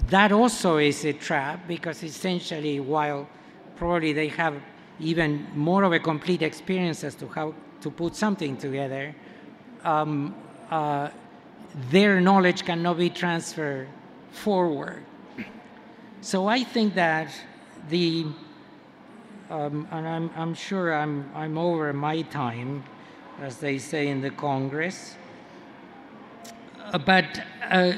that 0.09 0.31
also 0.31 0.77
is 0.77 1.05
a 1.05 1.13
trap 1.13 1.67
because 1.67 2.03
essentially, 2.03 2.79
while 2.79 3.27
probably 3.75 4.13
they 4.13 4.27
have 4.29 4.61
even 4.99 5.47
more 5.53 5.83
of 5.83 5.93
a 5.93 5.99
complete 5.99 6.41
experience 6.41 7.03
as 7.03 7.15
to 7.15 7.27
how 7.27 7.53
to 7.81 7.89
put 7.91 8.15
something 8.15 8.57
together, 8.57 9.15
um, 9.83 10.35
uh, 10.69 11.09
their 11.89 12.21
knowledge 12.21 12.65
cannot 12.65 12.97
be 12.97 13.09
transferred 13.09 13.87
forward. 14.31 15.03
So 16.21 16.47
I 16.47 16.63
think 16.63 16.95
that 16.95 17.29
the, 17.89 18.25
um, 19.49 19.87
and 19.91 20.07
I'm, 20.07 20.31
I'm 20.35 20.53
sure 20.53 20.93
I'm, 20.93 21.29
I'm 21.35 21.57
over 21.57 21.93
my 21.93 22.21
time, 22.23 22.83
as 23.41 23.57
they 23.57 23.77
say 23.77 24.07
in 24.07 24.21
the 24.21 24.31
Congress, 24.31 25.15
uh, 26.93 26.97
but 26.97 27.43
uh, 27.69 27.93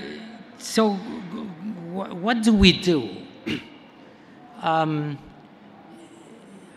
so 0.57 0.93
what 0.93 2.41
do 2.41 2.53
we 2.53 2.71
do? 2.71 3.09
um, 4.61 5.17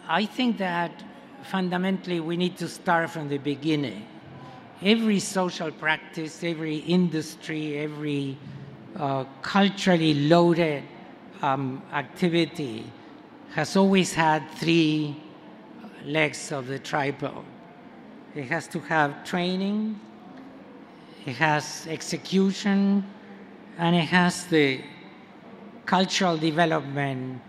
I 0.07 0.27
think 0.27 0.59
that 0.59 0.93
fundamentally 1.45 2.21
we 2.21 2.37
need 2.37 2.57
to 2.59 2.69
start 2.69 3.11
from 3.11 3.29
the 3.29 3.39
beginning. 3.39 4.07
Every 4.83 5.21
social 5.21 5.71
practice, 5.71 6.43
every 6.43 6.77
industry, 6.77 7.79
every 7.79 8.39
uh, 8.97 9.25
culturally 9.43 10.15
loaded 10.15 10.85
um, 11.43 11.83
activity 11.93 12.91
has 13.53 13.77
always 13.77 14.15
had 14.15 14.49
three 14.53 15.17
legs 16.05 16.51
of 16.51 16.67
the 16.67 16.79
tripod. 16.79 17.45
It 18.35 18.45
has 18.45 18.69
to 18.69 18.81
have 18.81 19.23
training, 19.25 20.01
it 21.27 21.37
has 21.37 21.87
execution, 21.89 23.05
and 23.77 23.95
it 23.95 24.09
has 24.09 24.47
the 24.47 24.81
cultural 25.85 26.39
development 26.39 27.43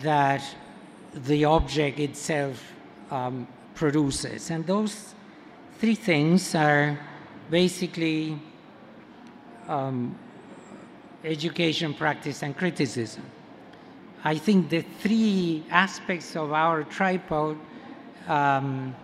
that 0.00 0.42
the 1.14 1.44
object 1.44 2.00
itself 2.00 2.72
um, 3.10 3.46
produces. 3.74 4.50
And 4.50 4.66
those 4.66 5.13
three 5.84 5.94
things 5.94 6.54
are 6.54 6.98
basically 7.50 8.38
um, 9.68 10.18
education, 11.22 11.92
practice, 11.92 12.42
and 12.42 12.56
criticism. 12.56 13.22
I 14.24 14.38
think 14.38 14.70
the 14.70 14.80
three 14.80 15.62
aspects 15.68 16.36
of 16.36 16.54
our 16.54 16.84
tripod 16.84 17.58
um, 18.28 18.96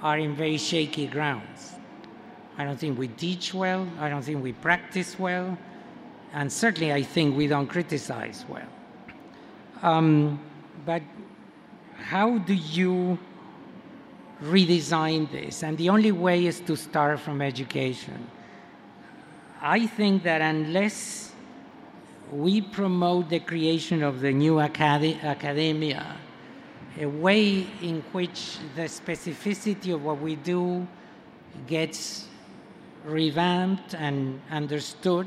are 0.00 0.16
in 0.18 0.34
very 0.34 0.56
shaky 0.56 1.08
grounds. 1.08 1.74
I 2.56 2.64
don't 2.64 2.78
think 2.78 2.98
we 2.98 3.08
teach 3.08 3.52
well, 3.52 3.86
I 4.00 4.08
don't 4.08 4.22
think 4.22 4.42
we 4.42 4.54
practice 4.54 5.18
well, 5.18 5.58
and 6.32 6.50
certainly 6.50 6.90
I 6.90 7.02
think 7.02 7.36
we 7.36 7.48
don't 7.48 7.66
criticize 7.66 8.46
well. 8.48 8.70
Um, 9.82 10.40
but 10.86 11.02
how 11.98 12.38
do 12.38 12.54
you 12.54 13.18
redesign 14.42 15.30
this? 15.30 15.62
And 15.62 15.76
the 15.76 15.88
only 15.88 16.12
way 16.12 16.46
is 16.46 16.60
to 16.60 16.76
start 16.76 17.20
from 17.20 17.42
education. 17.42 18.30
I 19.60 19.86
think 19.86 20.22
that 20.22 20.40
unless 20.40 21.32
we 22.30 22.60
promote 22.60 23.28
the 23.28 23.40
creation 23.40 24.02
of 24.02 24.20
the 24.20 24.32
new 24.32 24.60
acad- 24.60 25.18
academia, 25.22 26.16
a 27.00 27.06
way 27.06 27.66
in 27.82 28.02
which 28.12 28.58
the 28.76 28.82
specificity 28.82 29.94
of 29.94 30.04
what 30.04 30.20
we 30.20 30.36
do 30.36 30.86
gets 31.66 32.26
revamped 33.04 33.94
and 33.94 34.40
understood, 34.50 35.26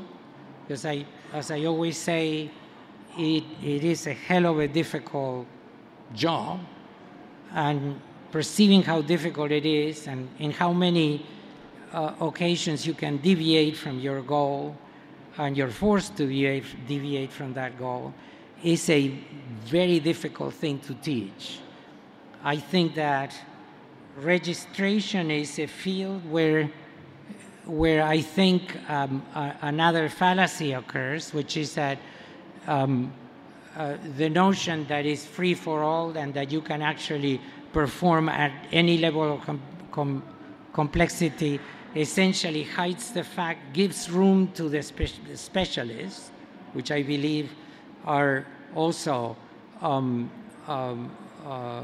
because 0.62 0.84
I, 0.86 1.04
as 1.32 1.50
I 1.50 1.64
always 1.64 1.98
say, 1.98 2.50
it, 3.18 3.44
it 3.62 3.84
is 3.84 4.06
a 4.06 4.12
hell 4.12 4.46
of 4.46 4.58
a 4.58 4.68
difficult 4.68 5.46
job, 6.14 6.60
and 7.52 8.00
perceiving 8.32 8.82
how 8.82 9.02
difficult 9.02 9.52
it 9.52 9.66
is 9.66 10.08
and 10.08 10.28
in 10.38 10.50
how 10.50 10.72
many 10.72 11.24
uh, 11.92 12.14
occasions 12.20 12.86
you 12.86 12.94
can 12.94 13.18
deviate 13.18 13.76
from 13.76 14.00
your 14.00 14.22
goal 14.22 14.74
and 15.38 15.56
you're 15.56 15.68
forced 15.70 16.16
to 16.16 16.26
deviate, 16.26 16.64
deviate 16.88 17.30
from 17.30 17.52
that 17.52 17.78
goal 17.78 18.12
is 18.64 18.88
a 18.88 19.08
very 19.64 20.00
difficult 20.00 20.54
thing 20.54 20.78
to 20.80 20.94
teach. 20.94 21.58
I 22.42 22.56
think 22.56 22.94
that 22.94 23.34
registration 24.16 25.30
is 25.30 25.58
a 25.58 25.66
field 25.66 26.28
where, 26.30 26.70
where 27.66 28.02
I 28.02 28.20
think 28.20 28.76
um, 28.88 29.22
uh, 29.34 29.52
another 29.62 30.08
fallacy 30.08 30.72
occurs, 30.72 31.34
which 31.34 31.56
is 31.56 31.74
that 31.74 31.98
um, 32.66 33.12
uh, 33.76 33.96
the 34.16 34.28
notion 34.28 34.86
that 34.86 35.06
is 35.06 35.24
free 35.24 35.54
for 35.54 35.82
all 35.82 36.16
and 36.16 36.32
that 36.34 36.50
you 36.52 36.60
can 36.60 36.82
actually 36.82 37.40
perform 37.72 38.28
at 38.28 38.52
any 38.72 38.98
level 38.98 39.34
of 39.34 39.40
com- 39.42 39.62
com- 39.90 40.22
complexity 40.72 41.60
essentially 41.94 42.62
hides 42.62 43.10
the 43.12 43.24
fact, 43.24 43.72
gives 43.72 44.08
room 44.10 44.50
to 44.54 44.68
the, 44.68 44.82
spe- 44.82 45.26
the 45.28 45.36
specialists, 45.36 46.30
which 46.72 46.90
I 46.90 47.02
believe 47.02 47.50
are 48.04 48.46
also 48.74 49.36
um, 49.80 50.30
um, 50.66 51.10
uh, 51.46 51.82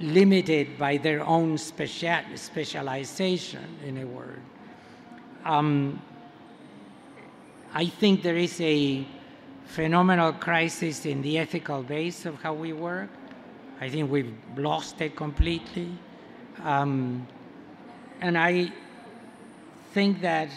limited 0.00 0.78
by 0.78 0.96
their 0.96 1.24
own 1.24 1.56
special- 1.56 2.24
specialization, 2.34 3.64
in 3.86 3.98
a 3.98 4.06
word. 4.06 4.40
Um, 5.44 6.00
I 7.74 7.86
think 7.86 8.22
there 8.22 8.36
is 8.36 8.60
a 8.60 9.06
phenomenal 9.64 10.34
crisis 10.34 11.06
in 11.06 11.22
the 11.22 11.38
ethical 11.38 11.82
base 11.82 12.26
of 12.26 12.42
how 12.42 12.52
we 12.52 12.72
work. 12.72 13.08
I 13.82 13.88
think 13.88 14.12
we've 14.12 14.32
lost 14.56 15.00
it 15.00 15.16
completely. 15.16 15.88
Um, 16.62 17.26
and 18.20 18.38
I 18.38 18.70
think 19.92 20.20
that 20.20 20.50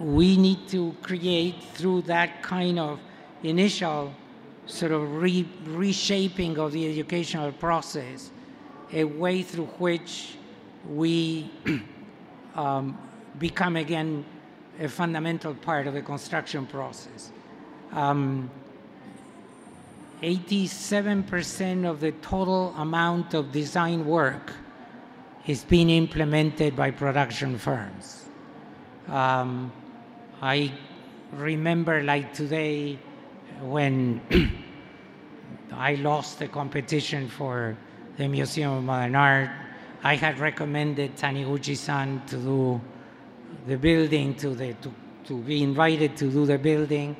we 0.00 0.38
need 0.38 0.66
to 0.68 0.96
create 1.02 1.62
through 1.74 2.00
that 2.02 2.42
kind 2.42 2.78
of 2.78 3.00
initial 3.42 4.14
sort 4.64 4.92
of 4.92 5.16
re- 5.16 5.46
reshaping 5.66 6.58
of 6.58 6.72
the 6.72 6.90
educational 6.90 7.52
process 7.52 8.30
a 8.90 9.04
way 9.04 9.42
through 9.42 9.66
which 9.76 10.38
we 10.88 11.50
um, 12.54 12.96
become 13.38 13.76
again 13.76 14.24
a 14.80 14.88
fundamental 14.88 15.52
part 15.52 15.86
of 15.86 15.92
the 15.92 16.00
construction 16.00 16.64
process. 16.64 17.30
Um, 17.92 18.50
87% 20.24 21.84
of 21.84 22.00
the 22.00 22.12
total 22.12 22.74
amount 22.78 23.34
of 23.34 23.52
design 23.52 24.06
work 24.06 24.54
is 25.46 25.64
being 25.64 25.90
implemented 25.90 26.74
by 26.74 26.90
production 26.90 27.58
firms. 27.58 28.24
Um, 29.06 29.70
I 30.40 30.72
remember, 31.32 32.02
like 32.02 32.32
today, 32.32 32.98
when 33.60 34.22
I 35.72 35.96
lost 35.96 36.38
the 36.38 36.48
competition 36.48 37.28
for 37.28 37.76
the 38.16 38.26
Museum 38.26 38.72
of 38.72 38.84
Modern 38.84 39.14
Art, 39.16 39.50
I 40.02 40.16
had 40.16 40.38
recommended 40.38 41.16
Taniguchi-san 41.16 42.22
to 42.28 42.36
do 42.36 42.80
the 43.66 43.76
building, 43.76 44.34
to, 44.36 44.54
the, 44.54 44.72
to, 44.72 44.94
to 45.24 45.38
be 45.42 45.62
invited 45.62 46.16
to 46.16 46.30
do 46.30 46.46
the 46.46 46.58
building, 46.58 47.14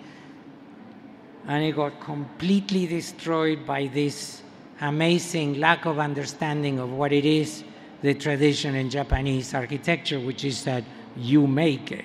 and 1.47 1.65
it 1.65 1.77
got 1.77 2.01
completely 2.01 2.87
destroyed 2.87 3.67
by 3.67 3.87
this 3.87 4.43
amazing 4.81 5.61
lack 5.61 5.85
of 5.85 5.99
understanding 5.99 6.79
of 6.79 6.91
what 6.91 7.13
it 7.13 7.25
is 7.25 7.65
the 8.03 8.15
tradition 8.15 8.75
in 8.75 8.91
Japanese 8.91 9.55
architecture, 9.55 10.21
which 10.21 10.45
is 10.45 10.65
that 10.65 10.85
you 11.17 11.47
make 11.47 11.91
it. 11.91 12.05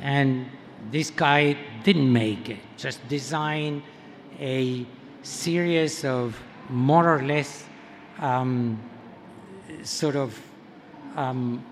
And 0.00 0.46
this 0.90 1.10
guy 1.10 1.56
didn't 1.82 2.12
make 2.12 2.50
it, 2.50 2.58
just 2.76 3.06
designed 3.08 3.82
a 4.38 4.84
series 5.22 6.04
of 6.04 6.38
more 6.68 7.08
or 7.08 7.22
less 7.22 7.64
um, 8.18 8.78
sort 9.82 10.16
of 10.16 10.38
um, 11.16 11.64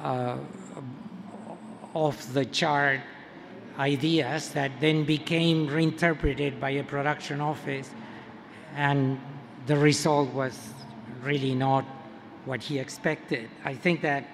uh, 0.00 0.36
off 1.94 2.32
the 2.34 2.44
chart 2.44 3.00
ideas 3.78 4.50
that 4.50 4.72
then 4.80 5.04
became 5.04 5.66
reinterpreted 5.66 6.60
by 6.60 6.70
a 6.70 6.84
production 6.84 7.40
office, 7.40 7.90
and 8.74 9.20
the 9.66 9.76
result 9.76 10.32
was 10.32 10.58
really 11.22 11.54
not 11.54 11.84
what 12.44 12.62
he 12.62 12.78
expected. 12.78 13.50
I 13.64 13.74
think 13.74 14.00
that 14.02 14.24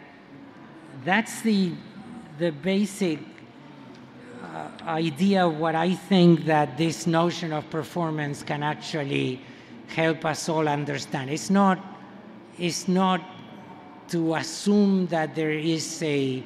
that's 1.04 1.40
the 1.42 1.72
the 2.38 2.50
basic 2.50 3.18
uh, 4.42 4.68
idea 4.86 5.46
of 5.46 5.58
what 5.58 5.74
I 5.74 5.94
think 5.94 6.44
that 6.46 6.76
this 6.76 7.06
notion 7.06 7.52
of 7.52 7.68
performance 7.70 8.42
can 8.42 8.62
actually 8.62 9.40
help 9.88 10.24
us 10.24 10.48
all 10.48 10.68
understand. 10.68 11.30
It's 11.30 11.50
not 11.50 11.78
it's 12.58 12.88
not 12.88 13.20
to 14.08 14.34
assume 14.34 15.06
that 15.06 15.34
there 15.34 15.52
is 15.52 16.02
a 16.02 16.44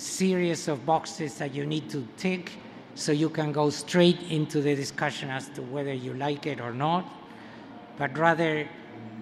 series 0.00 0.66
of 0.68 0.86
boxes 0.86 1.34
that 1.34 1.54
you 1.54 1.66
need 1.66 1.90
to 1.90 2.06
tick 2.16 2.52
so 2.94 3.12
you 3.12 3.28
can 3.28 3.52
go 3.52 3.70
straight 3.70 4.20
into 4.30 4.60
the 4.60 4.74
discussion 4.74 5.30
as 5.30 5.48
to 5.50 5.62
whether 5.62 5.92
you 5.92 6.14
like 6.14 6.46
it 6.46 6.60
or 6.60 6.72
not, 6.72 7.04
but 7.98 8.16
rather 8.16 8.68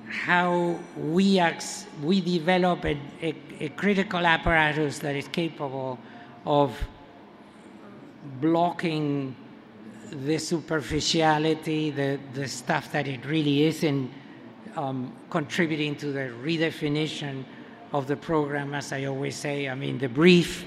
how 0.09 0.79
we, 0.97 1.39
ex- 1.39 1.87
we 2.03 2.20
develop 2.20 2.85
a, 2.85 2.99
a, 3.22 3.35
a 3.61 3.68
critical 3.70 4.24
apparatus 4.24 4.99
that 5.01 5.14
is 5.14 5.29
capable 5.29 5.99
of 6.47 6.76
blocking 8.41 9.35
the 10.11 10.39
superficiality, 10.39 11.91
the, 11.91 12.18
the 12.33 12.49
stuff 12.49 12.91
that 12.93 13.07
it 13.07 13.24
really 13.26 13.64
isn't 13.64 14.11
um, 14.76 15.12
contributing 15.29 15.95
to 15.97 16.12
the 16.12 16.33
redefinition 16.43 17.45
of 17.93 18.07
the 18.07 18.16
program, 18.16 18.74
as 18.74 18.93
I 18.93 19.05
always 19.05 19.36
say. 19.36 19.68
I 19.68 19.74
mean, 19.74 19.99
the 19.99 20.09
brief 20.09 20.64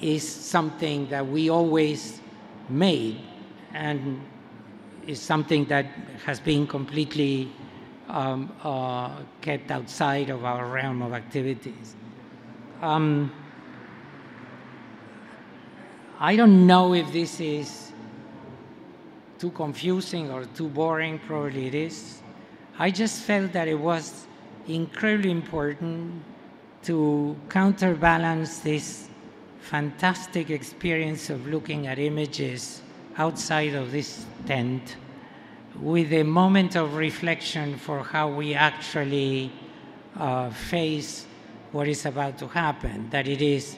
is 0.00 0.26
something 0.26 1.08
that 1.08 1.26
we 1.26 1.48
always 1.48 2.20
made 2.68 3.20
and 3.72 4.20
is 5.06 5.20
something 5.20 5.64
that 5.66 5.86
has 6.24 6.40
been 6.40 6.66
completely 6.66 7.52
um, 8.08 8.52
uh, 8.62 9.22
kept 9.40 9.70
outside 9.70 10.30
of 10.30 10.44
our 10.44 10.66
realm 10.66 11.02
of 11.02 11.12
activities. 11.12 11.94
Um, 12.80 13.32
I 16.18 16.36
don't 16.36 16.66
know 16.66 16.94
if 16.94 17.12
this 17.12 17.40
is 17.40 17.92
too 19.38 19.50
confusing 19.50 20.30
or 20.30 20.44
too 20.44 20.68
boring, 20.68 21.18
probably 21.18 21.66
it 21.66 21.74
is. 21.74 22.22
I 22.78 22.90
just 22.90 23.22
felt 23.22 23.52
that 23.52 23.68
it 23.68 23.78
was 23.78 24.26
incredibly 24.66 25.30
important 25.30 26.22
to 26.86 27.36
counterbalance 27.48 28.60
this 28.60 29.08
fantastic 29.60 30.50
experience 30.50 31.30
of 31.30 31.44
looking 31.48 31.88
at 31.88 31.98
images 31.98 32.80
outside 33.18 33.74
of 33.74 33.90
this 33.90 34.24
tent 34.46 34.96
with 35.80 36.12
a 36.12 36.22
moment 36.22 36.76
of 36.76 36.94
reflection 36.94 37.76
for 37.76 38.04
how 38.04 38.28
we 38.28 38.54
actually 38.54 39.50
uh, 40.16 40.48
face 40.50 41.26
what 41.72 41.88
is 41.88 42.06
about 42.06 42.38
to 42.38 42.46
happen. 42.46 43.10
That 43.10 43.26
it 43.26 43.42
is, 43.42 43.76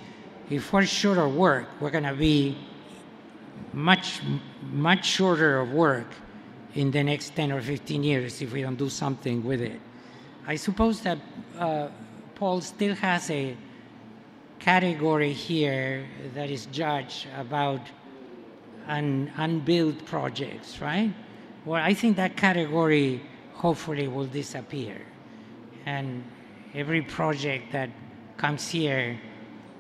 if 0.51 0.71
we're 0.71 0.85
short 0.85 1.17
of 1.17 1.35
work, 1.35 1.67
we're 1.81 1.91
going 1.91 2.05
to 2.05 2.15
be 2.15 2.57
much, 3.73 4.21
much 4.71 5.07
shorter 5.07 5.61
of 5.61 5.73
work 5.73 6.07
in 6.75 6.91
the 6.91 7.03
next 7.03 7.35
10 7.35 7.53
or 7.53 7.63
15 7.63 8.05
years 8.05 8.43
if 8.43 8.53
we 8.53 8.61
don't 8.61 8.77
do 8.77 8.91
something 8.91 9.43
with 9.43 9.63
it. 9.63 9.81
I 10.47 10.57
suppose 10.57 11.01
that 11.01 11.19
uh, 11.59 11.89
Paul 12.39 12.61
still 12.61 12.95
has 12.95 13.31
a 13.31 13.57
category 14.61 15.33
here 15.33 16.07
that 16.35 16.51
is 16.51 16.67
judged 16.67 17.27
about 17.37 17.81
un- 18.87 19.33
unbuilt 19.37 20.05
projects, 20.05 20.81
right? 20.81 21.13
Well, 21.65 21.83
I 21.83 21.95
think 21.95 22.17
that 22.17 22.37
category 22.37 23.21
hopefully 23.55 24.07
will 24.07 24.27
disappear. 24.27 25.03
And 25.85 26.23
every 26.75 27.03
project 27.03 27.73
that 27.73 27.91
comes 28.37 28.69
here 28.69 29.21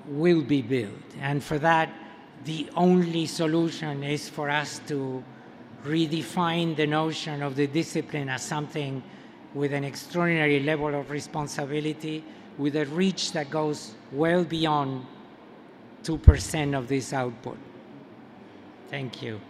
will 0.09 0.42
be 0.42 0.61
built. 0.61 1.14
And 1.20 1.44
for 1.44 1.61
that, 1.61 1.92
the 2.44 2.68
only 2.74 3.26
solution 3.26 4.02
is 4.02 4.28
for 4.28 4.50
us 4.50 4.80
to 4.88 5.22
redefine 5.84 6.74
the 6.74 6.88
notion 6.88 7.40
of 7.40 7.54
the 7.54 7.68
discipline 7.68 8.28
as 8.28 8.42
something 8.42 9.00
with 9.54 9.72
an 9.72 9.84
extraordinary 9.84 10.61
level 10.61 10.92
of 10.94 11.11
responsibility, 11.11 12.24
with 12.59 12.76
a 12.76 12.84
reach 12.86 13.32
that 13.32 13.50
goes 13.50 13.94
well 14.12 14.44
beyond 14.44 15.06
2% 16.02 16.76
of 16.76 16.88
this 16.88 17.12
output. 17.12 17.56
Thank 18.90 19.22
you. 19.22 19.40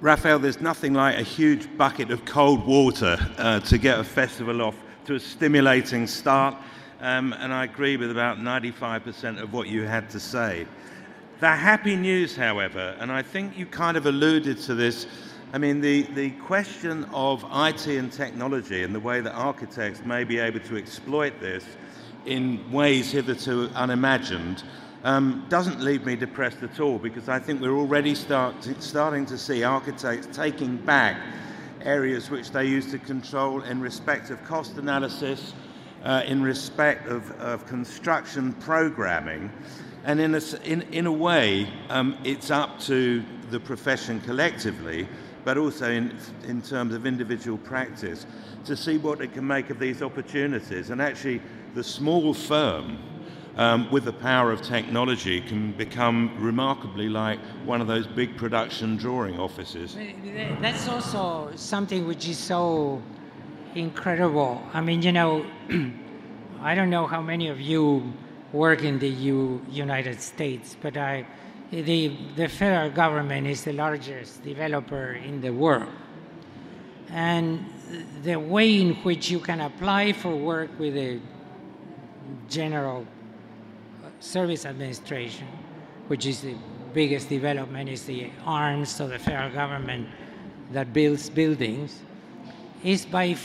Rafael, 0.00 0.38
there's 0.38 0.62
nothing 0.62 0.94
like 0.94 1.18
a 1.18 1.22
huge 1.22 1.76
bucket 1.76 2.10
of 2.10 2.24
cold 2.24 2.66
water 2.66 3.18
uh, 3.36 3.60
to 3.60 3.76
get 3.76 3.98
a 3.98 4.04
festival 4.04 4.62
off 4.62 4.76
to 5.04 5.16
a 5.16 5.20
stimulating 5.20 6.06
start, 6.06 6.56
um, 7.00 7.34
and 7.34 7.52
I 7.52 7.64
agree 7.64 7.98
with 7.98 8.10
about 8.10 8.38
95% 8.38 9.42
of 9.42 9.52
what 9.52 9.68
you 9.68 9.82
had 9.82 10.08
to 10.10 10.20
say. 10.20 10.66
The 11.40 11.48
happy 11.48 11.96
news, 11.96 12.36
however, 12.36 12.94
and 13.00 13.10
I 13.10 13.22
think 13.22 13.56
you 13.56 13.64
kind 13.64 13.96
of 13.96 14.04
alluded 14.04 14.58
to 14.64 14.74
this, 14.74 15.06
I 15.54 15.58
mean, 15.58 15.80
the, 15.80 16.02
the 16.02 16.32
question 16.32 17.04
of 17.14 17.42
IT 17.50 17.86
and 17.86 18.12
technology 18.12 18.82
and 18.82 18.94
the 18.94 19.00
way 19.00 19.22
that 19.22 19.32
architects 19.32 20.04
may 20.04 20.22
be 20.22 20.38
able 20.38 20.60
to 20.60 20.76
exploit 20.76 21.40
this 21.40 21.64
in 22.26 22.70
ways 22.70 23.10
hitherto 23.12 23.70
unimagined 23.74 24.64
um, 25.04 25.46
doesn't 25.48 25.80
leave 25.80 26.04
me 26.04 26.14
depressed 26.14 26.62
at 26.62 26.78
all 26.78 26.98
because 26.98 27.30
I 27.30 27.38
think 27.38 27.62
we're 27.62 27.78
already 27.78 28.14
start 28.14 28.60
to, 28.60 28.78
starting 28.78 29.24
to 29.24 29.38
see 29.38 29.64
architects 29.64 30.28
taking 30.36 30.76
back 30.76 31.18
areas 31.80 32.28
which 32.28 32.50
they 32.50 32.66
used 32.66 32.90
to 32.90 32.98
control 32.98 33.62
in 33.62 33.80
respect 33.80 34.28
of 34.28 34.44
cost 34.44 34.76
analysis, 34.76 35.54
uh, 36.04 36.22
in 36.26 36.42
respect 36.42 37.08
of, 37.08 37.30
of 37.40 37.66
construction 37.66 38.52
programming. 38.60 39.50
And 40.04 40.20
in 40.20 40.34
a, 40.34 40.40
in, 40.64 40.82
in 40.92 41.06
a 41.06 41.12
way, 41.12 41.68
um, 41.88 42.16
it's 42.24 42.50
up 42.50 42.80
to 42.80 43.22
the 43.50 43.60
profession 43.60 44.20
collectively, 44.20 45.06
but 45.44 45.58
also 45.58 45.90
in, 45.90 46.16
in 46.46 46.62
terms 46.62 46.94
of 46.94 47.06
individual 47.06 47.58
practice, 47.58 48.26
to 48.64 48.76
see 48.76 48.98
what 48.98 49.20
it 49.20 49.32
can 49.32 49.46
make 49.46 49.70
of 49.70 49.78
these 49.78 50.02
opportunities. 50.02 50.90
And 50.90 51.00
actually, 51.02 51.42
the 51.74 51.84
small 51.84 52.34
firm 52.34 52.98
um, 53.56 53.90
with 53.90 54.04
the 54.04 54.12
power 54.12 54.52
of 54.52 54.62
technology, 54.62 55.40
can 55.40 55.72
become 55.72 56.34
remarkably 56.38 57.08
like 57.08 57.38
one 57.64 57.80
of 57.80 57.86
those 57.86 58.06
big 58.06 58.36
production 58.36 58.96
drawing 58.96 59.38
offices. 59.38 59.96
That's 60.60 60.88
also 60.88 61.50
something 61.56 62.06
which 62.06 62.28
is 62.28 62.38
so 62.38 63.02
incredible. 63.74 64.62
I 64.72 64.80
mean, 64.80 65.02
you 65.02 65.12
know, 65.12 65.44
I 66.60 66.74
don't 66.74 66.90
know 66.90 67.06
how 67.06 67.20
many 67.20 67.48
of 67.48 67.60
you 67.60 68.12
work 68.52 68.82
in 68.82 68.98
the 68.98 69.08
U- 69.08 69.64
United 69.70 70.20
States, 70.20 70.76
but 70.80 70.96
I, 70.96 71.26
the, 71.70 72.16
the 72.36 72.48
federal 72.48 72.90
government 72.90 73.46
is 73.46 73.64
the 73.64 73.72
largest 73.72 74.42
developer 74.42 75.12
in 75.12 75.40
the 75.40 75.50
world. 75.50 75.92
And 77.10 77.64
the 78.22 78.36
way 78.36 78.80
in 78.80 78.94
which 78.96 79.30
you 79.30 79.40
can 79.40 79.60
apply 79.60 80.12
for 80.12 80.34
work 80.34 80.70
with 80.78 80.94
the 80.94 81.20
general 82.48 83.06
Service 84.20 84.66
Administration, 84.66 85.46
which 86.08 86.26
is 86.26 86.42
the 86.42 86.54
biggest 86.92 87.28
development, 87.28 87.88
is 87.88 88.04
the 88.04 88.30
arms 88.44 89.00
of 89.00 89.10
the 89.10 89.18
federal 89.18 89.50
government 89.50 90.08
that 90.72 90.92
builds 90.92 91.30
buildings, 91.30 92.00
is 92.84 93.06
by 93.06 93.36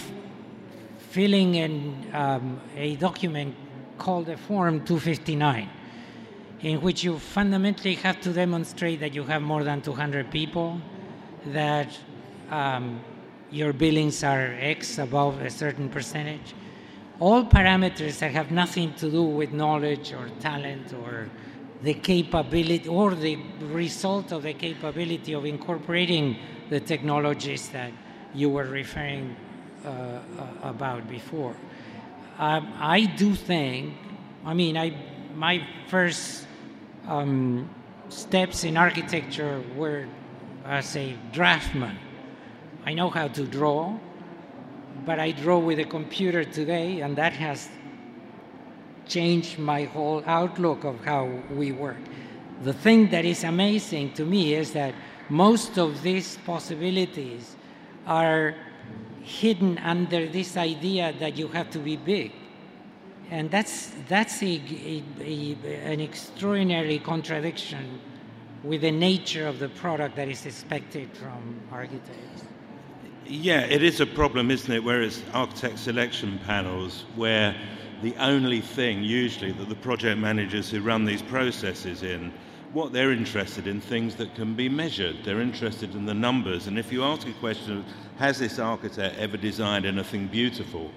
filling 0.97 1.55
in 1.55 2.05
um, 2.13 2.59
a 2.75 2.95
document 2.97 3.55
called 3.97 4.27
the 4.27 4.37
Form 4.37 4.83
259, 4.85 5.69
in 6.61 6.81
which 6.81 7.03
you 7.03 7.19
fundamentally 7.19 7.95
have 7.95 8.19
to 8.21 8.33
demonstrate 8.33 8.99
that 8.99 9.13
you 9.13 9.23
have 9.23 9.41
more 9.41 9.63
than 9.63 9.81
200 9.81 10.31
people, 10.31 10.79
that 11.47 11.97
um, 12.49 13.01
your 13.51 13.73
billings 13.73 14.23
are 14.23 14.55
X 14.59 14.97
above 14.97 15.41
a 15.41 15.49
certain 15.49 15.89
percentage, 15.89 16.53
all 17.19 17.45
parameters 17.45 18.19
that 18.19 18.31
have 18.31 18.51
nothing 18.51 18.93
to 18.95 19.09
do 19.09 19.23
with 19.23 19.53
knowledge 19.53 20.13
or 20.13 20.29
talent 20.39 20.93
or 20.93 21.29
the 21.81 21.93
capability 21.93 22.87
or 22.87 23.15
the 23.15 23.37
result 23.61 24.31
of 24.31 24.43
the 24.43 24.53
capability 24.53 25.33
of 25.33 25.45
incorporating 25.45 26.37
the 26.69 26.79
technologies 26.79 27.69
that 27.69 27.91
you 28.33 28.49
were 28.49 28.65
referring 28.65 29.35
uh, 29.85 29.89
uh, 29.89 30.19
about 30.63 31.07
before. 31.07 31.55
Um, 32.37 32.73
I 32.79 33.05
do 33.05 33.33
think, 33.33 33.93
I 34.45 34.53
mean, 34.53 34.77
I, 34.77 34.93
my 35.35 35.65
first 35.87 36.45
um, 37.07 37.69
steps 38.09 38.65
in 38.65 38.75
architecture 38.75 39.63
were 39.75 40.05
as 40.65 40.95
a 40.97 41.15
draftsman. 41.31 41.97
I 42.85 42.93
know 42.93 43.09
how 43.09 43.29
to 43.29 43.43
draw, 43.45 43.97
but 45.05 45.19
I 45.19 45.31
draw 45.31 45.59
with 45.59 45.79
a 45.79 45.85
computer 45.85 46.43
today, 46.43 46.99
and 46.99 47.15
that 47.15 47.33
has 47.33 47.69
changed 49.07 49.57
my 49.57 49.83
whole 49.83 50.21
outlook 50.25 50.83
of 50.83 51.03
how 51.05 51.29
we 51.51 51.71
work. 51.71 51.97
The 52.63 52.73
thing 52.73 53.09
that 53.11 53.23
is 53.23 53.43
amazing 53.43 54.13
to 54.13 54.25
me 54.25 54.55
is 54.55 54.73
that 54.73 54.93
most 55.29 55.77
of 55.77 56.01
these 56.01 56.37
possibilities 56.45 57.55
are 58.05 58.55
hidden 59.25 59.77
under 59.79 60.27
this 60.27 60.55
idea 60.55 61.13
that 61.19 61.35
you 61.35 61.47
have 61.47 61.69
to 61.71 61.79
be 61.79 61.97
big. 61.97 62.31
And 63.31 63.49
that's, 63.49 63.91
that's 64.07 64.43
a, 64.43 64.45
a, 64.45 65.03
a, 65.19 65.57
an 65.83 65.99
extraordinary 65.99 66.99
contradiction 66.99 67.99
with 68.63 68.81
the 68.81 68.91
nature 68.91 69.47
of 69.47 69.57
the 69.57 69.69
product 69.69 70.15
that 70.15 70.29
is 70.29 70.45
expected 70.45 71.09
from 71.17 71.59
architects. 71.71 72.43
Yeah, 73.25 73.61
it 73.61 73.81
is 73.81 73.99
a 73.99 74.05
problem, 74.05 74.51
isn't 74.51 74.71
it? 74.71 74.83
Whereas 74.83 75.23
architect 75.33 75.79
selection 75.79 76.39
panels, 76.45 77.05
where 77.15 77.55
the 78.03 78.15
only 78.17 78.61
thing 78.61 79.03
usually 79.03 79.51
that 79.53 79.69
the 79.69 79.75
project 79.75 80.19
managers 80.19 80.69
who 80.69 80.81
run 80.81 81.05
these 81.05 81.23
processes 81.23 82.03
in, 82.03 82.31
what 82.73 82.91
they're 82.91 83.11
interested 83.11 83.67
in, 83.67 83.79
things 83.79 84.15
that 84.15 84.35
can 84.35 84.55
be 84.55 84.69
measured. 84.69 85.17
They're 85.23 85.41
interested 85.41 85.95
in 85.95 86.05
the 86.05 86.13
numbers. 86.13 86.67
And 86.67 86.77
if 86.77 86.91
you 86.91 87.03
ask 87.03 87.27
a 87.27 87.33
question 87.33 87.79
of, 87.79 87.85
has 88.17 88.39
this 88.39 88.59
architect 88.59 89.17
ever 89.17 89.37
designed 89.37 89.85
anything 89.85 90.27
beautiful? 90.27 90.91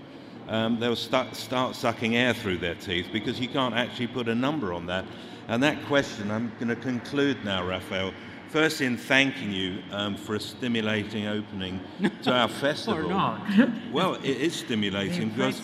Um, 0.48 0.80
they'll 0.80 0.96
start, 0.96 1.36
start 1.36 1.76
sucking 1.76 2.16
air 2.16 2.32
through 2.32 2.58
their 2.58 2.74
teeth 2.74 3.08
because 3.12 3.38
you 3.38 3.48
can't 3.48 3.74
actually 3.74 4.06
put 4.06 4.28
a 4.28 4.34
number 4.34 4.72
on 4.72 4.86
that. 4.86 5.04
And 5.46 5.62
that 5.62 5.84
question, 5.86 6.30
I'm 6.30 6.52
going 6.58 6.68
to 6.68 6.76
conclude 6.76 7.44
now, 7.44 7.64
Rafael. 7.64 8.12
first 8.48 8.80
in 8.80 8.96
thanking 8.96 9.52
you 9.52 9.82
um, 9.92 10.16
for 10.16 10.34
a 10.34 10.40
stimulating 10.40 11.26
opening 11.26 11.80
to 12.22 12.32
our 12.32 12.48
festival. 12.48 13.06
or 13.06 13.08
not. 13.08 13.40
well, 13.92 14.14
it 14.16 14.24
is 14.24 14.54
stimulating 14.54 15.30
because, 15.30 15.60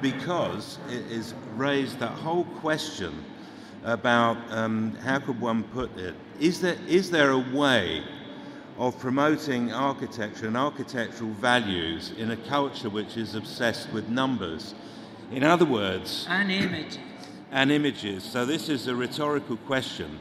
because 0.00 0.78
it 0.88 1.04
has 1.10 1.34
raised 1.56 1.98
that 1.98 2.12
whole 2.12 2.44
question 2.44 3.24
about 3.84 4.36
um, 4.50 4.94
how 4.96 5.18
could 5.18 5.40
one 5.40 5.62
put 5.64 5.96
it? 5.98 6.14
Is 6.40 6.60
there, 6.60 6.76
is 6.86 7.10
there 7.10 7.30
a 7.30 7.38
way 7.38 8.02
of 8.76 8.98
promoting 8.98 9.72
architecture 9.72 10.46
and 10.46 10.56
architectural 10.56 11.30
values 11.32 12.12
in 12.16 12.30
a 12.30 12.36
culture 12.36 12.90
which 12.90 13.16
is 13.16 13.34
obsessed 13.34 13.92
with 13.92 14.08
numbers? 14.08 14.74
In 15.30 15.44
other 15.44 15.64
words, 15.64 16.26
and 16.28 16.50
images. 16.50 16.98
And 17.50 17.72
images. 17.72 18.24
So, 18.24 18.44
this 18.44 18.68
is 18.68 18.86
a 18.88 18.94
rhetorical 18.94 19.56
question 19.58 20.18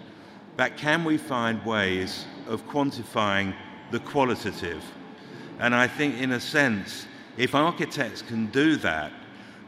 but 0.57 0.75
can 0.75 1.03
we 1.03 1.17
find 1.17 1.63
ways 1.63 2.25
of 2.47 2.67
quantifying 2.67 3.53
the 3.91 3.99
qualitative? 3.99 4.83
And 5.59 5.73
I 5.73 5.87
think, 5.87 6.19
in 6.19 6.31
a 6.31 6.39
sense, 6.39 7.05
if 7.37 7.53
architects 7.53 8.23
can 8.23 8.47
do 8.47 8.75
that 8.77 9.11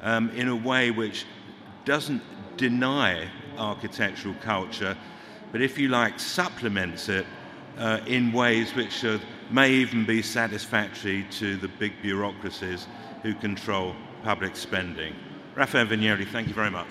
um, 0.02 0.32
in 0.32 0.48
a 0.48 0.56
way 0.56 0.90
which 0.90 1.26
doesn't 1.86 2.24
deny 2.58 3.30
architectural 3.60 4.36
culture, 4.42 4.98
but 5.52 5.62
if 5.62 5.78
you 5.78 5.90
like, 5.90 6.20
supplements 6.20 7.10
it 7.10 7.26
uh, 7.78 8.00
in 8.08 8.32
ways 8.32 8.74
which 8.76 9.06
may 9.52 9.72
even 9.72 10.06
be 10.06 10.22
satisfactory 10.22 11.26
to 11.32 11.58
the 11.58 11.68
big 11.68 11.94
bureaucracies 12.02 12.88
who 13.24 13.34
control 13.36 13.96
public 14.24 14.56
spending. 14.56 15.16
Rafael 15.56 15.86
Viñoly, 15.86 16.28
thank 16.28 16.48
you 16.48 16.54
very 16.54 16.72
much. 16.72 16.90